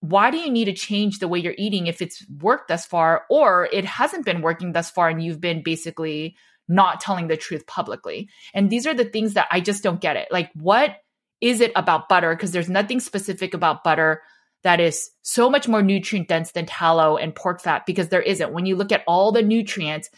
why 0.00 0.32
do 0.32 0.38
you 0.38 0.50
need 0.50 0.64
to 0.64 0.72
change 0.72 1.20
the 1.20 1.28
way 1.28 1.38
you're 1.38 1.54
eating 1.56 1.86
if 1.86 2.02
it's 2.02 2.26
worked 2.40 2.66
thus 2.66 2.84
far 2.84 3.22
or 3.30 3.68
it 3.72 3.84
hasn't 3.84 4.24
been 4.24 4.42
working 4.42 4.72
thus 4.72 4.90
far 4.90 5.08
and 5.08 5.22
you've 5.22 5.40
been 5.40 5.62
basically 5.62 6.34
not 6.72 7.00
telling 7.00 7.28
the 7.28 7.36
truth 7.36 7.66
publicly. 7.66 8.28
And 8.54 8.70
these 8.70 8.86
are 8.86 8.94
the 8.94 9.04
things 9.04 9.34
that 9.34 9.48
I 9.50 9.60
just 9.60 9.82
don't 9.82 10.00
get 10.00 10.16
it. 10.16 10.28
Like, 10.30 10.50
what 10.54 10.96
is 11.40 11.60
it 11.60 11.72
about 11.76 12.08
butter? 12.08 12.34
Because 12.34 12.52
there's 12.52 12.68
nothing 12.68 13.00
specific 13.00 13.54
about 13.54 13.84
butter 13.84 14.22
that 14.62 14.80
is 14.80 15.10
so 15.22 15.50
much 15.50 15.68
more 15.68 15.82
nutrient 15.82 16.28
dense 16.28 16.52
than 16.52 16.66
tallow 16.66 17.16
and 17.16 17.34
pork 17.34 17.60
fat 17.60 17.84
because 17.84 18.08
there 18.08 18.22
isn't. 18.22 18.52
When 18.52 18.66
you 18.66 18.76
look 18.76 18.92
at 18.92 19.02
all 19.06 19.32
the 19.32 19.42
nutrients, 19.42 20.08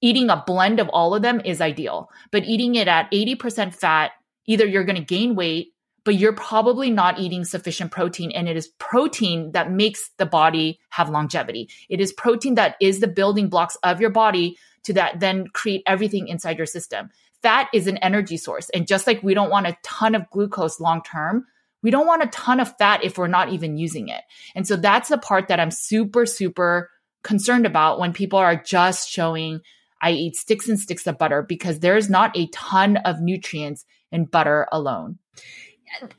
eating 0.00 0.30
a 0.30 0.42
blend 0.46 0.80
of 0.80 0.88
all 0.88 1.14
of 1.14 1.22
them 1.22 1.40
is 1.44 1.60
ideal. 1.60 2.08
But 2.30 2.44
eating 2.44 2.76
it 2.76 2.88
at 2.88 3.10
80% 3.10 3.74
fat, 3.74 4.12
either 4.46 4.64
you're 4.64 4.84
going 4.84 4.96
to 4.96 5.04
gain 5.04 5.34
weight, 5.34 5.74
but 6.04 6.14
you're 6.14 6.32
probably 6.32 6.90
not 6.90 7.18
eating 7.18 7.44
sufficient 7.44 7.90
protein. 7.90 8.30
And 8.30 8.48
it 8.48 8.56
is 8.56 8.68
protein 8.78 9.52
that 9.52 9.70
makes 9.70 10.10
the 10.16 10.26
body 10.26 10.78
have 10.90 11.10
longevity. 11.10 11.68
It 11.88 12.00
is 12.00 12.12
protein 12.12 12.54
that 12.54 12.76
is 12.80 13.00
the 13.00 13.08
building 13.08 13.48
blocks 13.48 13.76
of 13.82 14.00
your 14.00 14.10
body 14.10 14.56
to 14.84 14.92
that 14.94 15.20
then 15.20 15.48
create 15.48 15.82
everything 15.86 16.28
inside 16.28 16.56
your 16.56 16.66
system. 16.66 17.10
Fat 17.42 17.68
is 17.72 17.86
an 17.86 17.96
energy 17.98 18.36
source. 18.36 18.68
And 18.70 18.86
just 18.86 19.06
like 19.06 19.22
we 19.22 19.34
don't 19.34 19.50
want 19.50 19.66
a 19.66 19.76
ton 19.82 20.14
of 20.14 20.28
glucose 20.30 20.80
long 20.80 21.02
term, 21.02 21.46
we 21.82 21.90
don't 21.90 22.06
want 22.06 22.22
a 22.22 22.28
ton 22.28 22.60
of 22.60 22.76
fat 22.76 23.04
if 23.04 23.16
we're 23.16 23.26
not 23.26 23.52
even 23.52 23.78
using 23.78 24.08
it. 24.08 24.22
And 24.54 24.66
so 24.66 24.76
that's 24.76 25.08
the 25.08 25.18
part 25.18 25.48
that 25.48 25.60
I'm 25.60 25.70
super, 25.70 26.26
super 26.26 26.90
concerned 27.22 27.66
about 27.66 27.98
when 27.98 28.12
people 28.12 28.38
are 28.38 28.56
just 28.56 29.08
showing 29.08 29.60
I 30.00 30.12
eat 30.12 30.36
sticks 30.36 30.68
and 30.68 30.78
sticks 30.78 31.06
of 31.06 31.18
butter 31.18 31.42
because 31.42 31.80
there's 31.80 32.08
not 32.08 32.36
a 32.36 32.46
ton 32.48 32.96
of 32.98 33.20
nutrients 33.20 33.84
in 34.10 34.24
butter 34.24 34.66
alone. 34.72 35.18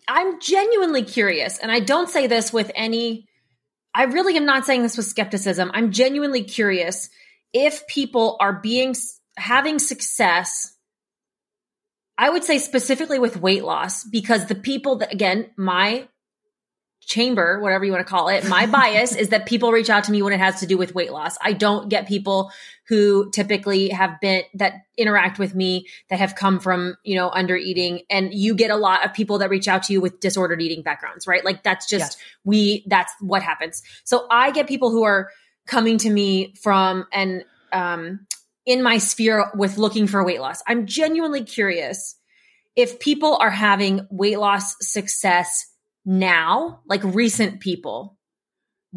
I'm 0.08 0.40
genuinely 0.40 1.04
curious, 1.04 1.58
and 1.58 1.72
I 1.72 1.80
don't 1.80 2.10
say 2.10 2.28
this 2.28 2.52
with 2.52 2.72
any, 2.76 3.28
I 3.94 4.04
really 4.04 4.36
am 4.36 4.46
not 4.46 4.66
saying 4.66 4.84
this 4.84 4.98
with 4.98 5.06
skepticism. 5.06 5.72
I'm 5.74 5.92
genuinely 5.92 6.44
curious 6.44 7.10
if 7.54 7.88
people 7.88 8.38
are 8.40 8.54
being 8.54 8.96
having 9.38 9.80
success 9.80 10.76
I 12.18 12.30
would 12.30 12.44
say 12.44 12.60
specifically 12.60 13.18
with 13.18 13.38
weight 13.38 13.64
loss 13.64 14.04
because 14.04 14.46
the 14.46 14.54
people 14.54 14.98
that 14.98 15.12
again, 15.12 15.50
my 15.58 16.08
chamber, 17.02 17.60
whatever 17.60 17.84
you 17.84 17.92
want 17.92 18.06
to 18.06 18.10
call 18.10 18.30
it, 18.30 18.48
my 18.48 18.66
bias 18.72 19.16
is 19.16 19.30
that 19.30 19.48
people 19.48 19.72
reach 19.72 19.90
out 19.90 20.04
to 20.04 20.12
me 20.12 20.22
when 20.22 20.32
it 20.32 20.40
has 20.40 20.60
to 20.60 20.68
do 20.68 20.78
with 20.78 20.94
weight 20.94 21.12
loss. 21.12 21.36
I 21.42 21.54
don't 21.54 21.90
get 21.90 22.08
people 22.08 22.52
who 22.88 23.32
typically 23.32 23.90
have 23.90 24.22
been 24.22 24.44
that 24.54 24.74
interact 24.98 25.40
with 25.40 25.56
me 25.56 25.88
that 26.12 26.20
have 26.20 26.36
come 26.36 26.60
from, 26.60 26.96
you 27.04 27.16
know, 27.16 27.30
under 27.30 27.56
eating 27.56 28.02
and 28.10 28.32
you 28.32 28.54
get 28.54 28.70
a 28.70 28.76
lot 28.76 29.04
of 29.04 29.14
people 29.14 29.40
that 29.40 29.50
reach 29.50 29.68
out 29.68 29.84
to 29.84 29.94
you 29.94 30.00
with 30.00 30.20
disordered 30.20 30.62
eating 30.62 30.84
backgrounds, 30.84 31.26
right? 31.26 31.44
Like 31.44 31.64
that's 31.64 31.90
just 31.90 32.02
yes. 32.02 32.18
we 32.44 32.84
that's 32.88 33.12
what 33.20 33.42
happens. 33.42 33.82
So 34.04 34.28
I 34.30 34.52
get 34.52 34.68
people 34.68 34.92
who 34.92 35.04
are 35.04 35.30
coming 35.68 35.98
to 36.00 36.10
me 36.10 36.54
from 36.62 37.06
and 37.12 37.46
um, 37.72 38.28
in 38.66 38.84
my 38.84 38.98
sphere 38.98 39.52
with 39.56 39.78
looking 39.78 40.08
for 40.08 40.24
weight 40.24 40.42
loss. 40.42 40.62
I'm 40.68 40.86
genuinely 40.86 41.44
curious 41.44 42.16
if 42.76 43.00
people 43.00 43.38
are 43.38 43.50
having 43.50 44.08
weight 44.10 44.40
loss 44.40 44.76
success 44.80 45.66
now, 46.06 46.82
like 46.88 47.04
recent 47.04 47.60
people 47.60 48.18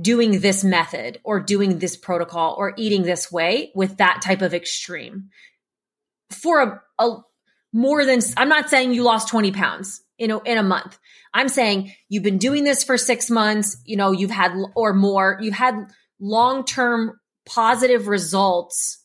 doing 0.01 0.41
this 0.41 0.65
method 0.65 1.21
or 1.25 1.41
doing 1.41 1.79
this 1.79 1.97
protocol 1.97 2.55
or 2.59 2.75
eating 2.77 3.03
this 3.03 3.31
way 3.31 3.71
with 3.75 3.99
that 3.99 4.21
type 4.23 4.43
of 4.43 4.55
extreme 4.55 5.29
for 6.31 6.61
a, 6.61 6.83
a 7.05 7.17
more 7.73 8.05
than 8.05 8.21
I'm 8.37 8.49
not 8.49 8.71
saying 8.71 8.95
you 8.95 9.03
lost 9.03 9.29
20 9.29 9.53
pounds 9.53 10.03
in 10.19 10.31
a, 10.31 10.41
in 10.43 10.59
a 10.59 10.63
month. 10.63 10.99
I'm 11.33 11.49
saying 11.49 11.93
you've 12.09 12.23
been 12.23 12.39
doing 12.39 12.65
this 12.65 12.85
for 12.85 12.97
six 12.97 13.31
months, 13.31 13.77
you 13.85 13.97
know, 13.97 14.13
you've 14.13 14.31
had 14.31 14.53
or 14.75 14.95
more, 14.95 15.39
you've 15.41 15.55
had 15.55 15.75
long-term 16.21 17.19
positive 17.47 18.09
results 18.09 19.05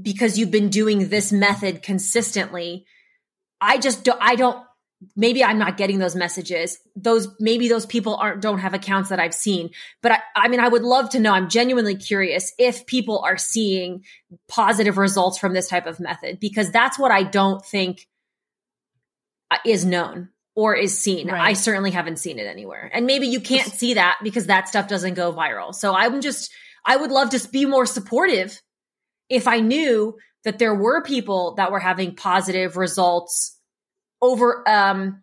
because 0.00 0.38
you've 0.38 0.50
been 0.50 0.68
doing 0.68 1.08
this 1.08 1.32
method 1.32 1.82
consistently. 1.82 2.86
I 3.60 3.78
just 3.78 4.04
do, 4.04 4.12
I 4.20 4.36
don't 4.36 4.64
maybe 5.16 5.42
I'm 5.42 5.58
not 5.58 5.76
getting 5.76 5.98
those 5.98 6.14
messages. 6.14 6.78
Those 6.96 7.28
maybe 7.40 7.68
those 7.68 7.86
people 7.86 8.16
aren't 8.16 8.40
don't 8.40 8.58
have 8.58 8.74
accounts 8.74 9.10
that 9.10 9.20
I've 9.20 9.34
seen. 9.34 9.70
But 10.00 10.12
I, 10.12 10.18
I 10.36 10.48
mean 10.48 10.60
I 10.60 10.68
would 10.68 10.82
love 10.82 11.10
to 11.10 11.20
know. 11.20 11.32
I'm 11.32 11.48
genuinely 11.48 11.96
curious 11.96 12.52
if 12.58 12.86
people 12.86 13.20
are 13.24 13.36
seeing 13.36 14.04
positive 14.48 14.98
results 14.98 15.38
from 15.38 15.54
this 15.54 15.68
type 15.68 15.86
of 15.86 16.00
method 16.00 16.40
because 16.40 16.70
that's 16.70 16.98
what 16.98 17.10
I 17.10 17.22
don't 17.22 17.64
think 17.64 18.06
is 19.66 19.84
known 19.84 20.30
or 20.54 20.74
is 20.74 20.98
seen. 20.98 21.28
Right. 21.28 21.40
I 21.40 21.52
certainly 21.54 21.90
haven't 21.90 22.18
seen 22.18 22.38
it 22.38 22.46
anywhere. 22.46 22.90
And 22.92 23.06
maybe 23.06 23.26
you 23.26 23.40
can't 23.40 23.72
see 23.72 23.94
that 23.94 24.18
because 24.22 24.46
that 24.46 24.68
stuff 24.68 24.88
doesn't 24.88 25.14
go 25.14 25.32
viral. 25.32 25.74
So 25.74 25.94
I'm 25.94 26.20
just 26.20 26.52
I 26.84 26.96
would 26.96 27.10
love 27.10 27.30
to 27.30 27.48
be 27.48 27.64
more 27.64 27.86
supportive 27.86 28.60
if 29.28 29.46
I 29.46 29.60
knew 29.60 30.16
that 30.44 30.58
there 30.58 30.74
were 30.74 31.02
people 31.02 31.54
that 31.54 31.70
were 31.70 31.78
having 31.78 32.16
positive 32.16 32.76
results 32.76 33.58
over 34.20 34.68
um, 34.68 35.22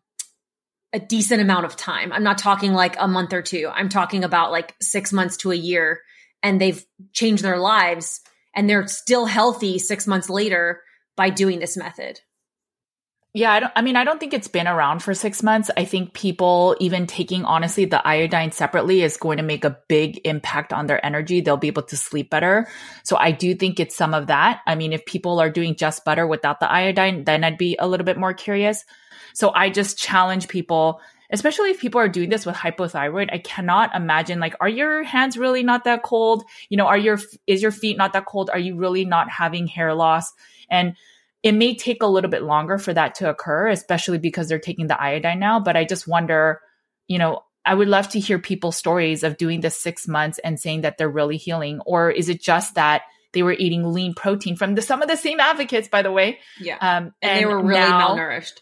a 0.93 0.99
decent 0.99 1.41
amount 1.41 1.65
of 1.65 1.75
time. 1.75 2.11
I'm 2.11 2.23
not 2.23 2.37
talking 2.37 2.73
like 2.73 2.95
a 2.97 3.07
month 3.07 3.33
or 3.33 3.41
two. 3.41 3.69
I'm 3.73 3.89
talking 3.89 4.23
about 4.23 4.51
like 4.51 4.75
six 4.81 5.11
months 5.11 5.37
to 5.37 5.51
a 5.51 5.55
year, 5.55 6.01
and 6.41 6.59
they've 6.59 6.83
changed 7.13 7.43
their 7.43 7.57
lives 7.59 8.21
and 8.55 8.69
they're 8.69 8.87
still 8.87 9.25
healthy 9.25 9.77
six 9.77 10.07
months 10.07 10.29
later 10.29 10.81
by 11.15 11.29
doing 11.29 11.59
this 11.59 11.77
method. 11.77 12.19
Yeah, 13.31 13.51
I 13.51 13.59
don't 13.59 13.71
I 13.75 13.83
mean 13.83 13.95
I 13.95 14.03
don't 14.05 14.19
think 14.19 14.33
it's 14.33 14.47
been 14.47 14.67
around 14.67 15.03
for 15.03 15.13
6 15.13 15.43
months. 15.43 15.69
I 15.77 15.85
think 15.85 16.13
people 16.13 16.75
even 16.79 17.05
taking 17.05 17.45
honestly 17.45 17.85
the 17.85 18.05
iodine 18.05 18.51
separately 18.51 19.03
is 19.03 19.17
going 19.17 19.37
to 19.37 19.43
make 19.43 19.63
a 19.63 19.77
big 19.87 20.19
impact 20.25 20.73
on 20.73 20.87
their 20.87 21.03
energy. 21.05 21.41
They'll 21.41 21.55
be 21.55 21.67
able 21.67 21.83
to 21.83 21.97
sleep 21.97 22.31
better. 22.31 22.67
So 23.03 23.17
I 23.17 23.31
do 23.31 23.53
think 23.53 23.79
it's 23.79 23.95
some 23.95 24.15
of 24.15 24.27
that. 24.27 24.61
I 24.65 24.73
mean 24.73 24.93
if 24.93 25.05
people 25.05 25.39
are 25.39 25.49
doing 25.51 25.75
just 25.75 26.05
butter 26.05 26.25
without 26.25 26.59
the 26.59 26.71
iodine, 26.71 27.23
then 27.23 27.43
I'd 27.43 27.59
be 27.59 27.77
a 27.77 27.87
little 27.87 28.05
bit 28.05 28.17
more 28.17 28.33
curious. 28.33 28.83
So 29.33 29.51
I 29.53 29.69
just 29.69 29.99
challenge 29.99 30.47
people 30.47 30.99
especially 31.31 31.69
if 31.69 31.79
people 31.79 32.01
are 32.01 32.09
doing 32.09 32.29
this 32.29 32.43
with 32.43 32.55
hypothyroid, 32.55 33.29
I 33.31 33.37
cannot 33.37 33.95
imagine 33.95 34.39
like, 34.39 34.55
are 34.59 34.67
your 34.67 35.03
hands 35.03 35.37
really 35.37 35.61
not 35.61 35.83
that 35.83 36.01
cold? 36.01 36.43
You 36.69 36.77
know, 36.77 36.87
are 36.87 36.97
your, 36.97 37.19
is 37.45 37.61
your 37.61 37.71
feet 37.71 37.97
not 37.97 38.13
that 38.13 38.25
cold? 38.25 38.49
Are 38.49 38.57
you 38.57 38.75
really 38.75 39.05
not 39.05 39.29
having 39.29 39.67
hair 39.67 39.93
loss? 39.93 40.33
And 40.71 40.95
it 41.41 41.53
may 41.53 41.75
take 41.75 42.03
a 42.03 42.07
little 42.07 42.29
bit 42.29 42.43
longer 42.43 42.77
for 42.77 42.93
that 42.93 43.15
to 43.15 43.29
occur, 43.29 43.69
especially 43.69 44.17
because 44.17 44.49
they're 44.49 44.59
taking 44.59 44.87
the 44.87 45.01
iodine 45.01 45.39
now. 45.39 45.59
But 45.59 45.77
I 45.77 45.85
just 45.85 46.07
wonder, 46.07 46.61
you 47.07 47.17
know, 47.17 47.43
I 47.65 47.73
would 47.73 47.87
love 47.87 48.09
to 48.09 48.19
hear 48.19 48.39
people's 48.39 48.77
stories 48.77 49.23
of 49.23 49.37
doing 49.37 49.61
this 49.61 49.79
six 49.79 50.07
months 50.07 50.39
and 50.39 50.59
saying 50.59 50.81
that 50.81 50.97
they're 50.97 51.09
really 51.09 51.37
healing. 51.37 51.79
Or 51.85 52.09
is 52.09 52.29
it 52.29 52.41
just 52.41 52.75
that 52.75 53.03
they 53.31 53.43
were 53.43 53.53
eating 53.53 53.93
lean 53.93 54.13
protein 54.13 54.55
from 54.55 54.75
the, 54.75 54.81
some 54.81 55.01
of 55.01 55.07
the 55.07 55.15
same 55.15 55.39
advocates, 55.39 55.87
by 55.87 56.01
the 56.01 56.11
way? 56.11 56.39
Yeah. 56.59 56.75
Um, 56.75 57.13
and, 57.21 57.31
and, 57.31 57.39
they 57.39 57.45
were 57.45 57.61
really 57.61 57.79
now, 57.79 58.15
malnourished. 58.15 58.61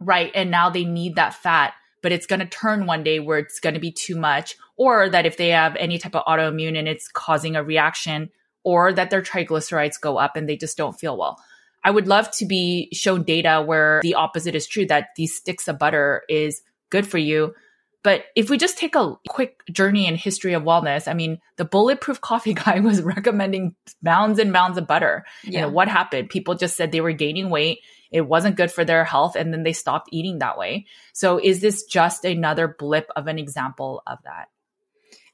Right. 0.00 0.30
And 0.34 0.50
now 0.50 0.70
they 0.70 0.84
need 0.84 1.16
that 1.16 1.34
fat, 1.34 1.72
but 2.02 2.12
it's 2.12 2.26
going 2.26 2.40
to 2.40 2.46
turn 2.46 2.86
one 2.86 3.04
day 3.04 3.20
where 3.20 3.38
it's 3.38 3.60
going 3.60 3.74
to 3.74 3.80
be 3.80 3.92
too 3.92 4.16
much, 4.16 4.56
or 4.76 5.08
that 5.08 5.24
if 5.24 5.36
they 5.36 5.50
have 5.50 5.76
any 5.76 5.96
type 5.98 6.14
of 6.14 6.24
autoimmune 6.24 6.78
and 6.78 6.88
it's 6.88 7.08
causing 7.08 7.56
a 7.56 7.62
reaction, 7.62 8.30
or 8.64 8.92
that 8.92 9.10
their 9.10 9.22
triglycerides 9.22 10.00
go 10.00 10.18
up 10.18 10.34
and 10.34 10.48
they 10.48 10.56
just 10.56 10.76
don't 10.76 10.98
feel 10.98 11.16
well. 11.16 11.40
I 11.86 11.90
would 11.90 12.08
love 12.08 12.28
to 12.32 12.46
be 12.46 12.88
shown 12.92 13.22
data 13.22 13.62
where 13.64 14.00
the 14.02 14.14
opposite 14.14 14.56
is 14.56 14.66
true 14.66 14.86
that 14.86 15.10
these 15.14 15.36
sticks 15.36 15.68
of 15.68 15.78
butter 15.78 16.24
is 16.28 16.60
good 16.90 17.06
for 17.06 17.16
you. 17.16 17.54
But 18.02 18.24
if 18.34 18.50
we 18.50 18.58
just 18.58 18.76
take 18.76 18.96
a 18.96 19.14
quick 19.28 19.60
journey 19.70 20.08
in 20.08 20.16
history 20.16 20.54
of 20.54 20.64
wellness, 20.64 21.06
I 21.06 21.14
mean, 21.14 21.38
the 21.58 21.64
bulletproof 21.64 22.20
coffee 22.30 22.54
guy 22.54 22.80
was 22.80 23.02
recommending 23.02 23.76
mounds 24.02 24.40
and 24.40 24.50
mounds 24.50 24.78
of 24.78 24.88
butter. 24.88 25.24
Yeah. 25.44 25.50
You 25.50 25.60
know, 25.60 25.68
what 25.68 25.86
happened? 25.86 26.28
People 26.28 26.56
just 26.56 26.76
said 26.76 26.90
they 26.90 27.00
were 27.00 27.12
gaining 27.12 27.50
weight. 27.50 27.78
It 28.10 28.22
wasn't 28.22 28.56
good 28.56 28.72
for 28.72 28.84
their 28.84 29.04
health. 29.04 29.36
And 29.36 29.52
then 29.52 29.62
they 29.62 29.72
stopped 29.72 30.08
eating 30.10 30.40
that 30.40 30.58
way. 30.58 30.86
So 31.12 31.38
is 31.38 31.60
this 31.60 31.84
just 31.84 32.24
another 32.24 32.66
blip 32.66 33.08
of 33.14 33.28
an 33.28 33.38
example 33.38 34.02
of 34.08 34.18
that? 34.24 34.48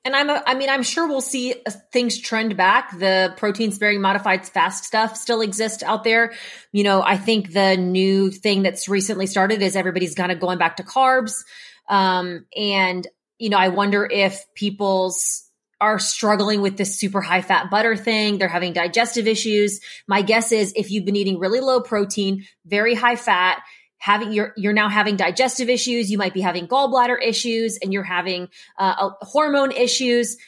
And 0.04 0.16
I'm, 0.16 0.30
a, 0.30 0.42
I 0.44 0.54
mean, 0.54 0.68
I'm 0.68 0.82
sure 0.82 1.06
we'll 1.06 1.20
see 1.20 1.54
uh, 1.64 1.70
things 1.92 2.18
trend 2.18 2.56
back. 2.56 2.98
The 2.98 3.34
protein 3.36 3.70
sparing 3.70 4.00
modified 4.00 4.46
fast 4.46 4.84
stuff 4.84 5.16
still 5.16 5.40
exists 5.40 5.82
out 5.82 6.02
there. 6.02 6.32
You 6.72 6.82
know, 6.82 7.02
I 7.02 7.16
think 7.16 7.52
the 7.52 7.76
new 7.76 8.30
thing 8.30 8.62
that's 8.62 8.88
recently 8.88 9.26
started 9.26 9.62
is 9.62 9.76
everybody's 9.76 10.14
kind 10.14 10.32
of 10.32 10.40
going 10.40 10.58
back 10.58 10.76
to 10.76 10.82
carbs. 10.82 11.44
Um, 11.88 12.46
and, 12.56 13.06
you 13.38 13.48
know, 13.48 13.58
I 13.58 13.68
wonder 13.68 14.04
if 14.10 14.44
people's 14.54 15.48
are 15.80 15.98
struggling 15.98 16.62
with 16.62 16.76
this 16.76 16.96
super 16.96 17.20
high 17.20 17.42
fat 17.42 17.68
butter 17.68 17.96
thing. 17.96 18.38
They're 18.38 18.48
having 18.48 18.72
digestive 18.72 19.26
issues. 19.26 19.80
My 20.06 20.22
guess 20.22 20.52
is 20.52 20.72
if 20.76 20.92
you've 20.92 21.04
been 21.04 21.16
eating 21.16 21.40
really 21.40 21.58
low 21.60 21.80
protein, 21.80 22.46
very 22.64 22.94
high 22.94 23.16
fat, 23.16 23.62
having 24.02 24.32
you're 24.32 24.52
you're 24.56 24.72
now 24.72 24.88
having 24.88 25.14
digestive 25.14 25.68
issues. 25.68 26.10
You 26.10 26.18
might 26.18 26.34
be 26.34 26.40
having 26.40 26.66
gallbladder 26.66 27.16
issues 27.24 27.78
and 27.80 27.92
you're 27.92 28.02
having 28.02 28.48
uh, 28.76 29.10
hormone 29.20 29.70
issues. 29.70 30.38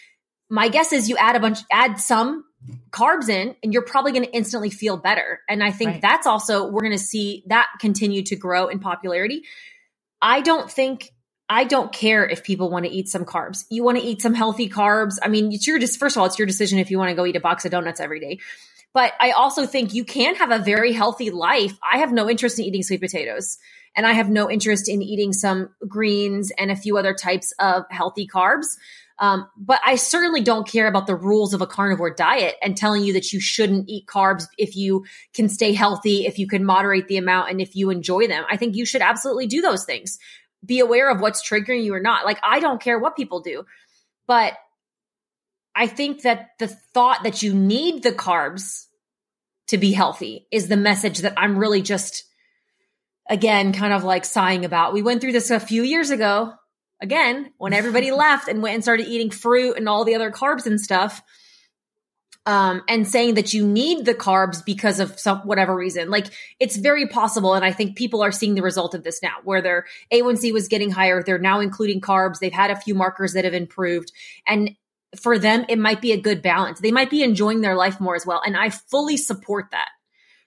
My 0.51 0.67
guess 0.67 0.93
is 0.93 1.09
you 1.09 1.17
add 1.17 1.37
a 1.37 1.41
bunch 1.41 1.61
add 1.71 2.01
some 2.01 2.45
carbs 2.91 3.29
in 3.29 3.55
and 3.63 3.73
you're 3.73 3.83
probably 3.83 4.11
going 4.11 4.25
to 4.25 4.33
instantly 4.33 4.71
feel 4.71 4.97
better. 4.97 5.41
And 5.49 5.63
i 5.63 5.71
think 5.71 5.91
right. 5.93 6.03
that's 6.03 6.27
also 6.27 6.67
we're 6.69 6.81
going 6.81 6.93
to 6.93 6.99
see 6.99 7.45
that 7.47 7.69
continue 7.79 8.25
to 8.25 8.35
grow 8.35 8.67
in 8.67 8.81
popularity. 8.81 9.45
I 10.21 10.41
don't 10.41 10.69
think 10.69 11.13
i 11.49 11.63
don't 11.63 11.93
care 11.93 12.27
if 12.27 12.43
people 12.43 12.71
want 12.71 12.87
to 12.87 12.91
eat 12.91 13.09
some 13.09 13.25
carbs. 13.25 13.67
You 13.71 13.85
want 13.85 13.99
to 13.99 14.05
eat 14.05 14.21
some 14.21 14.35
healthy 14.35 14.69
carbs. 14.69 15.19
I 15.23 15.29
mean 15.29 15.53
it's 15.53 15.65
your 15.65 15.79
just 15.79 16.01
first 16.01 16.17
of 16.17 16.21
all 16.21 16.27
it's 16.27 16.41
your 16.41 16.47
decision 16.47 16.81
if 16.81 16.91
you 16.91 16.99
want 16.99 17.11
to 17.11 17.15
go 17.15 17.25
eat 17.25 17.37
a 17.37 17.41
box 17.41 17.65
of 17.65 17.71
donuts 17.71 18.01
every 18.01 18.19
day 18.19 18.41
but 18.95 19.13
I 19.21 19.33
also 19.33 19.67
think 19.67 19.93
you 19.93 20.05
can 20.05 20.37
have 20.37 20.51
a 20.51 20.61
very 20.61 20.93
healthy 20.93 21.31
life. 21.31 21.77
I 21.83 21.99
have 21.99 22.13
no 22.13 22.31
interest 22.31 22.59
in 22.59 22.65
eating 22.65 22.83
sweet 22.83 23.01
potatoes 23.01 23.59
and 23.97 24.07
I 24.07 24.13
have 24.13 24.31
no 24.31 24.51
interest 24.51 24.89
in 24.89 25.03
eating 25.03 25.33
some 25.33 25.69
greens 25.87 26.51
and 26.59 26.71
a 26.71 26.77
few 26.77 26.97
other 26.97 27.15
types 27.15 27.53
of 27.59 27.85
healthy 27.91 28.27
carbs. 28.27 28.67
Um, 29.21 29.49
but 29.57 29.81
I 29.85 29.95
certainly 29.95 30.41
don't 30.41 30.67
care 30.67 30.89
about 30.89 31.07
the 31.07 31.15
rules 31.15 31.55
of 31.55 31.61
a 31.61 31.67
carnivore 31.67 32.13
diet 32.13 32.57
and 32.63 32.77
telling 32.77 33.05
you 33.05 33.13
that 33.13 33.33
you 33.33 33.41
shouldn't 33.41 33.89
eat 33.89 34.07
carbs 34.07 34.47
if 34.59 34.75
you 34.75 35.05
can 35.35 35.49
stay 35.49 35.73
healthy, 35.73 36.27
if 36.27 36.39
you 36.39 36.49
can 36.49 36.65
moderate 36.65 37.07
the 37.07 37.17
amount, 37.17 37.51
and 37.51 37.61
if 37.61 37.77
you 37.77 37.91
enjoy 37.91 38.27
them. 38.27 38.45
I 38.51 38.57
think 38.57 38.75
you 38.75 38.85
should 38.85 39.03
absolutely 39.03 39.47
do 39.47 39.61
those 39.61 39.85
things. 39.85 40.19
Be 40.65 40.81
aware 40.81 41.11
of 41.11 41.21
what's 41.21 41.49
triggering 41.49 41.85
you 41.85 41.95
or 41.95 42.01
not. 42.01 42.25
Like, 42.25 42.41
I 42.43 42.59
don't 42.59 42.81
care 42.81 42.99
what 42.99 43.15
people 43.15 43.41
do, 43.41 43.65
but 44.27 44.55
I 45.75 45.87
think 45.87 46.23
that 46.23 46.51
the 46.59 46.69
thought 46.69 47.25
that 47.25 47.43
you 47.43 47.53
need 47.53 48.03
the 48.03 48.13
carbs 48.13 48.87
to 49.69 49.79
be 49.79 49.93
healthy 49.93 50.47
is 50.51 50.69
the 50.69 50.77
message 50.77 51.19
that 51.19 51.35
I'm 51.37 51.59
really 51.59 51.83
just, 51.83 52.25
again, 53.29 53.73
kind 53.73 53.93
of 53.93 54.05
like 54.05 54.25
sighing 54.25 54.65
about. 54.65 54.93
We 54.93 55.03
went 55.03 55.21
through 55.21 55.33
this 55.33 55.51
a 55.51 55.59
few 55.59 55.83
years 55.83 56.11
ago, 56.11 56.53
again, 57.01 57.53
when 57.59 57.73
everybody 57.73 58.13
left 58.13 58.49
and 58.49 58.63
went 58.63 58.75
and 58.75 58.85
started 58.85 59.09
eating 59.09 59.31
fruit 59.31 59.77
and 59.77 59.89
all 59.89 60.05
the 60.05 60.15
other 60.15 60.31
carbs 60.31 60.67
and 60.67 60.81
stuff. 60.81 61.23
Um, 62.47 62.83
and 62.91 63.09
saying 63.09 63.37
that 63.37 63.55
you 63.55 63.67
need 63.67 64.05
the 64.05 64.13
carbs 64.13 64.63
because 64.63 65.01
of 65.01 65.19
some 65.19 65.39
whatever 65.47 65.75
reason. 65.75 66.11
Like 66.11 66.27
it's 66.61 66.77
very 66.77 67.09
possible, 67.09 67.55
and 67.55 67.65
I 67.65 67.73
think 67.73 67.97
people 67.97 68.23
are 68.23 68.33
seeing 68.33 68.55
the 68.55 68.61
result 68.61 68.95
of 68.95 69.03
this 69.03 69.23
now, 69.23 69.37
where 69.45 69.63
their 69.63 69.87
A1C 70.13 70.53
was 70.53 70.69
getting 70.69 70.91
higher. 70.91 71.23
They're 71.23 71.39
now 71.39 71.61
including 71.61 72.03
carbs. 72.03 72.41
They've 72.41 72.53
had 72.53 72.71
a 72.71 72.77
few 72.77 72.95
markers 72.95 73.33
that 73.33 73.47
have 73.47 73.55
improved, 73.55 74.13
and 74.47 74.77
for 75.19 75.39
them, 75.39 75.65
it 75.69 75.79
might 75.79 76.01
be 76.01 76.13
a 76.13 76.21
good 76.21 76.43
balance. 76.43 76.81
They 76.81 76.93
might 76.93 77.11
be 77.11 77.23
enjoying 77.23 77.61
their 77.61 77.77
life 77.77 78.01
more 78.01 78.17
as 78.17 78.27
well. 78.27 78.43
And 78.45 78.57
I 78.57 78.71
fully 78.71 79.17
support 79.17 79.67
that. 79.73 79.89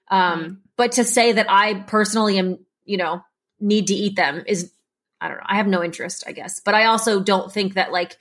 Um, 0.09 0.43
mm. 0.43 0.57
but 0.77 0.93
to 0.93 1.03
say 1.03 1.33
that 1.33 1.47
I 1.49 1.73
personally 1.73 2.37
am, 2.37 2.59
you 2.85 2.97
know, 2.97 3.21
need 3.59 3.87
to 3.87 3.93
eat 3.93 4.15
them 4.15 4.43
is, 4.47 4.71
I 5.19 5.27
don't 5.27 5.37
know. 5.37 5.43
I 5.45 5.55
have 5.55 5.67
no 5.67 5.83
interest, 5.83 6.23
I 6.27 6.31
guess. 6.31 6.61
But 6.63 6.75
I 6.75 6.85
also 6.85 7.19
don't 7.19 7.51
think 7.51 7.73
that 7.73 7.91
like 7.91 8.17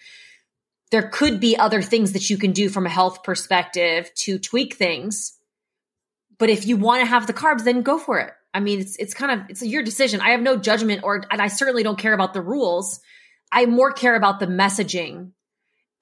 there 0.91 1.09
could 1.09 1.41
be 1.41 1.57
other 1.57 1.83
things 1.83 2.13
that 2.13 2.31
you 2.31 2.39
can 2.39 2.53
do 2.53 2.69
from 2.69 2.87
a 2.87 2.91
health 2.91 3.23
perspective 3.23 4.11
to 4.15 4.39
tweak 4.39 4.75
things. 4.75 5.37
But 6.39 6.51
if 6.51 6.67
you 6.67 6.77
want 6.77 7.03
to 7.03 7.07
have 7.07 7.27
the 7.27 7.33
carbs, 7.33 7.65
then 7.65 7.83
go 7.83 7.99
for 7.99 8.19
it. 8.19 8.33
I 8.53 8.61
mean, 8.61 8.81
it's 8.81 8.97
it's 8.97 9.15
kind 9.15 9.33
of 9.33 9.51
it's 9.51 9.63
your 9.63 9.83
decision. 9.83 10.21
I 10.21 10.31
have 10.31 10.41
no 10.41 10.57
judgment 10.57 11.03
or 11.05 11.23
and 11.31 11.43
I 11.43 11.49
certainly 11.49 11.83
don't 11.83 11.99
care 11.99 12.15
about 12.15 12.35
the 12.35 12.41
rules. 12.41 13.01
I 13.53 13.67
more 13.67 13.93
care 13.93 14.17
about 14.17 14.41
the 14.41 14.47
messaging 14.47 15.33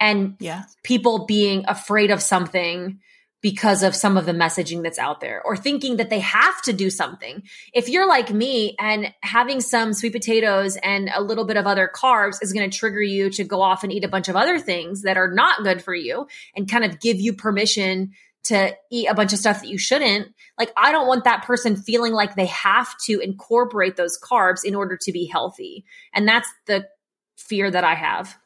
and 0.05 0.37
yeah. 0.39 0.65
people 0.83 1.25
being 1.25 1.65
afraid 1.67 2.11
of 2.11 2.21
something 2.21 3.01
because 3.41 3.83
of 3.83 3.95
some 3.95 4.17
of 4.17 4.27
the 4.27 4.33
messaging 4.33 4.83
that's 4.83 4.99
out 4.99 5.21
there 5.21 5.43
or 5.45 5.57
thinking 5.57 5.97
that 5.97 6.11
they 6.11 6.21
have 6.21 6.61
to 6.63 6.73
do 6.73 6.91
something. 6.91 7.43
If 7.73 7.89
you're 7.89 8.09
like 8.09 8.31
me 8.31 8.75
and 8.79 9.13
having 9.23 9.61
some 9.61 9.93
sweet 9.93 10.13
potatoes 10.13 10.77
and 10.83 11.11
a 11.15 11.23
little 11.23 11.45
bit 11.45 11.57
of 11.57 11.67
other 11.67 11.91
carbs 11.95 12.43
is 12.43 12.53
going 12.53 12.71
to 12.71 12.79
trigger 12.79 13.03
you 13.03 13.31
to 13.31 13.45
go 13.45 13.63
off 13.63 13.83
and 13.83 13.93
eat 13.93 14.05
a 14.05 14.09
bunch 14.09 14.29
of 14.29 14.37
other 14.37 14.59
things 14.59 15.03
that 15.03 15.17
are 15.17 15.31
not 15.31 15.63
good 15.63 15.83
for 15.83 15.95
you 15.95 16.27
and 16.55 16.71
kind 16.71 16.85
of 16.85 17.01
give 17.01 17.19
you 17.19 17.33
permission 17.33 18.13
to 18.45 18.75
eat 18.91 19.07
a 19.07 19.15
bunch 19.15 19.33
of 19.33 19.39
stuff 19.39 19.63
that 19.63 19.69
you 19.69 19.79
shouldn't. 19.79 20.29
Like, 20.59 20.71
I 20.77 20.93
don't 20.93 21.07
want 21.07 21.25
that 21.25 21.45
person 21.45 21.77
feeling 21.77 22.13
like 22.13 22.35
they 22.35 22.47
have 22.47 22.95
to 23.07 23.21
incorporate 23.21 23.97
those 23.97 24.19
carbs 24.23 24.65
in 24.65 24.75
order 24.75 24.99
to 25.01 25.13
be 25.13 25.27
healthy. 25.27 25.85
And 26.13 26.29
that's 26.29 26.49
the 26.67 26.89
fear 27.37 27.71
that 27.71 27.85
I 27.85 27.95
have. 27.95 28.37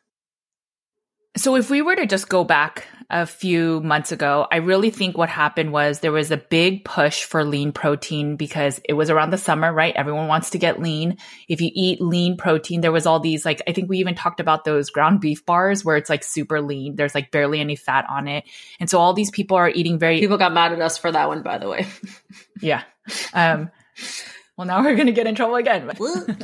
So 1.36 1.56
if 1.56 1.70
we 1.70 1.82
were 1.82 1.94
to 1.94 2.06
just 2.06 2.28
go 2.28 2.42
back 2.42 2.86
a 3.10 3.24
few 3.24 3.80
months 3.80 4.12
ago, 4.12 4.46
I 4.50 4.56
really 4.56 4.90
think 4.90 5.16
what 5.16 5.28
happened 5.28 5.72
was 5.72 6.00
there 6.00 6.12
was 6.12 6.30
a 6.30 6.36
big 6.36 6.84
push 6.84 7.24
for 7.24 7.44
lean 7.44 7.72
protein 7.72 8.36
because 8.36 8.80
it 8.84 8.94
was 8.94 9.08
around 9.08 9.30
the 9.30 9.38
summer, 9.38 9.72
right? 9.72 9.94
Everyone 9.94 10.26
wants 10.26 10.50
to 10.50 10.58
get 10.58 10.82
lean. 10.82 11.16
If 11.48 11.60
you 11.60 11.70
eat 11.72 12.00
lean 12.00 12.36
protein, 12.36 12.80
there 12.80 12.92
was 12.92 13.06
all 13.06 13.20
these 13.20 13.44
like 13.44 13.62
I 13.66 13.72
think 13.72 13.88
we 13.88 13.98
even 13.98 14.14
talked 14.14 14.40
about 14.40 14.64
those 14.64 14.90
ground 14.90 15.20
beef 15.20 15.46
bars 15.46 15.84
where 15.84 15.96
it's 15.96 16.10
like 16.10 16.24
super 16.24 16.60
lean. 16.60 16.96
There's 16.96 17.14
like 17.14 17.30
barely 17.30 17.60
any 17.60 17.76
fat 17.76 18.04
on 18.10 18.28
it. 18.28 18.44
And 18.80 18.90
so 18.90 18.98
all 18.98 19.14
these 19.14 19.30
people 19.30 19.56
are 19.56 19.70
eating 19.70 19.98
very 19.98 20.20
People 20.20 20.38
got 20.38 20.52
mad 20.52 20.72
at 20.72 20.80
us 20.80 20.98
for 20.98 21.12
that 21.12 21.28
one 21.28 21.42
by 21.42 21.58
the 21.58 21.68
way. 21.68 21.86
yeah. 22.60 22.82
Um 23.32 23.70
well, 24.58 24.66
now 24.66 24.82
we're 24.84 24.96
going 24.96 25.06
to 25.06 25.12
get 25.12 25.26
in 25.26 25.34
trouble 25.34 25.54
again. 25.54 25.90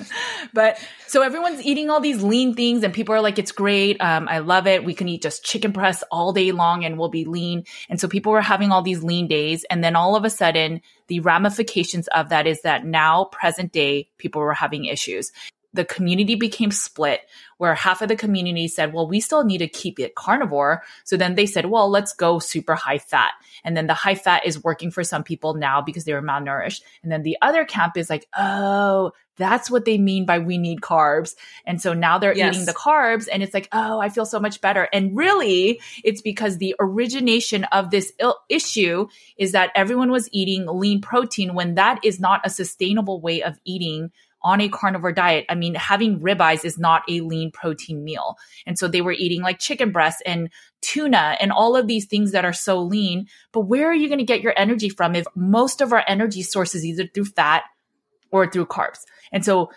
but 0.55 0.81
so 1.07 1.21
everyone's 1.23 1.63
eating 1.63 1.91
all 1.91 2.01
these 2.01 2.23
lean 2.23 2.55
things 2.55 2.85
and 2.85 2.95
people 2.95 3.15
are 3.15 3.21
like, 3.21 3.39
it's 3.39 3.53
great. 3.53 4.01
Um, 4.01 4.29
I 4.29 4.39
love 4.39 4.67
it. 4.67 4.85
We 4.85 4.95
can 4.95 5.09
eat 5.09 5.21
just 5.21 5.45
chicken 5.45 5.73
breasts 5.73 6.05
all 6.11 6.33
day 6.33 6.53
long 6.53 6.85
and 6.85 6.97
we'll 6.97 7.09
be 7.09 7.25
lean. 7.25 7.65
And 7.91 8.01
so 8.01 8.09
people 8.09 8.33
were 8.33 8.41
having 8.41 8.71
all 8.71 8.83
these 8.83 9.03
lean 9.03 9.27
days. 9.27 9.65
And 9.69 9.83
then 9.83 9.97
all 9.97 10.17
of 10.17 10.25
a 10.25 10.31
sudden, 10.31 10.81
the 11.09 11.21
ramifications 11.21 12.07
of 12.09 12.31
that 12.31 12.47
is 12.47 12.63
that 12.63 12.87
now 12.87 13.25
present 13.25 13.73
day 13.73 14.09
people 14.17 14.41
were 14.41 14.55
having 14.55 14.87
issues 14.87 15.33
the 15.75 15.85
community 15.85 16.37
became 16.37 16.71
split 16.71 17.21
where 17.59 17.75
half 17.75 18.01
of 18.01 18.09
the 18.09 18.17
community 18.17 18.69
said, 18.69 18.93
well, 18.93 19.09
we 19.09 19.21
still 19.21 19.45
need 19.45 19.59
to 19.59 19.69
keep 19.69 19.99
it 19.99 20.15
carnivore. 20.15 20.83
So 21.03 21.17
then 21.17 21.35
they 21.35 21.47
said, 21.47 21.67
well, 21.67 21.91
let's 21.91 22.15
go 22.15 22.39
super 22.39 22.75
high 22.75 22.99
fat. 22.99 23.33
And 23.65 23.77
then 23.77 23.87
the 23.87 23.95
high 23.95 24.15
fat 24.15 24.47
is 24.47 24.63
working 24.63 24.91
for 24.91 25.03
some 25.03 25.25
people 25.25 25.55
now 25.55 25.81
because 25.81 26.05
they 26.05 26.13
were 26.13 26.23
malnourished. 26.23 26.83
And 27.03 27.11
then 27.11 27.23
the 27.23 27.39
other 27.41 27.65
camp 27.65 27.97
is 27.97 28.11
like, 28.11 28.27
oh, 28.37 29.13
that's 29.37 29.71
what 29.71 29.85
they 29.85 29.99
mean 29.99 30.27
by 30.27 30.39
we 30.39 30.59
need 30.59 30.81
carbs. 30.81 31.35
And 31.67 31.81
so 31.81 31.93
now 31.93 32.19
they're 32.19 32.37
yes. 32.37 32.55
eating 32.55 32.67
the 32.67 32.73
carbs 32.73 33.27
and 33.33 33.43
it's 33.43 33.55
like, 33.55 33.69
oh, 33.73 33.99
I 33.99 34.09
feel 34.09 34.27
so 34.27 34.39
much 34.39 34.61
better. 34.61 34.89
And 34.93 35.17
really, 35.17 35.81
it's 36.05 36.23
because 36.23 36.59
the 36.59 36.77
origination 36.79 37.65
of 37.65 37.91
this 37.91 38.13
Ill- 38.21 38.39
issue 38.49 39.09
is 39.37 39.53
that 39.53 39.73
everyone 39.75 40.11
was 40.11 40.29
eating 40.31 40.67
lean 40.67 41.01
protein 41.01 41.55
when 41.55 41.75
that 41.75 42.05
is 42.05 42.21
not 42.21 42.43
a 42.45 42.51
sustainable 42.51 43.21
way 43.21 43.43
of 43.43 43.59
eating 43.65 44.13
on 44.45 44.61
a 44.61 44.69
carnivore 44.69 45.13
diet, 45.13 45.47
I 45.49 45.55
mean, 45.55 45.75
having 45.75 46.21
ribeyes 46.21 46.65
is 46.65 46.79
not 46.79 47.03
a 47.09 47.23
lean 47.23 47.51
protein 47.51 48.05
meal. 48.05 48.37
And 48.67 48.79
so 48.79 48.87
they 48.87 49.01
were 49.01 49.13
eating 49.13 49.41
like 49.43 49.59
chicken 49.59 49.91
breasts 49.91 50.23
and 50.27 50.51
tuna 50.83 51.37
and 51.41 51.51
all 51.51 51.75
of 51.75 51.87
these 51.87 52.05
things 52.05 52.33
that 52.33 52.45
are 52.45 52.53
so 52.53 52.81
lean. 52.83 53.27
But 53.53 53.63
where 53.63 53.89
are 53.89 53.95
you 53.95 54.09
going 54.09 54.19
to 54.19 54.25
get 54.25 54.43
your 54.43 54.55
energy 54.57 54.91
from 54.91 55.17
if 55.17 55.27
most 55.35 55.81
of 55.81 55.93
our 55.93 56.05
energy 56.07 56.43
sources 56.43 56.85
either 56.85 57.07
through 57.07 57.25
fat 57.25 57.65
or 58.31 58.49
through 58.51 58.67
carbs? 58.67 59.01
And 59.33 59.45
so 59.45 59.71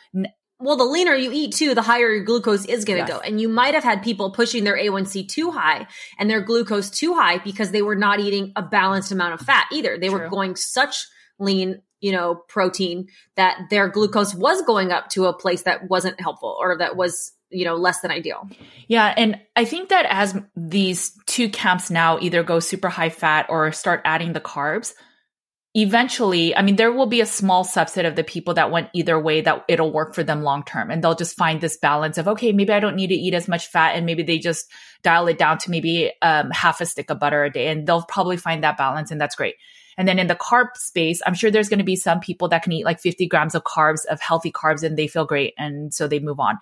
well, 0.60 0.76
the 0.76 0.86
leaner 0.86 1.14
you 1.14 1.32
eat 1.32 1.54
too, 1.54 1.76
the 1.76 1.84
higher 1.84 2.12
your 2.12 2.24
glucose 2.24 2.66
is 2.66 2.84
going 2.84 2.98
to 2.98 3.08
yes. 3.08 3.20
go. 3.20 3.20
And 3.20 3.40
you 3.40 3.48
might 3.48 3.76
have 3.76 3.84
had 3.84 4.02
people 4.02 4.32
pushing 4.32 4.64
their 4.64 4.76
A1C 4.76 5.30
too 5.30 5.52
high 5.52 5.86
and 6.18 6.30
their 6.30 6.42
glucose 6.42 6.90
too 6.90 7.14
high 7.14 7.38
because 7.38 7.70
they 7.70 7.84
were 7.84 7.96
not 7.96 8.20
eating 8.20 8.54
a 8.56 8.64
balanced 8.64 9.12
amount 9.12 9.36
of 9.36 9.42
fat 9.42 9.68
either. 9.72 10.00
They 10.00 10.10
True. 10.10 10.20
were 10.20 10.30
going 10.30 10.56
such 10.56 11.08
lean 11.38 11.84
you 12.00 12.12
know, 12.12 12.36
protein 12.48 13.08
that 13.36 13.58
their 13.70 13.90
glucose 13.90 14.34
was 14.36 14.62
going 14.64 14.92
up 14.92 15.10
to 15.10 15.26
a 15.26 15.34
place 15.34 15.64
that 15.64 15.90
wasn't 15.90 16.20
helpful 16.20 16.56
or 16.60 16.78
that 16.78 16.96
was, 16.96 17.34
you 17.50 17.66
know, 17.66 17.76
less 17.76 18.02
than 18.02 18.12
ideal. 18.12 18.48
Yeah. 18.88 19.14
And 19.18 19.40
I 19.56 19.66
think 19.66 19.90
that 19.90 20.06
as 20.08 20.40
these 20.56 21.18
two 21.26 21.50
camps 21.50 21.90
now 21.90 22.20
either 22.20 22.44
go 22.44 22.60
super 22.60 22.90
high 22.90 23.10
fat 23.10 23.48
or 23.50 23.72
start 23.72 24.02
adding 24.06 24.34
the 24.34 24.42
carbs, 24.42 24.94
eventually, 25.74 26.56
I 26.56 26.64
mean, 26.64 26.76
there 26.76 26.92
will 26.92 27.06
be 27.06 27.22
a 27.22 27.26
small 27.26 27.64
subset 27.64 28.08
of 28.08 28.16
the 28.16 28.24
people 28.24 28.56
that 28.56 28.72
went 28.72 28.90
either 28.94 29.20
way 29.20 29.42
that 29.42 29.64
it'll 29.68 29.92
work 29.92 30.16
for 30.16 30.24
them 30.24 30.42
long 30.42 30.64
term. 30.64 30.90
And 30.90 31.04
they'll 31.04 31.16
just 31.16 31.38
find 31.38 31.62
this 31.62 31.78
balance 31.78 32.18
of, 32.18 32.28
okay, 32.28 32.52
maybe 32.52 32.74
I 32.74 32.80
don't 32.80 32.96
need 32.96 33.08
to 33.08 33.16
eat 33.16 33.34
as 33.34 33.48
much 33.48 33.68
fat. 33.68 33.96
And 33.96 34.06
maybe 34.06 34.24
they 34.24 34.40
just 34.40 34.72
dial 35.04 35.28
it 35.28 35.38
down 35.38 35.60
to 35.60 35.72
maybe 35.72 36.12
um, 36.22 36.50
half 36.52 36.82
a 36.82 36.86
stick 36.86 37.12
of 37.12 37.20
butter 37.20 37.44
a 37.44 37.52
day. 37.52 37.68
And 37.68 37.88
they'll 37.88 38.04
probably 38.04 38.38
find 38.38 38.64
that 38.64 38.78
balance. 38.78 39.12
And 39.12 39.22
that's 39.22 39.36
great. 39.36 39.56
And 39.98 40.08
then 40.08 40.20
in 40.20 40.28
the 40.28 40.36
carb 40.36 40.76
space, 40.76 41.22
I'm 41.26 41.34
sure 41.34 41.50
there's 41.50 41.70
going 41.70 41.80
to 41.80 41.86
be 41.86 41.96
some 41.96 42.20
people 42.20 42.48
that 42.50 42.64
can 42.64 42.72
eat 42.72 42.86
like 42.86 43.00
50 43.00 43.28
grams 43.28 43.56
of 43.56 43.64
carbs, 43.64 44.06
of 44.06 44.22
healthy 44.22 44.52
carbs, 44.52 44.84
and 44.84 44.98
they 44.98 45.08
feel 45.08 45.26
great. 45.26 45.54
And 45.58 45.94
so 45.94 46.08
they 46.08 46.20
move 46.20 46.40
on. 46.40 46.60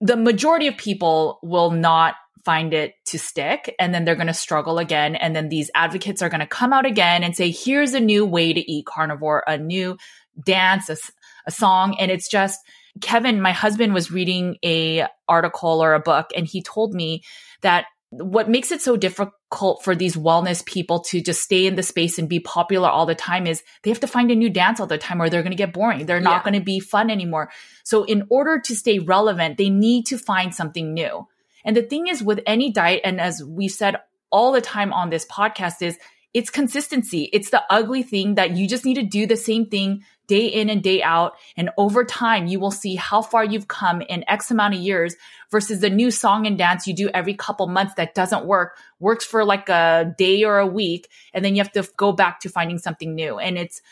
The 0.00 0.16
majority 0.16 0.68
of 0.68 0.76
people 0.76 1.38
will 1.42 1.70
not 1.70 2.14
find 2.44 2.74
it 2.74 2.94
to 3.06 3.18
stick 3.18 3.74
and 3.78 3.94
then 3.94 4.04
they're 4.04 4.16
going 4.16 4.26
to 4.26 4.34
struggle 4.34 4.78
again. 4.78 5.14
And 5.14 5.34
then 5.34 5.48
these 5.48 5.70
advocates 5.74 6.22
are 6.22 6.28
going 6.28 6.40
to 6.40 6.46
come 6.46 6.72
out 6.72 6.86
again 6.86 7.22
and 7.22 7.36
say, 7.36 7.50
here's 7.50 7.94
a 7.94 8.00
new 8.00 8.26
way 8.26 8.52
to 8.52 8.72
eat 8.72 8.86
carnivore, 8.86 9.44
a 9.46 9.58
new 9.58 9.96
dance, 10.44 10.88
a, 10.88 10.96
a 11.46 11.50
song. 11.50 11.96
And 12.00 12.10
it's 12.10 12.28
just, 12.28 12.58
Kevin, 13.00 13.40
my 13.40 13.52
husband 13.52 13.94
was 13.94 14.10
reading 14.10 14.56
a 14.64 15.06
article 15.28 15.82
or 15.82 15.94
a 15.94 16.00
book 16.00 16.30
and 16.36 16.46
he 16.46 16.62
told 16.62 16.94
me 16.94 17.22
that 17.62 17.86
what 18.12 18.50
makes 18.50 18.70
it 18.70 18.82
so 18.82 18.94
difficult 18.94 19.82
for 19.82 19.94
these 19.94 20.16
wellness 20.16 20.64
people 20.66 21.00
to 21.00 21.22
just 21.22 21.40
stay 21.40 21.66
in 21.66 21.76
the 21.76 21.82
space 21.82 22.18
and 22.18 22.28
be 22.28 22.40
popular 22.40 22.88
all 22.88 23.06
the 23.06 23.14
time 23.14 23.46
is 23.46 23.62
they 23.82 23.90
have 23.90 24.00
to 24.00 24.06
find 24.06 24.30
a 24.30 24.34
new 24.34 24.50
dance 24.50 24.80
all 24.80 24.86
the 24.86 24.98
time 24.98 25.20
or 25.20 25.30
they're 25.30 25.42
going 25.42 25.52
to 25.52 25.56
get 25.56 25.72
boring. 25.72 26.04
They're 26.04 26.20
not 26.20 26.40
yeah. 26.40 26.50
going 26.50 26.60
to 26.60 26.64
be 26.64 26.78
fun 26.78 27.10
anymore. 27.10 27.50
So 27.84 28.04
in 28.04 28.26
order 28.28 28.60
to 28.60 28.76
stay 28.76 28.98
relevant, 28.98 29.56
they 29.56 29.70
need 29.70 30.04
to 30.06 30.18
find 30.18 30.54
something 30.54 30.92
new. 30.92 31.26
And 31.64 31.74
the 31.74 31.82
thing 31.82 32.06
is 32.06 32.22
with 32.22 32.40
any 32.46 32.70
diet, 32.70 33.00
and 33.02 33.18
as 33.18 33.42
we've 33.42 33.70
said 33.70 33.96
all 34.30 34.52
the 34.52 34.60
time 34.60 34.92
on 34.92 35.08
this 35.08 35.24
podcast 35.24 35.80
is 35.80 35.98
it's 36.34 36.50
consistency. 36.50 37.30
It's 37.32 37.50
the 37.50 37.62
ugly 37.70 38.02
thing 38.02 38.34
that 38.34 38.56
you 38.56 38.68
just 38.68 38.84
need 38.84 38.94
to 38.94 39.02
do 39.02 39.26
the 39.26 39.36
same 39.36 39.66
thing 39.66 40.04
day 40.26 40.46
in 40.46 40.70
and 40.70 40.82
day 40.82 41.02
out. 41.02 41.34
And 41.56 41.70
over 41.76 42.04
time, 42.04 42.46
you 42.46 42.60
will 42.60 42.70
see 42.70 42.94
how 42.94 43.22
far 43.22 43.44
you've 43.44 43.68
come 43.68 44.00
in 44.02 44.24
X 44.28 44.50
amount 44.50 44.74
of 44.74 44.80
years 44.80 45.14
versus 45.50 45.80
the 45.80 45.90
new 45.90 46.10
song 46.10 46.46
and 46.46 46.56
dance 46.56 46.86
you 46.86 46.94
do 46.94 47.08
every 47.10 47.34
couple 47.34 47.66
months 47.66 47.94
that 47.94 48.14
doesn't 48.14 48.46
work, 48.46 48.76
works 49.00 49.24
for 49.24 49.44
like 49.44 49.68
a 49.68 50.14
day 50.16 50.44
or 50.44 50.58
a 50.58 50.66
week. 50.66 51.08
And 51.34 51.44
then 51.44 51.54
you 51.54 51.62
have 51.62 51.72
to 51.72 51.88
go 51.96 52.12
back 52.12 52.40
to 52.40 52.48
finding 52.48 52.78
something 52.78 53.14
new. 53.14 53.38
And 53.38 53.58
it's, 53.58 53.82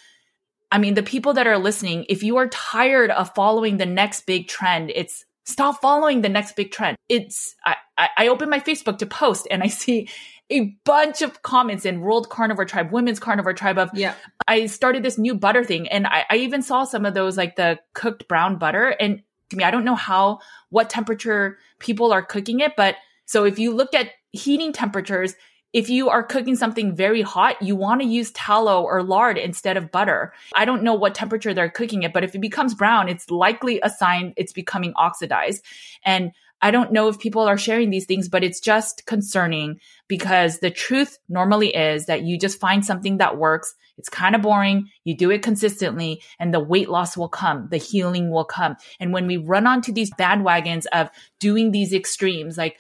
I 0.72 0.78
mean, 0.78 0.94
the 0.94 1.02
people 1.02 1.34
that 1.34 1.46
are 1.46 1.58
listening, 1.58 2.06
if 2.08 2.22
you 2.22 2.36
are 2.36 2.48
tired 2.48 3.10
of 3.10 3.34
following 3.34 3.76
the 3.76 3.86
next 3.86 4.26
big 4.26 4.48
trend, 4.48 4.92
it's 4.94 5.24
stop 5.44 5.80
following 5.80 6.20
the 6.20 6.28
next 6.28 6.54
big 6.54 6.70
trend. 6.70 6.96
It's, 7.08 7.56
I, 7.66 7.76
I 8.16 8.28
open 8.28 8.48
my 8.48 8.60
Facebook 8.60 8.98
to 8.98 9.06
post 9.06 9.48
and 9.50 9.62
I 9.62 9.66
see 9.66 10.08
a 10.51 10.76
bunch 10.84 11.22
of 11.22 11.42
comments 11.42 11.84
in 11.84 12.01
World 12.01 12.28
Carnivore 12.28 12.64
Tribe, 12.64 12.90
Women's 12.90 13.20
Carnivore 13.20 13.55
Tribe 13.55 13.78
of, 13.78 13.90
yeah, 13.94 14.14
I 14.48 14.66
started 14.66 15.03
this 15.03 15.16
new 15.18 15.34
butter 15.34 15.64
thing. 15.64 15.88
And 15.88 16.07
I, 16.07 16.24
I 16.28 16.36
even 16.36 16.62
saw 16.62 16.84
some 16.84 17.05
of 17.05 17.14
those, 17.14 17.36
like 17.36 17.57
the 17.57 17.78
cooked 17.94 18.26
brown 18.28 18.57
butter. 18.57 18.88
And 18.88 19.22
to 19.51 19.57
me, 19.57 19.64
I 19.64 19.70
don't 19.70 19.84
know 19.84 19.94
how, 19.94 20.40
what 20.70 20.90
temperature 20.90 21.59
people 21.78 22.12
are 22.12 22.22
cooking 22.22 22.61
it. 22.61 22.72
But 22.76 22.96
so 23.26 23.44
if 23.44 23.59
you 23.59 23.72
look 23.72 23.94
at 23.94 24.11
heating 24.32 24.72
temperatures, 24.72 25.34
if 25.72 25.88
you 25.88 26.09
are 26.09 26.24
cooking 26.24 26.57
something 26.57 26.96
very 26.96 27.22
hot, 27.22 27.62
you 27.62 27.76
want 27.76 28.01
to 28.01 28.07
use 28.07 28.32
tallow 28.32 28.82
or 28.82 29.05
lard 29.05 29.38
instead 29.38 29.76
of 29.76 29.92
butter. 29.92 30.32
I 30.57 30.64
don't 30.64 30.82
know 30.82 30.94
what 30.94 31.14
temperature 31.14 31.55
they're 31.55 31.70
cooking 31.70 32.03
it, 32.03 32.12
but 32.12 32.24
if 32.24 32.34
it 32.34 32.40
becomes 32.40 32.74
brown, 32.74 33.09
it's 33.09 33.30
likely 33.30 33.80
a 33.84 33.88
sign 33.88 34.34
it's 34.36 34.53
becoming 34.53 34.92
oxidized. 34.96 35.64
And 36.05 36.32
I 36.62 36.70
don't 36.70 36.92
know 36.92 37.08
if 37.08 37.18
people 37.18 37.42
are 37.42 37.56
sharing 37.56 37.90
these 37.90 38.04
things, 38.04 38.28
but 38.28 38.44
it's 38.44 38.61
just 38.61 39.06
concerning 39.06 39.80
because 40.08 40.58
the 40.58 40.70
truth 40.70 41.18
normally 41.28 41.74
is 41.74 42.06
that 42.06 42.22
you 42.22 42.38
just 42.38 42.61
find 42.61 42.84
something 42.84 43.18
that 43.18 43.38
works. 43.38 43.74
It's 43.96 44.08
kind 44.08 44.34
of 44.34 44.42
boring. 44.42 44.88
You 45.04 45.16
do 45.16 45.30
it 45.30 45.42
consistently 45.42 46.22
and 46.38 46.52
the 46.52 46.61
weight 46.61 46.90
loss 46.90 47.16
will 47.16 47.28
come. 47.28 47.68
The 47.70 47.78
healing 47.78 48.30
will 48.30 48.44
come. 48.44 48.76
And 48.98 49.12
when 49.12 49.26
we 49.26 49.36
run 49.36 49.66
onto 49.66 49.92
these 49.92 50.11
bandwagons 50.12 50.86
of 50.92 51.11
doing 51.38 51.70
these 51.70 51.92
extremes, 51.92 52.58
like 52.58 52.78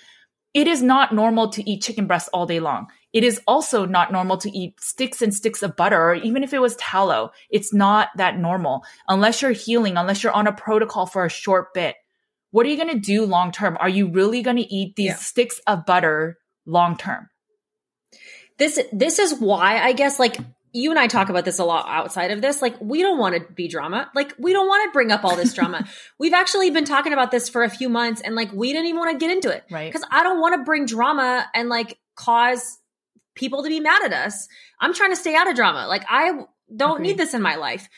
it 0.52 0.66
is 0.66 0.82
not 0.82 1.14
normal 1.14 1.48
to 1.50 1.70
eat 1.70 1.82
chicken 1.82 2.06
breasts 2.06 2.28
all 2.32 2.46
day 2.46 2.60
long. 2.60 2.88
It 3.12 3.24
is 3.24 3.40
also 3.46 3.86
not 3.86 4.12
normal 4.12 4.36
to 4.38 4.56
eat 4.56 4.80
sticks 4.80 5.22
and 5.22 5.34
sticks 5.34 5.62
of 5.62 5.76
butter, 5.76 6.00
or 6.00 6.14
even 6.14 6.44
if 6.44 6.52
it 6.52 6.60
was 6.60 6.76
tallow. 6.76 7.30
It's 7.50 7.72
not 7.72 8.08
that 8.16 8.38
normal 8.38 8.84
unless 9.08 9.42
you're 9.42 9.52
healing, 9.52 9.96
unless 9.96 10.22
you're 10.22 10.32
on 10.32 10.46
a 10.46 10.52
protocol 10.52 11.06
for 11.06 11.24
a 11.24 11.30
short 11.30 11.72
bit 11.74 11.96
what 12.50 12.66
are 12.66 12.68
you 12.68 12.76
going 12.76 12.92
to 12.92 12.98
do 12.98 13.24
long 13.24 13.52
term? 13.52 13.76
Are 13.80 13.88
you 13.88 14.08
really 14.08 14.42
going 14.42 14.56
to 14.56 14.74
eat 14.74 14.96
these 14.96 15.06
yeah. 15.06 15.16
sticks 15.16 15.60
of 15.66 15.86
butter 15.86 16.38
long 16.66 16.96
term? 16.96 17.28
This 18.58 18.78
this 18.92 19.18
is 19.18 19.34
why 19.34 19.78
I 19.78 19.92
guess 19.92 20.18
like 20.18 20.36
you 20.72 20.90
and 20.90 20.98
I 20.98 21.08
talk 21.08 21.28
about 21.28 21.44
this 21.44 21.58
a 21.58 21.64
lot 21.64 21.86
outside 21.88 22.30
of 22.30 22.42
this. 22.42 22.62
Like, 22.62 22.80
we 22.80 23.02
don't 23.02 23.18
want 23.18 23.34
to 23.34 23.52
be 23.52 23.66
drama. 23.66 24.10
Like, 24.14 24.34
we 24.38 24.52
don't 24.52 24.68
want 24.68 24.88
to 24.88 24.92
bring 24.92 25.10
up 25.10 25.24
all 25.24 25.34
this 25.34 25.52
drama. 25.52 25.84
We've 26.18 26.32
actually 26.32 26.70
been 26.70 26.84
talking 26.84 27.12
about 27.12 27.30
this 27.30 27.48
for 27.48 27.64
a 27.64 27.68
few 27.68 27.88
months 27.88 28.20
and 28.20 28.34
like, 28.34 28.52
we 28.52 28.72
didn't 28.72 28.86
even 28.86 29.00
want 29.00 29.18
to 29.18 29.18
get 29.18 29.34
into 29.34 29.50
it. 29.50 29.64
Right. 29.70 29.92
Cause 29.92 30.04
I 30.10 30.22
don't 30.22 30.40
want 30.40 30.54
to 30.54 30.64
bring 30.64 30.86
drama 30.86 31.46
and 31.54 31.68
like 31.68 31.98
cause 32.14 32.78
people 33.34 33.62
to 33.62 33.68
be 33.68 33.80
mad 33.80 34.04
at 34.04 34.12
us. 34.12 34.46
I'm 34.80 34.94
trying 34.94 35.10
to 35.10 35.16
stay 35.16 35.34
out 35.34 35.48
of 35.48 35.56
drama. 35.56 35.88
Like, 35.88 36.04
I 36.08 36.44
don't 36.74 36.98
Agreed. 36.98 37.08
need 37.08 37.18
this 37.18 37.34
in 37.34 37.42
my 37.42 37.56
life. 37.56 37.88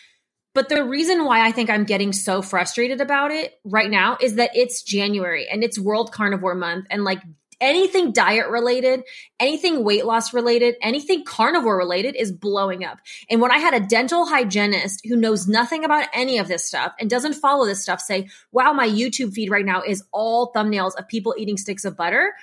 But 0.55 0.69
the 0.69 0.85
reason 0.85 1.25
why 1.25 1.47
I 1.47 1.53
think 1.53 1.71
I'm 1.71 1.85
getting 1.85 2.13
so 2.13 2.43
frustrated 2.43 3.01
about 3.01 3.31
it 3.31 3.59
right 3.65 3.91
now 3.91 4.19
is 4.21 4.35
that 4.35 4.51
it's 4.55 4.83
January 4.83 5.49
and 5.49 5.65
it's 5.65 5.79
World 5.79 6.13
Carnivore 6.13 6.55
Month 6.55 6.87
and 6.91 7.05
like 7.05 7.23
anything 7.63 8.13
diet 8.13 8.49
related, 8.49 9.05
anything 9.41 9.85
weight 9.85 10.05
loss 10.05 10.35
related, 10.35 10.75
anything 10.83 11.25
carnivore 11.25 11.79
related 11.79 12.17
is 12.17 12.33
blowing 12.33 12.85
up. 12.85 12.99
And 13.31 13.41
when 13.41 13.53
I 13.53 13.59
had 13.59 13.73
a 13.73 13.81
dental 13.81 14.27
hygienist 14.27 15.07
who 15.07 15.17
knows 15.17 15.47
nothing 15.47 15.85
about 15.85 16.09
any 16.13 16.39
of 16.39 16.49
this 16.49 16.65
stuff 16.65 16.93
and 16.99 17.09
doesn't 17.09 17.35
follow 17.35 17.65
this 17.65 17.81
stuff 17.81 18.01
say, 18.01 18.29
wow, 18.51 18.73
my 18.73 18.89
YouTube 18.89 19.33
feed 19.33 19.51
right 19.51 19.65
now 19.65 19.81
is 19.81 20.05
all 20.13 20.53
thumbnails 20.53 20.97
of 20.97 21.09
people 21.09 21.35
eating 21.39 21.57
sticks 21.57 21.85
of 21.85 21.97
butter. 21.97 22.35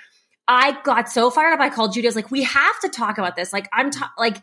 I 0.47 0.81
got 0.81 1.09
so 1.09 1.29
fired 1.29 1.53
up. 1.53 1.59
I 1.59 1.69
called 1.69 1.93
Judy. 1.93 2.07
I 2.07 2.09
was 2.09 2.15
like, 2.15 2.31
we 2.31 2.43
have 2.43 2.79
to 2.81 2.89
talk 2.89 3.19
about 3.19 3.35
this. 3.35 3.53
Like, 3.53 3.69
I'm 3.71 3.91
like, 4.17 4.37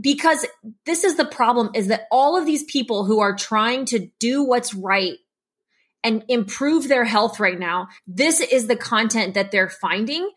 because 0.00 0.46
this 0.86 1.04
is 1.04 1.16
the 1.16 1.24
problem 1.24 1.70
is 1.74 1.88
that 1.88 2.06
all 2.10 2.36
of 2.36 2.46
these 2.46 2.64
people 2.64 3.04
who 3.04 3.20
are 3.20 3.36
trying 3.36 3.84
to 3.86 4.08
do 4.18 4.42
what's 4.42 4.74
right 4.74 5.18
and 6.04 6.24
improve 6.28 6.88
their 6.88 7.04
health 7.04 7.38
right 7.38 7.58
now, 7.58 7.88
this 8.06 8.40
is 8.40 8.66
the 8.66 8.76
content 8.76 9.34
that 9.34 9.50
they're 9.50 9.68
finding. 9.68 10.28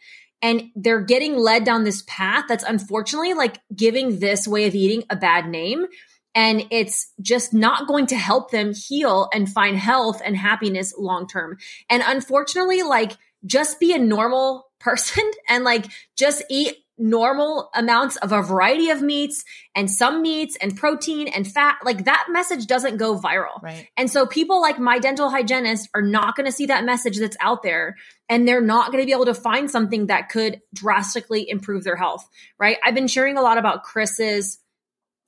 And 0.41 0.69
they're 0.75 1.01
getting 1.01 1.37
led 1.37 1.63
down 1.63 1.85
this 1.85 2.03
path 2.05 2.45
that's 2.47 2.63
unfortunately 2.63 3.33
like 3.33 3.57
giving 3.75 4.19
this 4.19 4.47
way 4.47 4.65
of 4.65 4.75
eating 4.75 5.03
a 5.09 5.15
bad 5.15 5.47
name. 5.47 5.87
And 6.35 6.65
it's 6.69 7.11
just 7.21 7.53
not 7.53 7.87
going 7.87 8.07
to 8.07 8.17
help 8.17 8.51
them 8.51 8.73
heal 8.73 9.29
and 9.33 9.49
find 9.49 9.77
health 9.77 10.21
and 10.23 10.35
happiness 10.35 10.93
long 10.97 11.27
term. 11.27 11.57
And 11.89 12.03
unfortunately, 12.05 12.83
like 12.83 13.13
just 13.45 13.79
be 13.79 13.93
a 13.93 13.97
normal 13.97 14.67
person 14.79 15.23
and 15.49 15.63
like 15.63 15.87
just 16.15 16.43
eat 16.49 16.75
normal 16.97 17.69
amounts 17.75 18.15
of 18.17 18.31
a 18.31 18.41
variety 18.41 18.89
of 18.89 19.01
meats 19.01 19.43
and 19.75 19.91
some 19.91 20.21
meats 20.21 20.55
and 20.61 20.77
protein 20.77 21.27
and 21.27 21.45
fat 21.45 21.77
like 21.83 22.05
that 22.05 22.27
message 22.29 22.67
doesn't 22.67 22.97
go 22.97 23.19
viral. 23.19 23.61
Right. 23.61 23.89
And 23.97 24.09
so 24.09 24.25
people 24.25 24.61
like 24.61 24.79
my 24.79 24.99
dental 24.99 25.29
hygienist 25.29 25.89
are 25.93 26.01
not 26.01 26.35
going 26.35 26.45
to 26.45 26.51
see 26.51 26.67
that 26.67 26.85
message 26.85 27.17
that's 27.17 27.35
out 27.41 27.63
there 27.63 27.97
and 28.29 28.47
they're 28.47 28.61
not 28.61 28.91
going 28.91 29.03
to 29.03 29.05
be 29.05 29.11
able 29.11 29.25
to 29.25 29.33
find 29.33 29.69
something 29.69 30.07
that 30.07 30.29
could 30.29 30.61
drastically 30.73 31.49
improve 31.49 31.83
their 31.83 31.95
health 31.95 32.27
right? 32.59 32.77
I've 32.83 32.95
been 32.95 33.07
sharing 33.07 33.37
a 33.37 33.41
lot 33.41 33.57
about 33.57 33.83
chris's 33.83 34.59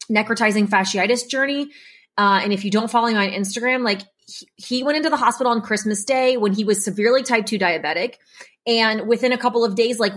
necrotizing 0.09 0.67
fasciitis 0.67 1.29
journey 1.29 1.69
uh, 2.17 2.39
and 2.41 2.53
if 2.53 2.63
you 2.63 2.71
don't 2.71 2.89
follow 2.89 3.07
me 3.07 3.15
on 3.15 3.29
instagram 3.29 3.83
like 3.83 4.01
he, 4.25 4.47
he 4.55 4.83
went 4.83 4.97
into 4.97 5.09
the 5.09 5.17
hospital 5.17 5.51
on 5.51 5.61
christmas 5.61 6.05
day 6.05 6.37
when 6.37 6.53
he 6.53 6.63
was 6.63 6.83
severely 6.83 7.23
type 7.23 7.45
2 7.45 7.59
diabetic 7.59 8.15
and 8.65 9.07
within 9.07 9.33
a 9.33 9.37
couple 9.37 9.65
of 9.65 9.75
days 9.75 9.99
like 9.99 10.13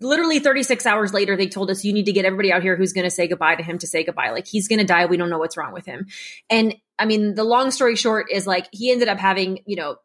literally 0.00 0.38
36 0.38 0.86
hours 0.86 1.12
later, 1.12 1.36
they 1.36 1.46
told 1.46 1.70
us, 1.70 1.84
you 1.84 1.92
need 1.92 2.06
to 2.06 2.12
get 2.12 2.24
everybody 2.24 2.52
out 2.52 2.62
here 2.62 2.76
who's 2.76 2.92
going 2.92 3.04
to 3.04 3.10
say 3.10 3.28
goodbye 3.28 3.56
to 3.56 3.62
him 3.62 3.78
to 3.78 3.86
say 3.86 4.04
goodbye. 4.04 4.30
Like 4.30 4.46
he's 4.46 4.68
going 4.68 4.80
to 4.80 4.84
die. 4.84 5.06
We 5.06 5.16
don't 5.16 5.30
know 5.30 5.38
what's 5.38 5.56
wrong 5.56 5.72
with 5.72 5.86
him. 5.86 6.06
And 6.50 6.74
I 6.98 7.06
mean, 7.06 7.34
the 7.34 7.44
long 7.44 7.70
story 7.70 7.96
short 7.96 8.30
is 8.30 8.46
like 8.46 8.68
he 8.72 8.90
ended 8.90 9.08
up 9.08 9.18
having, 9.18 9.60
you 9.66 9.76
know, 9.76 9.96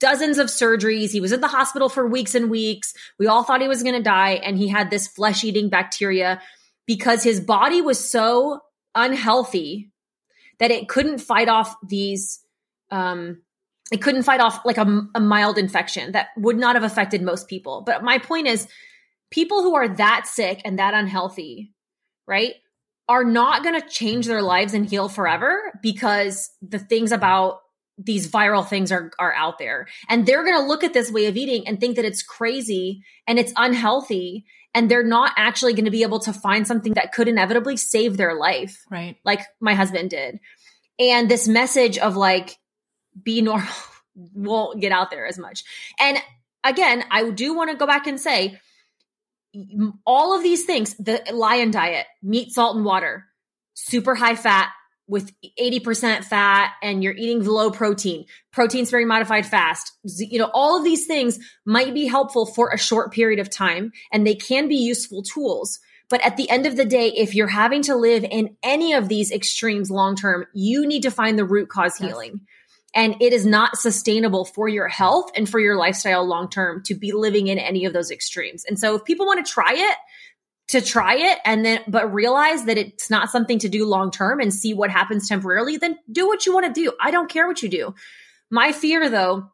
dozens 0.00 0.38
of 0.38 0.48
surgeries. 0.48 1.10
He 1.10 1.20
was 1.20 1.32
in 1.32 1.40
the 1.40 1.48
hospital 1.48 1.88
for 1.88 2.06
weeks 2.06 2.34
and 2.34 2.50
weeks. 2.50 2.94
We 3.18 3.26
all 3.26 3.44
thought 3.44 3.60
he 3.60 3.68
was 3.68 3.82
going 3.82 3.94
to 3.94 4.02
die. 4.02 4.32
And 4.32 4.58
he 4.58 4.68
had 4.68 4.90
this 4.90 5.06
flesh 5.06 5.44
eating 5.44 5.68
bacteria 5.68 6.40
because 6.86 7.22
his 7.22 7.40
body 7.40 7.80
was 7.80 7.98
so 7.98 8.60
unhealthy 8.94 9.90
that 10.58 10.70
it 10.70 10.88
couldn't 10.88 11.18
fight 11.18 11.48
off 11.48 11.76
these, 11.86 12.40
um, 12.90 13.42
it 13.92 14.02
couldn't 14.02 14.24
fight 14.24 14.40
off 14.40 14.64
like 14.64 14.78
a, 14.78 15.06
a 15.14 15.20
mild 15.20 15.56
infection 15.56 16.12
that 16.12 16.28
would 16.36 16.58
not 16.58 16.74
have 16.74 16.82
affected 16.82 17.22
most 17.22 17.48
people. 17.48 17.82
But 17.82 18.02
my 18.02 18.18
point 18.18 18.48
is, 18.48 18.66
people 19.30 19.62
who 19.62 19.74
are 19.74 19.88
that 19.88 20.26
sick 20.26 20.62
and 20.64 20.78
that 20.78 20.94
unhealthy, 20.94 21.72
right, 22.26 22.54
are 23.08 23.24
not 23.24 23.62
going 23.62 23.80
to 23.80 23.88
change 23.88 24.26
their 24.26 24.42
lives 24.42 24.74
and 24.74 24.88
heal 24.88 25.08
forever 25.08 25.72
because 25.82 26.50
the 26.60 26.78
things 26.78 27.12
about 27.12 27.60
these 27.96 28.30
viral 28.30 28.66
things 28.66 28.92
are 28.92 29.10
are 29.18 29.34
out 29.34 29.58
there. 29.58 29.88
And 30.08 30.24
they're 30.24 30.44
going 30.44 30.58
to 30.58 30.66
look 30.66 30.84
at 30.84 30.92
this 30.92 31.10
way 31.10 31.26
of 31.26 31.36
eating 31.36 31.66
and 31.66 31.80
think 31.80 31.96
that 31.96 32.04
it's 32.04 32.22
crazy 32.22 33.02
and 33.26 33.38
it's 33.38 33.52
unhealthy 33.56 34.44
and 34.74 34.90
they're 34.90 35.02
not 35.02 35.32
actually 35.36 35.72
going 35.72 35.86
to 35.86 35.90
be 35.90 36.02
able 36.02 36.20
to 36.20 36.32
find 36.32 36.66
something 36.66 36.94
that 36.94 37.12
could 37.12 37.26
inevitably 37.26 37.76
save 37.76 38.16
their 38.16 38.34
life 38.34 38.84
right. 38.90 39.16
like 39.24 39.40
my 39.60 39.74
husband 39.74 40.10
did. 40.10 40.38
And 41.00 41.28
this 41.28 41.48
message 41.48 41.98
of 41.98 42.16
like 42.16 42.58
be 43.20 43.42
normal 43.42 43.68
won't 44.14 44.80
get 44.80 44.92
out 44.92 45.10
there 45.10 45.26
as 45.26 45.38
much. 45.38 45.64
And 45.98 46.18
again 46.64 47.04
i 47.10 47.28
do 47.30 47.54
want 47.54 47.70
to 47.70 47.76
go 47.76 47.86
back 47.86 48.06
and 48.06 48.20
say 48.20 48.60
all 50.06 50.36
of 50.36 50.42
these 50.42 50.64
things, 50.64 50.94
the 50.96 51.22
lion 51.32 51.70
diet, 51.70 52.06
meat, 52.22 52.52
salt, 52.52 52.76
and 52.76 52.84
water, 52.84 53.24
super 53.74 54.14
high 54.14 54.36
fat 54.36 54.70
with 55.06 55.32
80% 55.58 56.24
fat, 56.24 56.72
and 56.82 57.02
you're 57.02 57.14
eating 57.14 57.42
low 57.42 57.70
protein, 57.70 58.26
protein 58.52 58.84
sparing 58.84 59.08
modified 59.08 59.46
fast. 59.46 59.92
You 60.04 60.38
know, 60.38 60.50
all 60.52 60.76
of 60.76 60.84
these 60.84 61.06
things 61.06 61.38
might 61.64 61.94
be 61.94 62.06
helpful 62.06 62.44
for 62.44 62.70
a 62.70 62.78
short 62.78 63.12
period 63.12 63.40
of 63.40 63.48
time, 63.48 63.92
and 64.12 64.26
they 64.26 64.34
can 64.34 64.68
be 64.68 64.76
useful 64.76 65.22
tools. 65.22 65.80
But 66.10 66.24
at 66.24 66.36
the 66.36 66.48
end 66.48 66.66
of 66.66 66.76
the 66.76 66.84
day, 66.84 67.08
if 67.08 67.34
you're 67.34 67.48
having 67.48 67.82
to 67.82 67.96
live 67.96 68.24
in 68.24 68.56
any 68.62 68.92
of 68.92 69.08
these 69.08 69.32
extremes 69.32 69.90
long 69.90 70.14
term, 70.14 70.46
you 70.54 70.86
need 70.86 71.02
to 71.02 71.10
find 71.10 71.38
the 71.38 71.44
root 71.44 71.68
cause 71.68 71.98
yes. 72.00 72.10
healing. 72.10 72.40
And 72.94 73.16
it 73.20 73.32
is 73.32 73.44
not 73.44 73.76
sustainable 73.76 74.44
for 74.44 74.68
your 74.68 74.88
health 74.88 75.30
and 75.36 75.48
for 75.48 75.60
your 75.60 75.76
lifestyle 75.76 76.26
long 76.26 76.48
term 76.48 76.82
to 76.84 76.94
be 76.94 77.12
living 77.12 77.48
in 77.48 77.58
any 77.58 77.84
of 77.84 77.92
those 77.92 78.10
extremes. 78.10 78.64
And 78.64 78.78
so 78.78 78.94
if 78.94 79.04
people 79.04 79.26
want 79.26 79.44
to 79.44 79.52
try 79.52 79.74
it, 79.74 79.96
to 80.68 80.82
try 80.82 81.14
it 81.14 81.38
and 81.44 81.64
then 81.64 81.80
but 81.88 82.12
realize 82.12 82.64
that 82.66 82.76
it's 82.78 83.08
not 83.10 83.30
something 83.30 83.58
to 83.58 83.68
do 83.68 83.86
long 83.86 84.10
term 84.10 84.38
and 84.38 84.52
see 84.52 84.74
what 84.74 84.90
happens 84.90 85.28
temporarily, 85.28 85.76
then 85.76 85.98
do 86.10 86.26
what 86.26 86.46
you 86.46 86.52
want 86.52 86.66
to 86.66 86.80
do. 86.80 86.92
I 87.00 87.10
don't 87.10 87.30
care 87.30 87.46
what 87.46 87.62
you 87.62 87.68
do. 87.68 87.94
My 88.50 88.72
fear 88.72 89.08
though 89.08 89.50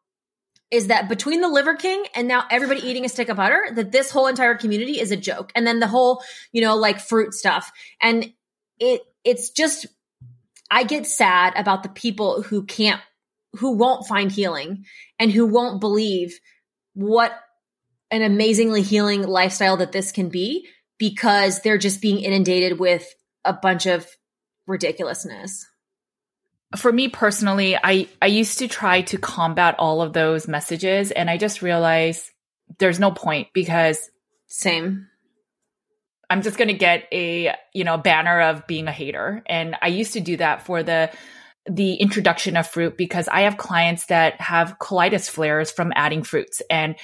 is 0.70 0.89
that 0.89 1.09
between 1.09 1.41
the 1.41 1.49
Liver 1.49 1.76
King 1.76 2.05
and 2.16 2.26
now 2.26 2.45
everybody 2.51 2.80
eating 2.80 3.05
a 3.05 3.09
stick 3.09 3.28
of 3.28 3.37
butter, 3.37 3.68
that 3.74 3.93
this 3.93 4.11
whole 4.11 4.26
entire 4.26 4.57
community 4.57 4.99
is 4.99 5.12
a 5.12 5.16
joke. 5.16 5.53
And 5.55 5.64
then 5.64 5.78
the 5.78 5.87
whole, 5.87 6.22
you 6.51 6.61
know, 6.61 6.74
like 6.74 7.01
fruit 7.01 7.32
stuff. 7.32 7.70
And 8.01 8.32
it 8.80 9.03
it's 9.22 9.51
just 9.51 9.87
I 10.70 10.82
get 10.82 11.07
sad 11.07 11.53
about 11.57 11.85
the 11.85 11.89
people 11.89 12.43
who 12.43 12.64
can't 12.64 13.01
who 13.59 13.73
won't 13.73 14.07
find 14.07 14.31
healing 14.31 14.85
and 15.19 15.31
who 15.31 15.47
won't 15.47 15.81
believe 15.81 16.39
what 16.95 17.33
an 18.11 18.23
amazingly 18.23 18.83
healing 18.83 19.23
lifestyle 19.23 19.77
that 19.79 19.93
this 19.93 20.13
can 20.13 20.29
be 20.29 20.69
because 20.99 21.61
they're 21.61 21.79
just 21.79 22.01
being 22.01 22.19
inundated 22.21 22.79
with 22.79 23.07
a 23.45 23.53
bunch 23.53 23.87
of 23.87 24.07
ridiculousness. 24.67 25.67
For 26.77 26.93
me 26.93 27.09
personally, 27.09 27.77
I, 27.77 28.09
I 28.21 28.27
used 28.27 28.59
to 28.59 28.69
try 28.69 29.03
to 29.03 29.19
combat 29.19 29.77
all 29.79 30.03
of 30.03 30.13
those 30.13 30.49
messages 30.49 31.11
and 31.11 31.31
I 31.31 31.37
just 31.37 31.63
realized 31.63 32.31
there's 32.79 33.01
no 33.01 33.11
point 33.11 33.49
because 33.53 34.11
same 34.47 35.09
I'm 36.31 36.43
just 36.43 36.57
going 36.57 36.69
to 36.69 36.75
get 36.75 37.07
a, 37.13 37.55
you 37.73 37.85
know, 37.85 37.97
banner 37.97 38.41
of 38.41 38.67
being 38.67 38.89
a 38.89 38.93
hater. 38.93 39.43
And 39.47 39.77
I 39.81 39.89
used 39.89 40.15
to 40.15 40.21
do 40.21 40.37
that 40.39 40.63
for 40.63 40.83
the 40.83 41.11
the 41.69 41.95
introduction 41.95 42.57
of 42.57 42.67
fruit 42.67 42.97
because 42.97 43.29
I 43.29 43.43
have 43.43 43.57
clients 43.57 44.07
that 44.07 44.41
have 44.41 44.79
colitis 44.79 45.29
flares 45.29 45.71
from 45.71 45.93
adding 45.97 46.23
fruits. 46.23 46.61
And 46.71 46.97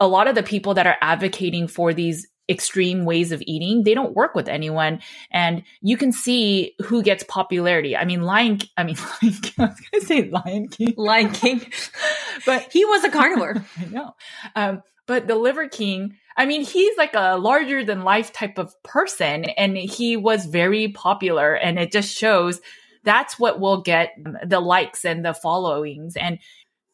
a 0.00 0.08
lot 0.08 0.28
of 0.28 0.34
the 0.34 0.42
people 0.42 0.74
that 0.74 0.86
are 0.86 0.96
advocating 1.00 1.68
for 1.68 1.92
these 1.92 2.26
extreme 2.48 3.04
ways 3.04 3.32
of 3.32 3.42
eating, 3.46 3.84
they 3.84 3.94
don't 3.94 4.14
work 4.14 4.34
with 4.34 4.48
anyone. 4.48 5.00
And 5.30 5.62
you 5.80 5.96
can 5.96 6.12
see 6.12 6.74
who 6.84 7.02
gets 7.02 7.22
popularity. 7.24 7.96
I 7.96 8.04
mean, 8.04 8.22
Lion, 8.22 8.60
I 8.76 8.84
mean, 8.84 8.96
Lion 9.22 9.34
King, 9.34 9.54
I 9.58 9.66
was 9.66 9.80
going 9.80 10.00
to 10.00 10.06
say 10.06 10.30
Lion 10.30 10.68
King. 10.68 10.94
Lion 10.96 11.30
King. 11.30 11.60
but 12.46 12.68
he 12.72 12.84
was 12.84 13.04
a 13.04 13.10
carnivore. 13.10 13.64
I 13.78 13.84
know. 13.86 14.14
Um, 14.56 14.82
but 15.06 15.26
the 15.26 15.36
Liver 15.36 15.68
King, 15.68 16.16
I 16.36 16.46
mean, 16.46 16.64
he's 16.64 16.96
like 16.96 17.14
a 17.14 17.36
larger 17.36 17.84
than 17.84 18.04
life 18.04 18.32
type 18.32 18.58
of 18.58 18.74
person 18.82 19.44
and 19.44 19.76
he 19.76 20.16
was 20.16 20.46
very 20.46 20.88
popular 20.88 21.54
and 21.54 21.78
it 21.78 21.92
just 21.92 22.16
shows 22.16 22.60
that's 23.04 23.38
what 23.38 23.60
will 23.60 23.82
get 23.82 24.12
um, 24.24 24.36
the 24.44 24.60
likes 24.60 25.04
and 25.04 25.24
the 25.24 25.34
followings. 25.34 26.16
And 26.16 26.38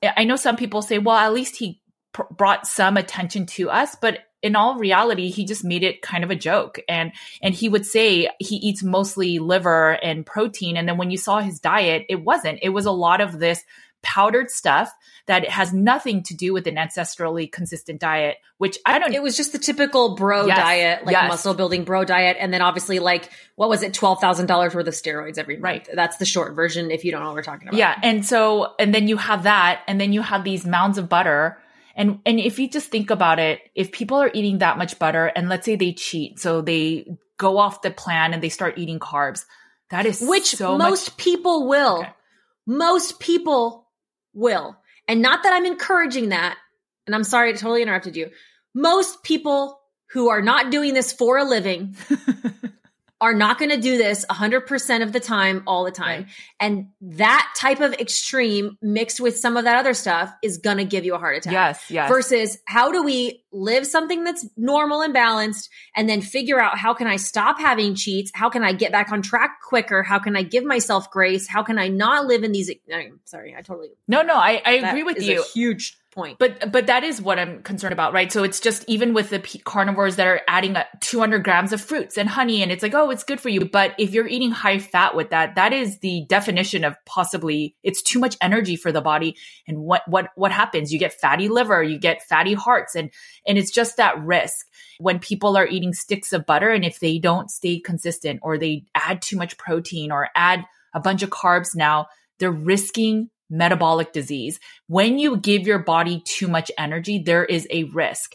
I 0.03 0.25
know 0.25 0.37
some 0.37 0.57
people 0.57 0.83
say, 0.83 0.99
well, 0.99 1.17
at 1.17 1.33
least 1.33 1.57
he 1.57 1.81
pr- 2.13 2.23
brought 2.31 2.67
some 2.67 2.97
attention 2.97 3.47
to 3.47 3.71
us, 3.71 3.97
but 4.01 4.21
in 4.41 4.55
all 4.55 4.77
reality, 4.77 5.31
he 5.31 5.45
just 5.45 5.65
made 5.65 5.83
it 5.83 6.01
kind 6.01 6.23
of 6.23 6.31
a 6.31 6.37
joke. 6.37 6.79
And, 6.89 7.13
and 7.43 7.55
he 7.55 7.69
would 7.69 7.85
say 7.85 8.29
he 8.39 8.57
eats 8.57 8.85
mostly 8.85 9.41
liver 9.41 9.93
and 10.03 10.25
protein. 10.25 10.77
And 10.77 10.89
then 10.89 10.97
when 10.97 11.11
you 11.11 11.19
saw 11.19 11.41
his 11.41 11.59
diet, 11.59 12.07
it 12.09 12.23
wasn't, 12.23 12.61
it 12.63 12.69
was 12.69 12.87
a 12.87 12.93
lot 12.93 13.21
of 13.21 13.41
this 13.41 13.65
powdered 14.03 14.51
stuff 14.51 14.93
that 15.29 15.45
it 15.45 15.51
has 15.51 15.75
nothing 15.75 16.23
to 16.25 16.35
do 16.35 16.55
with 16.55 16.67
an 16.67 16.77
ancestrally 16.77 17.51
consistent 17.53 18.01
diet, 18.01 18.39
which 18.57 18.79
I 18.85 18.99
don't 18.99 19.13
It 19.13 19.23
was 19.23 19.37
just 19.37 19.53
the 19.53 19.59
typical 19.59 20.17
bro 20.17 20.47
yes, 20.47 20.57
diet, 20.57 21.05
like 21.07 21.13
yes. 21.13 21.29
muscle 21.29 21.53
building 21.53 21.85
bro 21.85 22.05
diet. 22.05 22.39
And 22.41 22.53
then 22.53 22.63
obviously 22.63 22.99
like, 22.99 23.31
what 23.55 23.69
was 23.69 23.83
it? 23.83 23.93
$12,000 23.93 24.75
worth 24.75 24.87
of 24.87 24.95
steroids 24.95 25.37
every 25.37 25.57
month. 25.57 25.65
Right. 25.65 25.89
That's 25.95 26.17
the 26.17 26.25
short 26.25 26.57
version 26.57 26.91
if 26.91 27.05
you 27.05 27.13
don't 27.13 27.21
know 27.21 27.27
what 27.27 27.35
we're 27.35 27.43
talking 27.43 27.69
about. 27.69 27.77
Yeah. 27.79 27.95
And 28.03 28.25
so, 28.25 28.75
and 28.79 28.95
then 28.95 29.07
you 29.07 29.19
have 29.19 29.43
that, 29.43 29.83
and 29.87 30.01
then 30.01 30.15
you 30.15 30.23
have 30.23 30.45
these 30.45 30.65
mounds 30.65 30.97
of 30.97 31.11
butter. 31.11 31.59
And, 31.95 32.21
and 32.25 32.41
if 32.41 32.59
you 32.59 32.69
just 32.69 32.89
think 32.89 33.11
about 33.11 33.39
it, 33.39 33.61
if 33.75 33.93
people 33.93 34.17
are 34.17 34.31
eating 34.33 34.59
that 34.59 34.79
much 34.79 34.99
butter 34.99 35.27
and 35.27 35.51
let's 35.51 35.67
say 35.67 35.77
they 35.77 35.93
cheat, 35.93 36.41
so 36.41 36.63
they 36.63 37.07
go 37.37 37.59
off 37.59 37.83
the 37.83 37.91
plan 37.91 38.33
and 38.33 38.43
they 38.43 38.49
start 38.49 38.79
eating 38.79 38.99
carbs, 38.99 39.45
that 39.91 40.07
is 40.07 40.23
which 40.23 40.57
so 40.57 40.79
most 40.79 41.11
much- 41.11 41.17
people 41.19 41.69
will. 41.69 41.99
Okay. 41.99 42.13
Most 42.67 43.21
people 43.21 43.89
will. 44.33 44.79
And 45.09 45.23
not 45.23 45.43
that 45.43 45.53
I'm 45.53 45.67
encouraging 45.67 46.29
that. 46.29 46.57
And 47.07 47.15
I'm 47.15 47.25
sorry 47.25 47.49
I 47.49 47.53
totally 47.53 47.83
interrupted 47.83 48.15
you. 48.15 48.31
Most 48.75 49.23
people 49.23 49.81
who 50.11 50.29
are 50.29 50.43
not 50.43 50.71
doing 50.71 50.95
this 50.95 51.13
for 51.13 51.39
a 51.39 51.45
living 51.45 51.97
are 53.21 53.35
not 53.35 53.59
going 53.59 53.71
to 53.71 53.81
do 53.81 53.99
this 53.99 54.25
100% 54.31 55.03
of 55.03 55.13
the 55.13 55.21
time, 55.21 55.63
all 55.67 55.85
the 55.85 55.91
time. 55.91 56.23
Right. 56.23 56.31
And 56.61 56.87
that 57.01 57.53
type 57.57 57.81
of 57.81 57.93
extreme 57.95 58.79
mixed 58.81 59.21
with 59.21 59.37
some 59.37 59.57
of 59.57 59.65
that 59.65 59.77
other 59.77 59.95
stuff 59.95 60.33
is 60.43 60.59
going 60.59 60.77
to 60.77 60.85
give 60.85 61.05
you 61.05 61.15
a 61.15 61.19
heart 61.19 61.39
attack. 61.39 61.53
Yes, 61.53 61.91
yes. 61.91 62.09
Versus 62.09 62.59
how 62.67 62.93
do 62.93 63.03
we 63.03 63.43
live 63.51 63.87
something 63.87 64.25
that's 64.25 64.47
normal 64.57 65.03
and 65.03 65.13
balanced 65.13 65.69
and 65.97 66.09
then 66.09 66.21
figure 66.21 66.61
out 66.61 66.79
how 66.79 66.95
can 66.95 67.07
I 67.07 67.17
stop 67.17 67.59
having 67.59 67.95
cheats? 67.95 68.31
How 68.35 68.51
can 68.51 68.63
I 68.63 68.73
get 68.73 68.93
back 68.93 69.11
on 69.11 69.23
track 69.23 69.63
quicker? 69.63 70.03
How 70.03 70.19
can 70.19 70.37
I 70.37 70.43
give 70.43 70.65
myself 70.65 71.11
grace? 71.11 71.49
How 71.49 71.63
can 71.63 71.79
I 71.79 71.89
not 71.89 72.27
live 72.27 72.45
in 72.45 72.53
these? 72.53 72.71
I'm 72.93 73.21
sorry, 73.25 73.55
I 73.57 73.63
totally. 73.63 73.91
No, 74.07 74.23
no, 74.23 74.35
I, 74.35 74.63
I 74.65 74.73
agree 74.75 75.03
with 75.03 75.21
you. 75.21 75.43
huge 75.55 75.98
point. 76.19 76.39
But 76.39 76.73
but 76.73 76.87
that 76.87 77.05
is 77.05 77.23
what 77.23 77.39
I'm 77.39 77.63
concerned 77.63 77.93
about, 77.93 78.13
right? 78.13 78.31
So 78.33 78.43
it's 78.43 78.59
just 78.59 78.85
even 78.89 79.15
with 79.15 79.31
the 79.31 79.39
carnivores 79.65 80.17
that 80.17 80.27
are 80.27 80.41
adding 80.49 80.77
200 81.01 81.45
grams 81.45 81.73
of 81.73 81.81
fruits 81.81 82.19
and 82.19 82.29
honey, 82.29 82.61
and 82.63 82.73
it's 82.73 82.83
like, 82.83 82.95
oh, 82.95 83.11
it's 83.11 83.23
good 83.23 83.41
for 83.41 83.49
you. 83.49 83.65
But 83.65 83.95
if 83.99 84.13
you're 84.13 84.27
eating 84.27 84.51
high 84.51 84.81
fat 84.81 85.15
with 85.15 85.31
that, 85.31 85.55
that 85.55 85.73
is 85.73 86.01
the 86.01 86.25
definition 86.29 86.85
of 86.85 86.97
possibly 87.07 87.77
it's 87.85 88.03
too 88.03 88.19
much 88.19 88.37
energy 88.43 88.75
for 88.75 88.91
the 88.91 89.01
body. 89.01 89.37
And 89.69 89.79
what 89.79 90.03
what 90.09 90.31
what 90.35 90.51
happens? 90.51 90.93
You 90.93 90.99
get 90.99 91.13
fatty 91.13 91.49
liver, 91.49 91.83
you 91.83 91.99
get 91.99 92.27
fatty 92.29 92.55
hearts, 92.55 92.97
and 92.97 93.11
and 93.47 93.57
it's 93.57 93.71
just 93.71 93.97
that 93.97 94.21
risk 94.21 94.67
when 94.99 95.21
people 95.21 95.57
are 95.57 95.67
eating 95.67 95.93
sticks 95.93 96.33
of 96.33 96.47
butter, 96.47 96.71
and 96.71 96.85
if 96.85 96.99
they 96.99 97.19
don't 97.19 97.51
stay 97.51 97.79
consistent 97.79 98.41
or 98.43 98.59
they 98.59 98.85
add 98.95 99.23
too 99.23 99.37
much 99.37 99.57
protein 99.57 100.11
or 100.11 100.29
add 100.35 100.65
a 100.95 101.01
bunch 101.01 101.23
of 101.23 101.31
carbs 101.31 101.77
now, 101.77 102.09
they're 102.39 102.51
risking 102.51 103.31
metabolic 103.51 104.13
disease. 104.13 104.61
When 104.87 105.19
you 105.19 105.37
give 105.37 105.67
your 105.67 105.79
body 105.79 106.23
too 106.25 106.49
much 106.49 106.71
energy, 106.79 107.19
there 107.19 107.45
is 107.45 107.67
a 107.71 107.85
risk. 107.85 108.35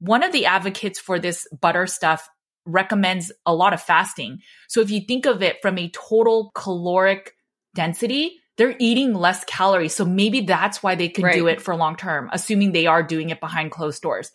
One 0.00 0.22
of 0.22 0.32
the 0.32 0.46
advocates 0.46 0.98
for 0.98 1.18
this 1.18 1.46
butter 1.60 1.86
stuff 1.86 2.28
recommends 2.64 3.32
a 3.46 3.54
lot 3.54 3.72
of 3.72 3.82
fasting. 3.82 4.40
So 4.68 4.80
if 4.80 4.90
you 4.90 5.00
think 5.00 5.26
of 5.26 5.42
it 5.42 5.56
from 5.62 5.78
a 5.78 5.90
total 5.90 6.52
caloric 6.54 7.34
density, 7.74 8.40
they're 8.56 8.76
eating 8.78 9.14
less 9.14 9.44
calories. 9.44 9.94
So 9.94 10.04
maybe 10.04 10.42
that's 10.42 10.82
why 10.82 10.94
they 10.94 11.08
can 11.08 11.24
right. 11.24 11.34
do 11.34 11.46
it 11.46 11.60
for 11.60 11.74
long 11.74 11.96
term, 11.96 12.28
assuming 12.32 12.72
they 12.72 12.86
are 12.86 13.02
doing 13.02 13.30
it 13.30 13.40
behind 13.40 13.70
closed 13.70 14.02
doors. 14.02 14.30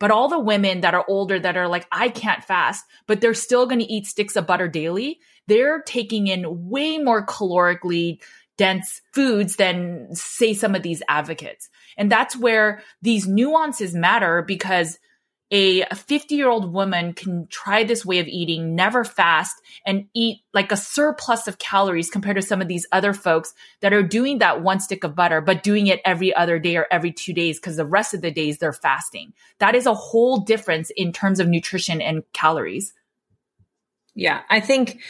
But 0.00 0.10
all 0.10 0.28
the 0.28 0.38
women 0.38 0.82
that 0.82 0.94
are 0.94 1.04
older 1.08 1.40
that 1.40 1.56
are 1.56 1.68
like, 1.68 1.86
I 1.90 2.08
can't 2.08 2.44
fast, 2.44 2.84
but 3.06 3.20
they're 3.20 3.34
still 3.34 3.66
going 3.66 3.80
to 3.80 3.92
eat 3.92 4.06
sticks 4.06 4.36
of 4.36 4.46
butter 4.46 4.68
daily, 4.68 5.18
they're 5.48 5.82
taking 5.82 6.28
in 6.28 6.68
way 6.68 6.98
more 6.98 7.24
calorically 7.24 8.20
dense 8.58 9.00
foods 9.14 9.56
than 9.56 10.14
say 10.14 10.52
some 10.52 10.74
of 10.74 10.82
these 10.82 11.02
advocates. 11.08 11.70
And 11.96 12.12
that's 12.12 12.36
where 12.36 12.82
these 13.00 13.26
nuances 13.26 13.94
matter 13.94 14.42
because 14.42 14.98
a 15.50 15.82
50 15.94 16.34
year 16.34 16.50
old 16.50 16.72
woman 16.72 17.14
can 17.14 17.46
try 17.48 17.82
this 17.82 18.04
way 18.04 18.18
of 18.18 18.26
eating, 18.26 18.74
never 18.74 19.02
fast, 19.02 19.56
and 19.86 20.06
eat 20.14 20.40
like 20.52 20.70
a 20.70 20.76
surplus 20.76 21.48
of 21.48 21.58
calories 21.58 22.10
compared 22.10 22.36
to 22.36 22.42
some 22.42 22.60
of 22.60 22.68
these 22.68 22.86
other 22.92 23.14
folks 23.14 23.54
that 23.80 23.94
are 23.94 24.02
doing 24.02 24.38
that 24.38 24.62
one 24.62 24.78
stick 24.78 25.04
of 25.04 25.14
butter, 25.14 25.40
but 25.40 25.62
doing 25.62 25.86
it 25.86 26.02
every 26.04 26.34
other 26.34 26.58
day 26.58 26.76
or 26.76 26.86
every 26.90 27.12
two 27.12 27.32
days 27.32 27.58
because 27.58 27.76
the 27.76 27.86
rest 27.86 28.12
of 28.12 28.20
the 28.20 28.30
days 28.30 28.58
they're 28.58 28.74
fasting. 28.74 29.32
That 29.58 29.74
is 29.74 29.86
a 29.86 29.94
whole 29.94 30.40
difference 30.40 30.90
in 30.94 31.12
terms 31.12 31.40
of 31.40 31.48
nutrition 31.48 32.02
and 32.02 32.24
calories. 32.34 32.92
Yeah, 34.14 34.42
I 34.50 34.60
think 34.60 35.00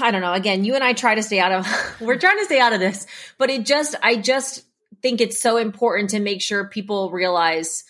I 0.00 0.10
don't 0.10 0.20
know. 0.20 0.32
Again, 0.32 0.64
you 0.64 0.74
and 0.74 0.84
I 0.84 0.92
try 0.92 1.14
to 1.14 1.22
stay 1.22 1.38
out 1.38 1.52
of, 1.52 1.66
we're 2.00 2.18
trying 2.18 2.38
to 2.38 2.44
stay 2.44 2.60
out 2.60 2.72
of 2.72 2.80
this, 2.80 3.06
but 3.38 3.50
it 3.50 3.64
just, 3.64 3.94
I 4.02 4.16
just 4.16 4.64
think 5.02 5.20
it's 5.20 5.40
so 5.40 5.56
important 5.56 6.10
to 6.10 6.20
make 6.20 6.42
sure 6.42 6.66
people 6.68 7.10
realize 7.10 7.84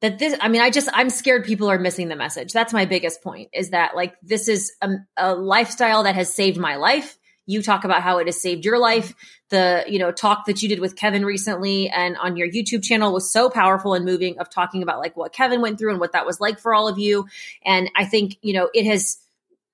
that 0.00 0.18
this, 0.18 0.36
I 0.40 0.48
mean, 0.48 0.60
I 0.60 0.70
just, 0.70 0.88
I'm 0.92 1.10
scared 1.10 1.44
people 1.44 1.70
are 1.70 1.78
missing 1.78 2.08
the 2.08 2.16
message. 2.16 2.52
That's 2.52 2.72
my 2.72 2.84
biggest 2.84 3.22
point 3.22 3.50
is 3.52 3.70
that 3.70 3.96
like, 3.96 4.14
this 4.22 4.48
is 4.48 4.72
a, 4.82 4.90
a 5.16 5.34
lifestyle 5.34 6.02
that 6.04 6.14
has 6.14 6.32
saved 6.32 6.58
my 6.58 6.76
life. 6.76 7.18
You 7.46 7.62
talk 7.62 7.84
about 7.84 8.02
how 8.02 8.18
it 8.18 8.26
has 8.26 8.40
saved 8.40 8.64
your 8.64 8.78
life. 8.78 9.14
The, 9.50 9.84
you 9.86 10.00
know, 10.00 10.10
talk 10.10 10.46
that 10.46 10.62
you 10.62 10.68
did 10.68 10.80
with 10.80 10.96
Kevin 10.96 11.24
recently 11.24 11.88
and 11.88 12.16
on 12.16 12.36
your 12.36 12.48
YouTube 12.48 12.82
channel 12.82 13.12
was 13.12 13.30
so 13.30 13.48
powerful 13.48 13.94
and 13.94 14.04
moving 14.04 14.38
of 14.38 14.50
talking 14.50 14.82
about 14.82 14.98
like 14.98 15.16
what 15.16 15.32
Kevin 15.32 15.60
went 15.60 15.78
through 15.78 15.90
and 15.90 16.00
what 16.00 16.12
that 16.12 16.26
was 16.26 16.40
like 16.40 16.58
for 16.58 16.74
all 16.74 16.88
of 16.88 16.98
you. 16.98 17.26
And 17.64 17.88
I 17.94 18.04
think, 18.04 18.36
you 18.42 18.52
know, 18.52 18.68
it 18.74 18.84
has, 18.86 19.18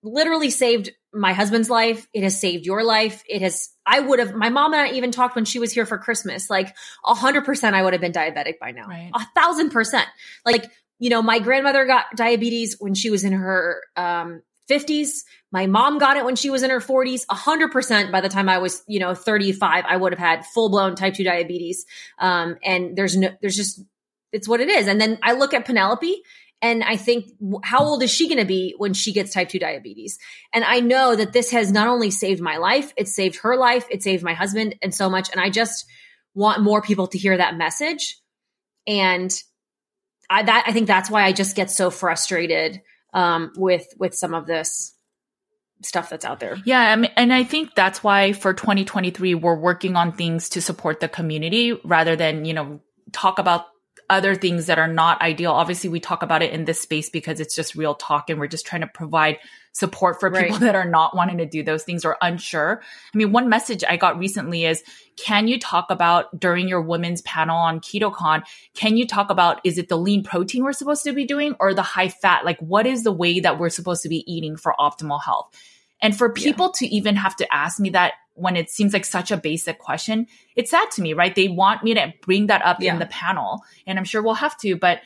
literally 0.03 0.51
saved 0.51 0.91
my 1.13 1.33
husband's 1.33 1.71
life. 1.71 2.09
It 2.13 2.23
has 2.23 2.41
saved 2.41 2.67
your 2.67 2.85
life. 2.85 3.23
It 3.29 3.43
has, 3.43 3.69
I 3.87 4.01
would 4.01 4.19
have, 4.19 4.35
my 4.35 4.49
mom 4.49 4.73
and 4.73 4.83
I 4.83 4.93
even 4.93 5.11
talked 5.11 5.37
when 5.37 5.45
she 5.45 5.59
was 5.59 5.73
here 5.73 5.87
for 5.87 5.99
Christmas, 5.99 6.49
like 6.49 6.75
a 7.05 7.15
hundred 7.15 7.45
percent, 7.45 7.77
I 7.77 7.83
would 7.83 7.93
have 7.93 8.01
been 8.01 8.13
diabetic 8.13 8.59
by 8.59 8.73
now. 8.73 8.89
A 9.15 9.27
thousand 9.35 9.71
percent. 9.71 10.07
Like, 10.45 10.71
you 10.99 11.11
know, 11.11 11.23
my 11.23 11.39
grandmother 11.39 11.85
got 11.85 12.07
diabetes 12.17 12.77
when 12.79 12.95
she 12.95 13.11
was 13.11 13.25
in 13.25 13.33
her, 13.33 13.83
um, 13.97 14.43
50s. 14.71 15.25
My 15.51 15.67
mom 15.67 15.99
got 15.99 16.17
it 16.17 16.25
when 16.25 16.37
she 16.37 16.51
was 16.51 16.63
in 16.63 16.71
her 16.71 16.81
40s. 16.81 17.27
100% 17.27 18.13
by 18.13 18.21
the 18.21 18.29
time 18.29 18.49
I 18.49 18.59
was, 18.59 18.83
you 18.87 19.01
know, 19.01 19.15
35, 19.15 19.85
I 19.87 19.97
would 19.97 20.13
have 20.13 20.19
had 20.19 20.47
full 20.47 20.71
blown 20.71 20.95
type 20.95 21.15
2 21.15 21.25
diabetes. 21.25 21.85
Um, 22.19 22.57
and 22.65 22.97
there's 22.97 23.17
no, 23.17 23.31
there's 23.41 23.57
just, 23.57 23.83
it's 24.33 24.49
what 24.49 24.61
it 24.61 24.69
is. 24.69 24.87
And 24.87 25.01
then 25.01 25.19
I 25.23 25.33
look 25.33 25.53
at 25.53 25.67
Penelope 25.67 26.23
and 26.63 26.85
I 26.85 26.97
think, 26.97 27.27
how 27.65 27.81
old 27.81 28.05
is 28.05 28.11
she 28.11 28.29
going 28.29 28.39
to 28.39 28.45
be 28.45 28.77
when 28.79 28.95
she 28.95 29.13
gets 29.13 29.35
type 29.35 29.49
2 29.49 29.59
diabetes? 29.59 30.19
And 30.55 30.65
I 30.65 30.79
know 30.79 31.17
that 31.17 31.33
this 31.33 31.51
has 31.51 31.73
not 31.73 31.89
only 31.89 32.13
saved 32.13 32.41
my 32.41 32.59
life, 32.59 32.95
it 32.97 33.09
saved 33.09 33.41
her 33.41 33.57
life, 33.57 33.85
it 33.91 34.05
saved 34.05 34.23
my 34.23 34.33
husband 34.33 34.77
and 34.81 34.95
so 34.95 35.11
much. 35.11 35.29
And 35.33 35.41
I 35.41 35.51
just 35.51 35.85
want 36.35 36.63
more 36.63 36.81
people 36.81 37.09
to 37.09 37.19
hear 37.19 37.37
that 37.37 37.57
message. 37.57 38.17
And 38.87 39.33
I, 40.31 40.45
that, 40.45 40.65
I 40.69 40.73
think 40.73 40.87
that's 40.87 41.11
why 41.11 41.25
I 41.25 41.33
just 41.33 41.57
get 41.57 41.69
so 41.69 41.91
frustrated 41.91 42.81
um, 43.13 43.53
with, 43.57 43.87
with 43.99 44.15
some 44.15 44.33
of 44.33 44.47
this 44.47 44.95
stuff 45.83 46.11
that's 46.11 46.25
out 46.25 46.39
there. 46.39 46.59
Yeah. 46.65 46.79
I 46.79 46.95
mean, 46.95 47.11
and 47.17 47.33
I 47.33 47.43
think 47.43 47.75
that's 47.75 48.05
why 48.05 48.35
for 48.35 48.55
2023, 48.55 49.35
we're 49.35 49.57
working 49.57 49.97
on 49.97 50.13
things 50.13 50.49
to 50.51 50.63
support 50.63 51.01
the 51.01 51.09
community 51.09 51.73
rather 51.85 52.15
than, 52.15 52.45
you 52.45 52.55
know, 52.55 52.81
talk 53.11 53.41
about 53.41 53.67
other 54.13 54.35
things 54.35 54.67
that 54.67 54.79
are 54.79 54.89
not 54.89 55.21
ideal. 55.23 55.53
Obviously, 55.53 55.89
we 55.89 55.99
talk 55.99 56.23
about 56.23 56.43
it 56.43 56.53
in 56.53 56.65
this 56.65 56.81
space 56.81 57.09
because 57.11 57.41
it's 57.41 57.57
just 57.57 57.75
real 57.75 57.95
talk 57.95 58.31
and 58.31 58.39
we're 58.39 58.47
just 58.47 58.67
trying 58.67 58.83
to 58.83 58.87
provide 58.87 59.39
support 59.73 60.21
for 60.21 60.31
people 60.31 60.59
right. 60.59 60.61
that 60.61 60.75
are 60.75 60.89
not 60.89 61.17
wanting 61.17 61.39
to 61.39 61.47
do 61.47 61.63
those 61.63 61.83
things 61.83 62.05
or 62.05 62.19
unsure. 62.21 62.83
I 63.15 63.17
mean, 63.17 63.33
one 63.33 63.49
message 63.49 63.83
I 63.89 63.97
got 63.97 64.19
recently 64.19 64.67
is 64.67 64.85
can 65.17 65.49
you 65.49 65.59
talk 65.59 65.87
about 65.91 66.39
during 66.39 66.69
your 66.69 66.83
women's 66.83 67.23
panel 67.23 67.57
on 67.57 67.81
KetoCon, 67.81 68.43
can 68.75 68.97
you 68.97 69.07
talk 69.07 69.31
about 69.31 69.61
is 69.65 69.79
it 69.79 69.89
the 69.89 69.97
lean 69.97 70.23
protein 70.23 70.63
we're 70.63 70.75
supposed 70.75 71.05
to 71.05 71.13
be 71.13 71.25
doing 71.25 71.57
or 71.59 71.73
the 71.73 71.83
high 71.83 72.11
fat? 72.11 72.45
Like, 72.45 72.61
what 72.61 72.87
is 72.87 73.03
the 73.03 73.13
way 73.13 73.41
that 73.41 73.59
we're 73.59 73.71
supposed 73.71 74.03
to 74.03 74.11
be 74.11 74.31
eating 74.31 74.57
for 74.57 74.75
optimal 74.79 75.23
health? 75.23 75.57
And 76.03 76.17
for 76.17 76.31
people 76.31 76.67
yeah. 76.67 76.89
to 76.89 76.95
even 76.95 77.17
have 77.17 77.37
to 77.37 77.55
ask 77.55 77.81
me 77.81 77.91
that 77.91 78.15
when 78.35 78.57
it 78.57 78.71
seems 78.71 78.93
like 78.93 79.05
such 79.05 79.31
a 79.31 79.37
basic 79.37 79.79
question, 79.79 80.27
it's 80.57 80.71
sad 80.71 80.91
to 80.93 81.03
me, 81.03 81.13
right? 81.13 81.35
They 81.35 81.49
want 81.49 81.83
me 81.85 81.95
to 81.95 82.13
bring 82.23 82.47
that 82.47 82.65
up 82.65 82.81
yeah. 82.81 82.93
in 82.93 82.99
the 82.99 83.07
panel, 83.07 83.63
and 83.87 83.99
I'm 83.99 84.05
sure 84.05 84.23
we'll 84.23 84.35
have 84.35 84.59
to, 84.59 84.77
but 84.77 85.01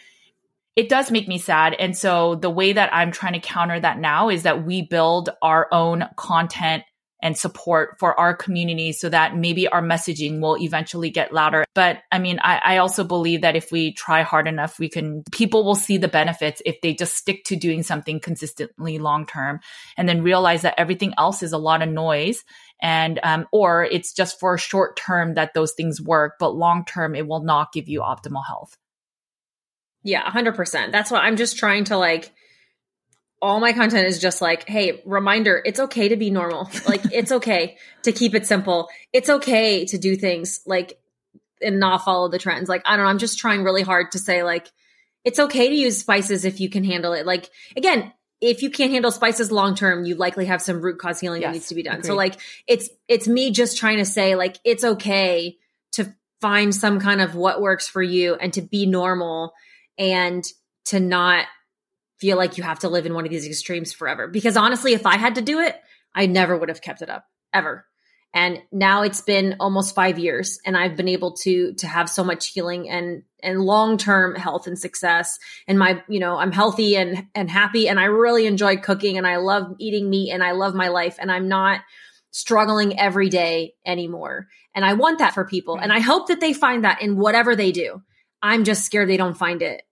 it 0.77 0.89
does 0.89 1.11
make 1.11 1.27
me 1.27 1.39
sad. 1.39 1.75
And 1.75 1.97
so 1.97 2.35
the 2.35 2.51
way 2.51 2.75
that 2.75 2.93
I'm 2.93 3.11
trying 3.11 3.33
to 3.33 3.41
counter 3.41 3.81
that 3.81 3.99
now 3.99 4.29
is 4.29 4.43
that 4.43 4.65
we 4.65 4.83
build 4.83 5.31
our 5.41 5.69
own 5.73 6.05
content 6.17 6.85
and 7.27 7.37
support 7.37 7.99
for 7.99 8.19
our 8.21 8.37
community 8.37 8.93
so 8.93 9.09
that 9.09 9.37
maybe 9.37 9.67
our 9.67 9.83
messaging 9.83 10.41
will 10.41 10.57
eventually 10.59 11.11
get 11.11 11.33
louder. 11.33 11.65
But 11.75 11.99
I 12.13 12.21
mean, 12.21 12.39
I, 12.41 12.61
I, 12.65 12.77
also 12.77 13.03
believe 13.03 13.41
that 13.41 13.57
if 13.57 13.73
we 13.73 13.95
try 13.95 14.23
hard 14.23 14.47
enough, 14.47 14.79
we 14.79 14.89
can, 14.89 15.25
people 15.33 15.65
will 15.65 15.75
see 15.75 15.97
the 15.97 16.07
benefits 16.07 16.63
if 16.65 16.81
they 16.83 16.95
just 16.95 17.17
stick 17.17 17.43
to 17.47 17.57
doing 17.57 17.83
something 17.83 18.21
consistently 18.21 19.01
long 19.01 19.27
term 19.27 19.59
and 19.97 20.09
then 20.09 20.23
realize 20.23 20.63
that 20.63 20.79
everything 20.79 21.15
else 21.19 21.43
is 21.43 21.53
a 21.53 21.59
lot 21.59 21.83
of 21.83 21.89
noise 21.89 22.45
and, 22.81 23.19
um, 23.25 23.49
or 23.51 23.83
it's 23.83 24.13
just 24.13 24.39
for 24.39 24.55
a 24.55 24.59
short 24.59 24.97
term 24.97 25.35
that 25.35 25.53
those 25.53 25.73
things 25.73 26.01
work, 26.01 26.35
but 26.39 26.55
long 26.55 26.85
term, 26.85 27.17
it 27.17 27.27
will 27.27 27.43
not 27.43 27.73
give 27.73 27.89
you 27.89 28.03
optimal 28.03 28.47
health. 28.47 28.77
Yeah, 30.05 30.23
100%. 30.31 30.93
That's 30.93 31.11
what 31.11 31.23
I'm 31.23 31.35
just 31.35 31.59
trying 31.59 31.87
to 31.87 31.97
like, 31.97 32.33
all 33.43 33.61
my 33.61 33.73
content 33.73 34.07
is 34.07 34.19
just 34.19 34.41
like, 34.41 34.69
hey, 34.69 35.03
reminder, 35.05 35.61
it's 35.65 35.79
okay 35.79 36.09
to 36.09 36.17
be 36.17 36.31
normal. 36.31 36.71
Like, 36.89 37.03
it's 37.13 37.33
okay 37.33 37.77
to 38.05 38.13
keep 38.13 38.35
it 38.35 38.47
simple. 38.47 38.89
It's 39.13 39.29
okay 39.29 39.85
to 39.87 39.99
do 39.99 40.17
things 40.17 40.61
like 40.67 40.99
and 41.61 41.81
not 41.81 42.05
follow 42.05 42.29
the 42.29 42.39
trends. 42.39 42.69
Like, 42.69 42.83
I 42.85 42.97
don't 42.97 43.05
know. 43.05 43.11
I'm 43.11 43.19
just 43.19 43.39
trying 43.39 43.65
really 43.65 43.83
hard 43.83 44.13
to 44.13 44.19
say, 44.19 44.43
like, 44.43 44.69
it's 45.25 45.39
okay 45.39 45.69
to 45.69 45.75
use 45.75 45.99
spices 45.99 46.45
if 46.45 46.61
you 46.61 46.71
can 46.71 46.85
handle 46.85 47.13
it. 47.13 47.27
Like, 47.27 47.51
again, 47.77 48.13
if 48.41 48.63
you 48.63 48.71
can't 48.71 48.93
handle 48.93 49.11
spices 49.11 49.51
long 49.51 49.75
term, 49.75 50.05
you 50.05 50.15
likely 50.15 50.47
have 50.47 50.63
some 50.63 50.81
root 50.81 50.99
cause 50.99 51.19
healing 51.19 51.43
yes, 51.43 51.49
that 51.49 51.53
needs 51.55 51.69
to 51.69 51.75
be 51.75 51.83
done. 51.83 51.95
Agreed. 51.95 52.07
So, 52.07 52.15
like, 52.15 52.41
it's 52.67 52.89
it's 53.09 53.27
me 53.27 53.51
just 53.51 53.79
trying 53.79 53.99
to 53.99 54.05
say, 54.05 54.37
like, 54.37 54.59
it's 54.65 54.85
okay 54.85 55.57
to 55.93 56.15
find 56.41 56.75
some 56.75 57.01
kind 57.01 57.21
of 57.21 57.35
what 57.35 57.61
works 57.61 57.89
for 57.89 58.03
you 58.03 58.35
and 58.35 58.53
to 58.53 58.63
be 58.63 58.87
normal 58.87 59.53
and 59.99 60.45
to 60.87 61.01
not 61.01 61.47
feel 62.19 62.37
like 62.37 62.57
you 62.57 62.65
have 62.65 62.81
to 62.81 62.89
live 62.89 63.07
in 63.07 63.15
one 63.15 63.25
of 63.25 63.31
these 63.31 63.47
extremes 63.47 63.93
forever. 63.93 64.29
Because 64.29 64.57
honestly, 64.57 64.93
if 64.95 65.07
I 65.07 65.17
had 65.17 65.35
to 65.37 65.43
do 65.43 65.61
it, 65.61 65.77
I 66.15 66.27
never 66.27 66.57
would 66.57 66.69
have 66.69 66.83
kept 66.83 67.03
it 67.03 67.11
up 67.11 67.27
ever. 67.53 67.87
And 68.35 68.63
now 68.71 69.03
it's 69.03 69.23
been 69.23 69.57
almost 69.61 69.95
five 69.95 70.19
years 70.19 70.59
and 70.67 70.77
I've 70.77 70.95
been 70.95 71.09
able 71.09 71.33
to, 71.39 71.73
to 71.75 71.87
have 71.87 72.11
so 72.11 72.23
much 72.23 72.49
healing 72.49 72.89
and, 72.89 73.23
and 73.43 73.63
long-term 73.63 74.35
health 74.35 74.67
and 74.67 74.79
success. 74.79 75.39
And 75.67 75.79
my, 75.79 76.03
you 76.07 76.21
know, 76.21 76.37
I'm 76.37 76.53
healthy 76.53 76.97
and, 76.97 77.29
and 77.35 77.51
happy 77.51 77.89
and 77.89 77.99
I 77.99 78.05
really 78.05 78.47
enjoy 78.47 78.77
cooking 78.77 79.17
and 79.17 79.27
I 79.27 79.37
love 79.37 79.75
eating 79.79 80.11
meat 80.11 80.33
and 80.33 80.43
I 80.45 80.53
love 80.53 80.75
my 80.75 80.89
life 80.89 81.17
and 81.19 81.33
I'm 81.33 81.49
not 81.49 81.81
struggling 82.31 82.99
every 83.01 83.31
day 83.31 83.75
anymore. 83.87 84.49
And 84.75 84.85
I 84.85 84.93
want 84.93 85.21
that 85.21 85.33
for 85.33 85.47
people. 85.47 85.79
And 85.79 85.91
I 85.91 86.01
hope 86.01 86.29
that 86.29 86.41
they 86.41 86.53
find 86.53 86.85
that 86.85 87.01
in 87.01 87.17
whatever 87.17 87.57
they 87.57 87.73
do. 87.73 88.03
I'm 88.43 88.65
just 88.65 88.85
scared 88.85 89.09
they 89.09 89.17
don't 89.17 89.39
find 89.39 89.63
it 89.63 89.83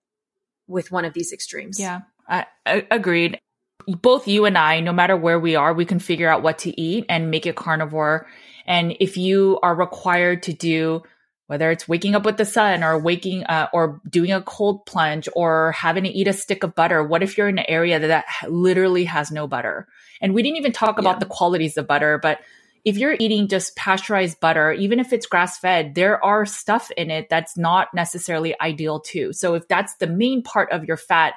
with 0.66 0.92
one 0.92 1.06
of 1.06 1.14
these 1.14 1.32
extremes. 1.32 1.80
Yeah. 1.80 2.02
I, 2.28 2.46
I, 2.64 2.86
agreed. 2.90 3.40
Both 3.86 4.28
you 4.28 4.46
and 4.46 4.56
I, 4.56 4.80
no 4.80 4.92
matter 4.92 5.16
where 5.16 5.38
we 5.38 5.56
are, 5.56 5.74
we 5.74 5.84
can 5.84 5.98
figure 5.98 6.28
out 6.28 6.42
what 6.42 6.58
to 6.60 6.80
eat 6.80 7.04
and 7.08 7.30
make 7.30 7.46
it 7.46 7.56
carnivore. 7.56 8.26
And 8.66 8.96
if 8.98 9.16
you 9.16 9.58
are 9.62 9.74
required 9.74 10.44
to 10.44 10.52
do 10.52 11.02
whether 11.46 11.70
it's 11.70 11.86
waking 11.86 12.14
up 12.14 12.24
with 12.24 12.36
the 12.36 12.44
sun 12.44 12.82
or 12.82 12.98
waking 12.98 13.44
uh, 13.44 13.68
or 13.72 14.00
doing 14.08 14.32
a 14.32 14.42
cold 14.42 14.86
plunge 14.86 15.28
or 15.34 15.72
having 15.72 16.04
to 16.04 16.10
eat 16.10 16.28
a 16.28 16.32
stick 16.32 16.62
of 16.62 16.74
butter 16.74 17.02
what 17.02 17.22
if 17.22 17.36
you're 17.36 17.48
in 17.48 17.58
an 17.58 17.66
area 17.68 17.98
that, 17.98 18.08
that 18.08 18.50
literally 18.50 19.04
has 19.04 19.30
no 19.30 19.46
butter 19.46 19.86
and 20.20 20.34
we 20.34 20.42
didn't 20.42 20.56
even 20.56 20.72
talk 20.72 20.98
about 20.98 21.16
yeah. 21.16 21.20
the 21.20 21.26
qualities 21.26 21.76
of 21.76 21.86
butter 21.86 22.18
but 22.18 22.40
if 22.84 22.98
you're 22.98 23.16
eating 23.18 23.48
just 23.48 23.76
pasteurized 23.76 24.40
butter 24.40 24.72
even 24.72 24.98
if 24.98 25.12
it's 25.12 25.26
grass 25.26 25.58
fed 25.58 25.94
there 25.94 26.22
are 26.24 26.46
stuff 26.46 26.90
in 26.96 27.10
it 27.10 27.28
that's 27.28 27.56
not 27.56 27.92
necessarily 27.94 28.58
ideal 28.60 29.00
too 29.00 29.32
so 29.32 29.54
if 29.54 29.68
that's 29.68 29.96
the 29.96 30.06
main 30.06 30.42
part 30.42 30.70
of 30.72 30.84
your 30.84 30.96
fat 30.96 31.34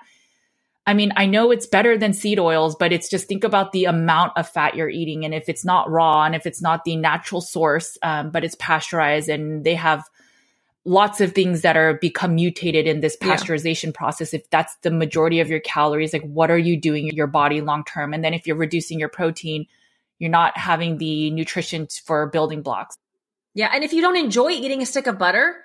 I 0.88 0.94
mean, 0.94 1.12
I 1.18 1.26
know 1.26 1.52
it's 1.52 1.68
better 1.68 1.98
than 1.98 2.14
seed 2.14 2.40
oils, 2.40 2.78
but 2.78 2.94
it's 2.94 3.10
just 3.10 3.28
think 3.28 3.44
about 3.44 3.74
the 3.74 3.86
amount 3.86 4.32
of 4.38 4.48
fat 4.48 4.74
you're 4.74 4.90
eating. 4.90 5.26
And 5.26 5.34
if 5.34 5.50
it's 5.50 5.66
not 5.66 5.92
raw 5.92 6.24
and 6.24 6.34
if 6.34 6.46
it's 6.46 6.62
not 6.62 6.86
the 6.86 6.96
natural 6.96 7.42
source, 7.42 7.98
um, 8.02 8.32
but 8.32 8.46
it's 8.46 8.56
pasteurized 8.56 9.28
and 9.28 9.66
they 9.66 9.76
have 9.76 10.06
lots 10.86 11.20
of 11.20 11.34
things 11.34 11.62
that 11.64 11.76
are 11.76 11.96
become 11.96 12.36
mutated 12.36 12.88
in 12.88 13.02
this 13.02 13.18
pasteurization 13.18 13.88
yeah. 13.88 13.92
process, 13.98 14.34
if 14.34 14.50
that's 14.50 14.78
the 14.78 14.90
majority 14.90 15.42
of 15.42 15.50
your 15.50 15.60
calories, 15.60 16.14
like 16.14 16.24
what 16.24 16.50
are 16.50 16.58
you 16.58 16.80
doing 16.80 17.10
in 17.10 17.16
your 17.16 17.28
body 17.28 17.60
long 17.60 17.84
term? 17.84 18.14
And 18.14 18.24
then 18.24 18.34
if 18.34 18.48
you're 18.48 18.56
reducing 18.56 18.98
your 18.98 19.10
protein, 19.10 19.66
you're 20.20 20.32
not 20.32 20.58
having 20.58 21.00
the 21.00 21.32
nutrition 21.32 21.90
for 22.06 22.28
building 22.28 22.62
blocks. 22.62 22.98
Yeah. 23.54 23.70
And 23.74 23.84
if 23.84 23.92
you 23.92 24.02
don't 24.02 24.16
enjoy 24.16 24.52
eating 24.52 24.82
a 24.82 24.86
stick 24.86 25.08
of 25.08 25.18
butter, 25.18 25.58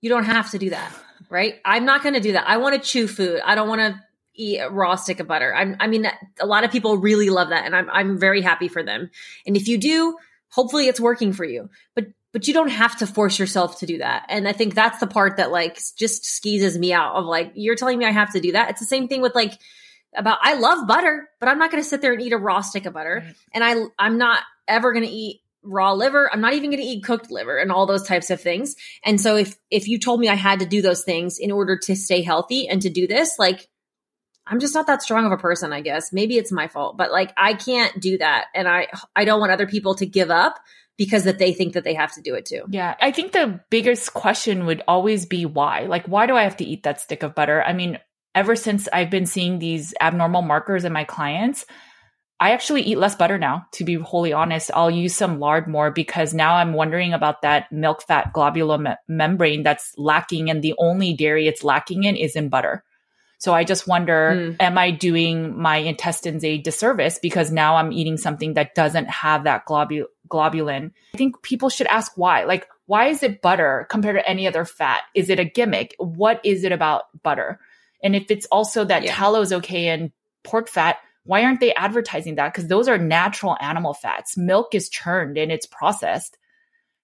you 0.00 0.10
don't 0.10 0.24
have 0.24 0.50
to 0.50 0.58
do 0.58 0.70
that, 0.70 0.92
right? 1.30 1.60
I'm 1.64 1.84
not 1.84 2.02
going 2.02 2.14
to 2.14 2.20
do 2.20 2.32
that. 2.32 2.48
I 2.48 2.56
want 2.56 2.74
to 2.74 2.80
chew 2.80 3.06
food. 3.06 3.40
I 3.44 3.54
don't 3.54 3.68
want 3.68 3.80
to 3.82 4.00
eat 4.38 4.58
a 4.60 4.70
raw 4.70 4.94
stick 4.94 5.20
of 5.20 5.26
butter. 5.26 5.54
I'm, 5.54 5.76
I 5.80 5.86
mean, 5.86 6.10
a 6.40 6.46
lot 6.46 6.64
of 6.64 6.70
people 6.70 6.96
really 6.96 7.28
love 7.28 7.50
that, 7.50 7.66
and 7.66 7.76
I'm 7.76 7.90
I'm 7.90 8.18
very 8.18 8.40
happy 8.40 8.68
for 8.68 8.82
them. 8.82 9.10
And 9.46 9.56
if 9.56 9.68
you 9.68 9.76
do, 9.76 10.16
hopefully 10.48 10.88
it's 10.88 11.00
working 11.00 11.32
for 11.32 11.44
you. 11.44 11.68
But 11.94 12.06
but 12.32 12.46
you 12.46 12.54
don't 12.54 12.68
have 12.68 12.96
to 12.98 13.06
force 13.06 13.38
yourself 13.38 13.80
to 13.80 13.86
do 13.86 13.98
that. 13.98 14.26
And 14.28 14.46
I 14.46 14.52
think 14.52 14.74
that's 14.74 15.00
the 15.00 15.06
part 15.06 15.38
that 15.38 15.50
like 15.50 15.78
just 15.96 16.24
skeezes 16.24 16.78
me 16.78 16.92
out 16.92 17.14
of 17.14 17.24
like 17.24 17.52
you're 17.54 17.74
telling 17.74 17.98
me 17.98 18.04
I 18.04 18.12
have 18.12 18.32
to 18.32 18.40
do 18.40 18.52
that. 18.52 18.70
It's 18.70 18.80
the 18.80 18.86
same 18.86 19.08
thing 19.08 19.22
with 19.22 19.34
like 19.34 19.54
about 20.14 20.38
I 20.42 20.54
love 20.54 20.86
butter, 20.86 21.28
but 21.40 21.48
I'm 21.48 21.58
not 21.58 21.70
going 21.70 21.82
to 21.82 21.88
sit 21.88 22.00
there 22.00 22.12
and 22.12 22.22
eat 22.22 22.32
a 22.32 22.38
raw 22.38 22.60
stick 22.60 22.86
of 22.86 22.94
butter. 22.94 23.22
Right. 23.24 23.34
And 23.52 23.64
I 23.64 23.74
I'm 23.98 24.18
not 24.18 24.42
ever 24.66 24.92
going 24.92 25.04
to 25.04 25.10
eat 25.10 25.40
raw 25.62 25.92
liver. 25.92 26.30
I'm 26.32 26.40
not 26.40 26.54
even 26.54 26.70
going 26.70 26.82
to 26.82 26.88
eat 26.88 27.04
cooked 27.04 27.30
liver 27.30 27.58
and 27.58 27.72
all 27.72 27.86
those 27.86 28.06
types 28.06 28.30
of 28.30 28.40
things. 28.40 28.76
And 29.04 29.20
so 29.20 29.36
if 29.36 29.56
if 29.70 29.88
you 29.88 29.98
told 29.98 30.20
me 30.20 30.28
I 30.28 30.34
had 30.34 30.60
to 30.60 30.66
do 30.66 30.82
those 30.82 31.02
things 31.02 31.38
in 31.38 31.50
order 31.50 31.78
to 31.84 31.96
stay 31.96 32.22
healthy 32.22 32.68
and 32.68 32.82
to 32.82 32.90
do 32.90 33.06
this, 33.06 33.38
like 33.38 33.68
I'm 34.48 34.60
just 34.60 34.74
not 34.74 34.86
that 34.86 35.02
strong 35.02 35.26
of 35.26 35.32
a 35.32 35.36
person, 35.36 35.72
I 35.72 35.80
guess. 35.80 36.12
Maybe 36.12 36.36
it's 36.36 36.52
my 36.52 36.68
fault, 36.68 36.96
but 36.96 37.10
like 37.12 37.32
I 37.36 37.54
can't 37.54 38.00
do 38.00 38.18
that 38.18 38.46
and 38.54 38.68
I 38.68 38.88
I 39.14 39.24
don't 39.24 39.40
want 39.40 39.52
other 39.52 39.66
people 39.66 39.94
to 39.96 40.06
give 40.06 40.30
up 40.30 40.58
because 40.96 41.24
that 41.24 41.38
they 41.38 41.52
think 41.52 41.74
that 41.74 41.84
they 41.84 41.94
have 41.94 42.12
to 42.14 42.22
do 42.22 42.34
it 42.34 42.44
too. 42.44 42.64
Yeah. 42.70 42.96
I 43.00 43.12
think 43.12 43.32
the 43.32 43.60
biggest 43.70 44.14
question 44.14 44.66
would 44.66 44.82
always 44.88 45.26
be 45.26 45.46
why? 45.46 45.82
Like 45.82 46.06
why 46.06 46.26
do 46.26 46.34
I 46.34 46.42
have 46.42 46.56
to 46.58 46.64
eat 46.64 46.82
that 46.82 47.00
stick 47.00 47.22
of 47.22 47.34
butter? 47.34 47.62
I 47.62 47.72
mean, 47.72 47.98
ever 48.34 48.56
since 48.56 48.88
I've 48.92 49.10
been 49.10 49.26
seeing 49.26 49.58
these 49.58 49.94
abnormal 50.00 50.42
markers 50.42 50.84
in 50.84 50.92
my 50.92 51.04
clients, 51.04 51.64
I 52.40 52.52
actually 52.52 52.82
eat 52.82 52.98
less 52.98 53.16
butter 53.16 53.36
now, 53.36 53.66
to 53.72 53.84
be 53.84 53.94
wholly 53.94 54.32
honest. 54.32 54.70
I'll 54.72 54.90
use 54.90 55.14
some 55.14 55.40
lard 55.40 55.66
more 55.66 55.90
because 55.90 56.32
now 56.32 56.54
I'm 56.54 56.72
wondering 56.72 57.12
about 57.12 57.42
that 57.42 57.70
milk 57.72 58.02
fat 58.02 58.32
globular 58.32 58.78
me- 58.78 58.94
membrane 59.08 59.64
that's 59.64 59.92
lacking. 59.96 60.48
And 60.48 60.62
the 60.62 60.74
only 60.78 61.14
dairy 61.14 61.48
it's 61.48 61.64
lacking 61.64 62.04
in 62.04 62.14
is 62.14 62.36
in 62.36 62.48
butter. 62.48 62.84
So 63.38 63.54
I 63.54 63.62
just 63.62 63.86
wonder, 63.86 64.34
mm. 64.36 64.56
am 64.60 64.76
I 64.76 64.90
doing 64.90 65.56
my 65.56 65.76
intestines 65.76 66.44
a 66.44 66.58
disservice 66.58 67.20
because 67.20 67.52
now 67.52 67.76
I'm 67.76 67.92
eating 67.92 68.16
something 68.16 68.54
that 68.54 68.74
doesn't 68.74 69.08
have 69.08 69.44
that 69.44 69.64
globu- 69.64 70.06
globulin? 70.28 70.90
I 71.14 71.18
think 71.18 71.40
people 71.42 71.68
should 71.68 71.86
ask 71.86 72.12
why. 72.16 72.44
Like, 72.44 72.66
why 72.86 73.06
is 73.06 73.22
it 73.22 73.40
butter 73.40 73.86
compared 73.90 74.16
to 74.16 74.28
any 74.28 74.48
other 74.48 74.64
fat? 74.64 75.02
Is 75.14 75.30
it 75.30 75.38
a 75.38 75.44
gimmick? 75.44 75.94
What 75.98 76.40
is 76.44 76.64
it 76.64 76.72
about 76.72 77.04
butter? 77.22 77.60
And 78.02 78.16
if 78.16 78.30
it's 78.30 78.46
also 78.46 78.84
that 78.84 79.04
yeah. 79.04 79.14
tallow 79.14 79.40
is 79.40 79.52
okay 79.52 79.88
and 79.88 80.10
pork 80.42 80.68
fat, 80.68 80.96
why 81.24 81.44
aren't 81.44 81.60
they 81.60 81.74
advertising 81.74 82.36
that? 82.36 82.52
Because 82.52 82.68
those 82.68 82.88
are 82.88 82.98
natural 82.98 83.56
animal 83.60 83.94
fats. 83.94 84.36
Milk 84.36 84.74
is 84.74 84.88
churned 84.88 85.36
and 85.36 85.52
it's 85.52 85.66
processed. 85.66 86.38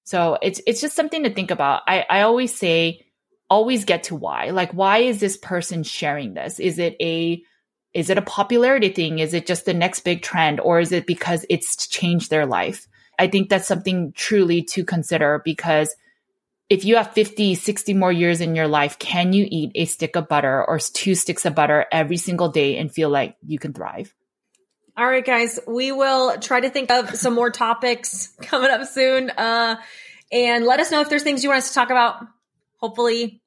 So 0.05 0.39
it's 0.43 0.61
it's 0.66 0.80
just 0.80 0.97
something 0.97 1.22
to 1.24 1.30
think 1.30 1.51
about. 1.51 1.82
I, 1.87 2.05
I 2.09 2.22
always 2.22 2.55
say 2.55 3.07
always 3.49 3.84
get 3.84 4.05
to 4.05 4.14
why. 4.14 4.51
Like, 4.51 4.72
why 4.72 4.99
is 4.99 5.20
this 5.20 5.36
person 5.36 5.82
sharing 5.82 6.34
this? 6.34 6.59
Is 6.59 6.78
it 6.78 6.97
a 7.01 7.42
is 7.92 8.11
it 8.11 8.18
a 8.18 8.22
popularity 8.22 8.88
thing? 8.88 9.20
Is 9.20 9.34
it 9.34 9.47
just 9.47 9.66
the 9.66 9.74
next 9.74 10.01
big 10.01 10.22
trend? 10.22 10.59
Or 10.59 10.80
is 10.80 10.90
it 10.90 11.07
because 11.07 11.47
it's 11.49 11.86
changed 11.86 12.28
their 12.28 12.45
life? 12.45 12.88
I 13.18 13.28
think 13.28 13.49
that's 13.49 13.68
something 13.68 14.12
truly 14.16 14.62
to 14.70 14.84
consider 14.84 15.40
because 15.45 15.95
if 16.68 16.84
you 16.84 16.97
have 16.97 17.12
50, 17.12 17.55
60 17.55 17.95
more 17.95 18.11
years 18.11 18.40
in 18.40 18.57
your 18.57 18.66
life, 18.66 18.99
can 18.99 19.32
you 19.32 19.47
eat 19.49 19.70
a 19.76 19.84
stick 19.84 20.16
of 20.16 20.28
butter 20.28 20.64
or 20.64 20.80
two 20.80 21.14
sticks 21.14 21.45
of 21.45 21.55
butter 21.55 21.86
every 21.92 22.16
single 22.16 22.49
day 22.49 22.78
and 22.78 22.92
feel 22.92 23.11
like 23.11 23.36
you 23.47 23.61
can 23.61 23.72
thrive? 23.72 24.12
All 24.97 25.07
right, 25.07 25.24
guys, 25.24 25.61
we 25.66 25.92
will 25.92 26.38
try 26.38 26.61
to 26.61 26.70
think 26.70 26.90
of 26.90 27.14
some 27.16 27.34
more 27.34 27.51
topics 27.51 28.28
coming 28.42 28.70
up 28.70 28.88
soon. 28.88 29.30
Uh, 29.30 29.76
and 30.32 30.64
let 30.64 30.80
us 30.80 30.90
know 30.90 31.01
if 31.01 31.09
there's 31.09 31.22
things 31.22 31.45
you 31.45 31.51
want 31.51 31.59
us 31.59 31.68
to 31.68 31.74
talk 31.74 31.90
about 31.90 32.26
hopefully 32.85 33.41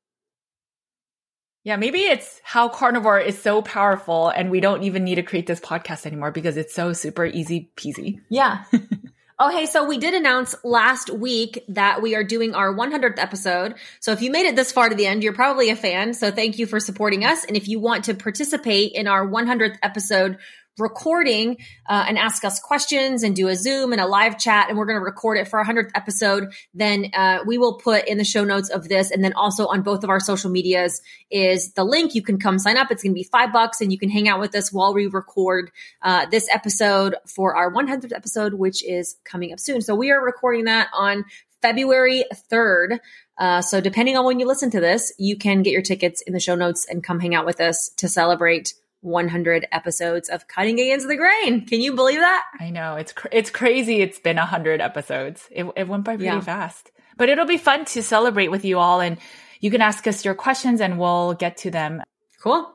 yeah, 1.63 1.75
maybe 1.75 1.99
it's 1.99 2.39
how 2.43 2.69
carnivore 2.69 3.19
is 3.19 3.37
so 3.37 3.61
powerful 3.61 4.29
and 4.29 4.49
we 4.49 4.61
don't 4.61 4.83
even 4.83 5.03
need 5.03 5.15
to 5.15 5.21
create 5.21 5.47
this 5.47 5.59
podcast 5.59 6.05
anymore 6.05 6.31
because 6.31 6.55
it's 6.55 6.73
so 6.73 6.93
super 6.93 7.25
easy 7.25 7.71
peasy. 7.75 8.21
Yeah. 8.29 8.63
oh, 9.39 9.49
hey, 9.49 9.65
so 9.65 9.83
we 9.83 9.97
did 9.97 10.13
announce 10.13 10.55
last 10.63 11.09
week 11.09 11.65
that 11.67 12.01
we 12.01 12.15
are 12.15 12.23
doing 12.23 12.55
our 12.55 12.73
100th 12.73 13.19
episode. 13.19 13.75
So 13.99 14.13
if 14.13 14.21
you 14.21 14.31
made 14.31 14.45
it 14.45 14.55
this 14.55 14.71
far 14.71 14.87
to 14.87 14.95
the 14.95 15.07
end, 15.07 15.23
you're 15.23 15.33
probably 15.33 15.69
a 15.69 15.75
fan. 15.75 16.13
So 16.13 16.31
thank 16.31 16.57
you 16.57 16.67
for 16.67 16.79
supporting 16.79 17.25
us. 17.25 17.43
And 17.43 17.57
if 17.57 17.67
you 17.67 17.81
want 17.81 18.05
to 18.05 18.13
participate 18.13 18.93
in 18.93 19.09
our 19.09 19.27
100th 19.27 19.77
episode 19.83 20.37
recording 20.77 21.57
uh, 21.87 22.05
and 22.07 22.17
ask 22.17 22.43
us 22.43 22.59
questions 22.59 23.23
and 23.23 23.35
do 23.35 23.47
a 23.47 23.55
Zoom 23.55 23.91
and 23.91 24.01
a 24.01 24.05
live 24.05 24.37
chat, 24.37 24.69
and 24.69 24.77
we're 24.77 24.85
going 24.85 24.99
to 24.99 25.03
record 25.03 25.37
it 25.37 25.47
for 25.47 25.59
our 25.59 25.65
100th 25.65 25.91
episode, 25.95 26.53
then 26.73 27.11
uh, 27.13 27.39
we 27.45 27.57
will 27.57 27.75
put 27.75 28.07
in 28.07 28.17
the 28.17 28.23
show 28.23 28.43
notes 28.43 28.69
of 28.69 28.87
this. 28.89 29.11
And 29.11 29.23
then 29.23 29.33
also 29.33 29.67
on 29.67 29.81
both 29.81 30.03
of 30.03 30.09
our 30.09 30.19
social 30.19 30.49
medias 30.49 31.01
is 31.29 31.73
the 31.73 31.83
link. 31.83 32.15
You 32.15 32.21
can 32.21 32.39
come 32.39 32.59
sign 32.59 32.77
up. 32.77 32.91
It's 32.91 33.03
going 33.03 33.13
to 33.13 33.19
be 33.19 33.23
five 33.23 33.51
bucks, 33.51 33.81
and 33.81 33.91
you 33.91 33.97
can 33.97 34.09
hang 34.09 34.27
out 34.27 34.39
with 34.39 34.55
us 34.55 34.71
while 34.71 34.93
we 34.93 35.07
record 35.07 35.71
uh, 36.01 36.25
this 36.29 36.47
episode 36.51 37.15
for 37.25 37.55
our 37.55 37.71
100th 37.71 38.13
episode, 38.13 38.53
which 38.53 38.83
is 38.83 39.17
coming 39.23 39.51
up 39.53 39.59
soon. 39.59 39.81
So 39.81 39.95
we 39.95 40.11
are 40.11 40.23
recording 40.23 40.65
that 40.65 40.89
on 40.93 41.25
February 41.61 42.25
3rd. 42.51 42.99
Uh, 43.37 43.61
so 43.61 43.81
depending 43.81 44.17
on 44.17 44.25
when 44.25 44.39
you 44.39 44.47
listen 44.47 44.71
to 44.71 44.79
this, 44.79 45.13
you 45.17 45.37
can 45.37 45.61
get 45.61 45.71
your 45.71 45.81
tickets 45.81 46.21
in 46.21 46.33
the 46.33 46.39
show 46.39 46.55
notes 46.55 46.85
and 46.89 47.03
come 47.03 47.19
hang 47.19 47.35
out 47.35 47.45
with 47.45 47.61
us 47.61 47.89
to 47.97 48.07
celebrate 48.07 48.73
100 49.01 49.67
episodes 49.71 50.29
of 50.29 50.47
cutting 50.47 50.79
against 50.79 51.07
the 51.07 51.15
grain. 51.15 51.65
Can 51.65 51.81
you 51.81 51.95
believe 51.95 52.19
that? 52.19 52.45
I 52.59 52.69
know 52.69 52.95
it's 52.95 53.13
cr- 53.13 53.27
it's 53.31 53.49
crazy. 53.49 54.01
It's 54.01 54.19
been 54.19 54.37
100 54.37 54.81
episodes. 54.81 55.47
It, 55.51 55.65
it 55.75 55.87
went 55.87 56.03
by 56.03 56.15
pretty 56.15 56.25
yeah. 56.25 56.41
fast, 56.41 56.91
but 57.15 57.29
it'll 57.29 57.45
be 57.45 57.57
fun 57.57 57.85
to 57.85 58.03
celebrate 58.03 58.49
with 58.49 58.65
you 58.65 58.79
all, 58.79 58.99
and 58.99 59.17
you 59.59 59.71
can 59.71 59.81
ask 59.81 60.07
us 60.07 60.25
your 60.25 60.35
questions, 60.35 60.81
and 60.81 60.99
we'll 60.99 61.33
get 61.33 61.57
to 61.57 61.71
them. 61.71 62.01
Cool. 62.41 62.71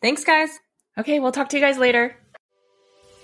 Thanks, 0.00 0.24
guys. 0.24 0.50
Okay, 0.98 1.20
we'll 1.20 1.32
talk 1.32 1.48
to 1.50 1.56
you 1.56 1.62
guys 1.62 1.78
later. 1.78 2.16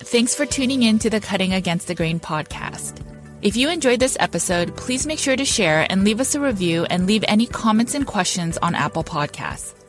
Thanks 0.00 0.34
for 0.34 0.44
tuning 0.44 0.82
in 0.82 0.98
to 1.00 1.10
the 1.10 1.20
Cutting 1.20 1.52
Against 1.52 1.86
the 1.86 1.94
Grain 1.94 2.20
podcast. 2.20 3.00
If 3.42 3.56
you 3.56 3.68
enjoyed 3.68 4.00
this 4.00 4.16
episode, 4.20 4.76
please 4.76 5.06
make 5.06 5.18
sure 5.18 5.36
to 5.36 5.44
share 5.44 5.86
and 5.90 6.02
leave 6.02 6.20
us 6.20 6.34
a 6.34 6.40
review 6.40 6.84
and 6.86 7.06
leave 7.06 7.24
any 7.28 7.46
comments 7.46 7.94
and 7.94 8.06
questions 8.06 8.58
on 8.58 8.74
Apple 8.74 9.04
Podcasts. 9.04 9.83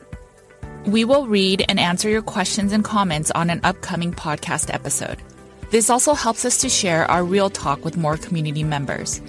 We 0.86 1.04
will 1.04 1.26
read 1.26 1.64
and 1.68 1.80
answer 1.80 2.08
your 2.08 2.22
questions 2.22 2.72
and 2.72 2.84
comments 2.84 3.32
on 3.32 3.50
an 3.50 3.60
upcoming 3.64 4.12
podcast 4.12 4.72
episode. 4.72 5.18
This 5.72 5.90
also 5.90 6.14
helps 6.14 6.44
us 6.44 6.58
to 6.58 6.68
share 6.68 7.10
our 7.10 7.24
real 7.24 7.50
talk 7.50 7.84
with 7.84 7.96
more 7.96 8.16
community 8.16 8.62
members. 8.62 9.20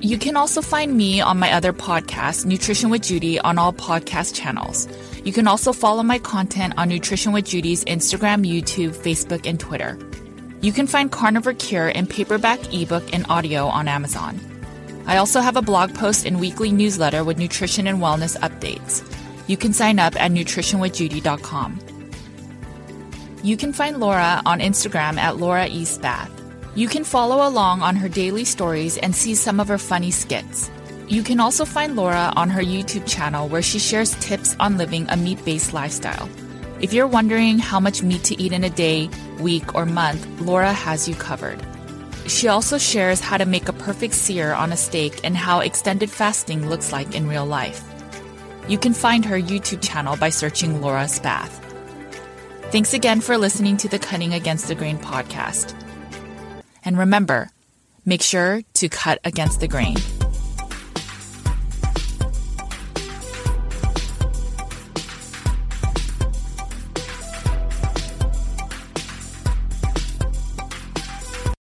You 0.00 0.16
can 0.16 0.36
also 0.36 0.62
find 0.62 0.96
me 0.96 1.20
on 1.20 1.40
my 1.40 1.52
other 1.52 1.72
podcast, 1.72 2.46
Nutrition 2.46 2.88
with 2.88 3.02
Judy, 3.02 3.40
on 3.40 3.58
all 3.58 3.72
podcast 3.72 4.36
channels. 4.36 4.86
You 5.24 5.32
can 5.32 5.48
also 5.48 5.72
follow 5.72 6.04
my 6.04 6.20
content 6.20 6.74
on 6.76 6.88
Nutrition 6.88 7.32
with 7.32 7.46
Judy's 7.46 7.84
Instagram, 7.86 8.46
YouTube, 8.46 8.94
Facebook, 8.94 9.44
and 9.44 9.58
Twitter. 9.58 9.98
You 10.60 10.70
can 10.70 10.86
find 10.86 11.10
Carnivore 11.10 11.54
Cure 11.54 11.88
in 11.88 12.06
paperback, 12.06 12.72
ebook, 12.72 13.12
and 13.12 13.26
audio 13.28 13.66
on 13.66 13.88
Amazon. 13.88 14.38
I 15.08 15.16
also 15.16 15.40
have 15.40 15.56
a 15.56 15.62
blog 15.62 15.94
post 15.96 16.26
and 16.26 16.38
weekly 16.38 16.70
newsletter 16.70 17.24
with 17.24 17.38
nutrition 17.38 17.88
and 17.88 17.98
wellness 17.98 18.38
updates. 18.38 19.02
You 19.46 19.56
can 19.56 19.72
sign 19.72 19.98
up 19.98 20.20
at 20.20 20.30
nutritionwithjudy.com. 20.30 21.78
You 23.42 23.56
can 23.56 23.72
find 23.72 24.00
Laura 24.00 24.42
on 24.44 24.60
Instagram 24.60 25.18
at 25.18 25.36
Laura 25.36 25.68
Spath. 25.68 26.30
You 26.74 26.88
can 26.88 27.04
follow 27.04 27.46
along 27.46 27.82
on 27.82 27.96
her 27.96 28.08
daily 28.08 28.44
stories 28.44 28.98
and 28.98 29.14
see 29.14 29.34
some 29.34 29.60
of 29.60 29.68
her 29.68 29.78
funny 29.78 30.10
skits. 30.10 30.70
You 31.08 31.22
can 31.22 31.38
also 31.38 31.64
find 31.64 31.94
Laura 31.94 32.32
on 32.34 32.50
her 32.50 32.60
YouTube 32.60 33.06
channel 33.06 33.48
where 33.48 33.62
she 33.62 33.78
shares 33.78 34.16
tips 34.16 34.56
on 34.58 34.76
living 34.76 35.06
a 35.08 35.16
meat 35.16 35.44
based 35.44 35.72
lifestyle. 35.72 36.28
If 36.80 36.92
you're 36.92 37.06
wondering 37.06 37.58
how 37.58 37.78
much 37.78 38.02
meat 38.02 38.24
to 38.24 38.42
eat 38.42 38.52
in 38.52 38.64
a 38.64 38.70
day, 38.70 39.08
week, 39.38 39.74
or 39.74 39.86
month, 39.86 40.26
Laura 40.40 40.72
has 40.72 41.08
you 41.08 41.14
covered. 41.14 41.64
She 42.26 42.48
also 42.48 42.76
shares 42.76 43.20
how 43.20 43.38
to 43.38 43.46
make 43.46 43.68
a 43.68 43.72
perfect 43.72 44.14
sear 44.14 44.52
on 44.52 44.72
a 44.72 44.76
steak 44.76 45.20
and 45.22 45.36
how 45.36 45.60
extended 45.60 46.10
fasting 46.10 46.68
looks 46.68 46.92
like 46.92 47.14
in 47.14 47.28
real 47.28 47.46
life. 47.46 47.82
You 48.68 48.78
can 48.78 48.94
find 48.94 49.24
her 49.24 49.36
YouTube 49.36 49.82
channel 49.82 50.16
by 50.16 50.30
searching 50.30 50.80
Laura 50.80 51.04
Spath. 51.04 51.62
Thanks 52.72 52.94
again 52.94 53.20
for 53.20 53.38
listening 53.38 53.76
to 53.78 53.88
the 53.88 53.98
Cutting 53.98 54.34
Against 54.34 54.66
the 54.66 54.74
Grain 54.74 54.98
podcast. 54.98 55.74
And 56.84 56.98
remember, 56.98 57.50
make 58.04 58.22
sure 58.22 58.62
to 58.74 58.88
cut 58.88 59.20
against 59.24 59.60
the 59.60 59.68
grain. 59.68 59.96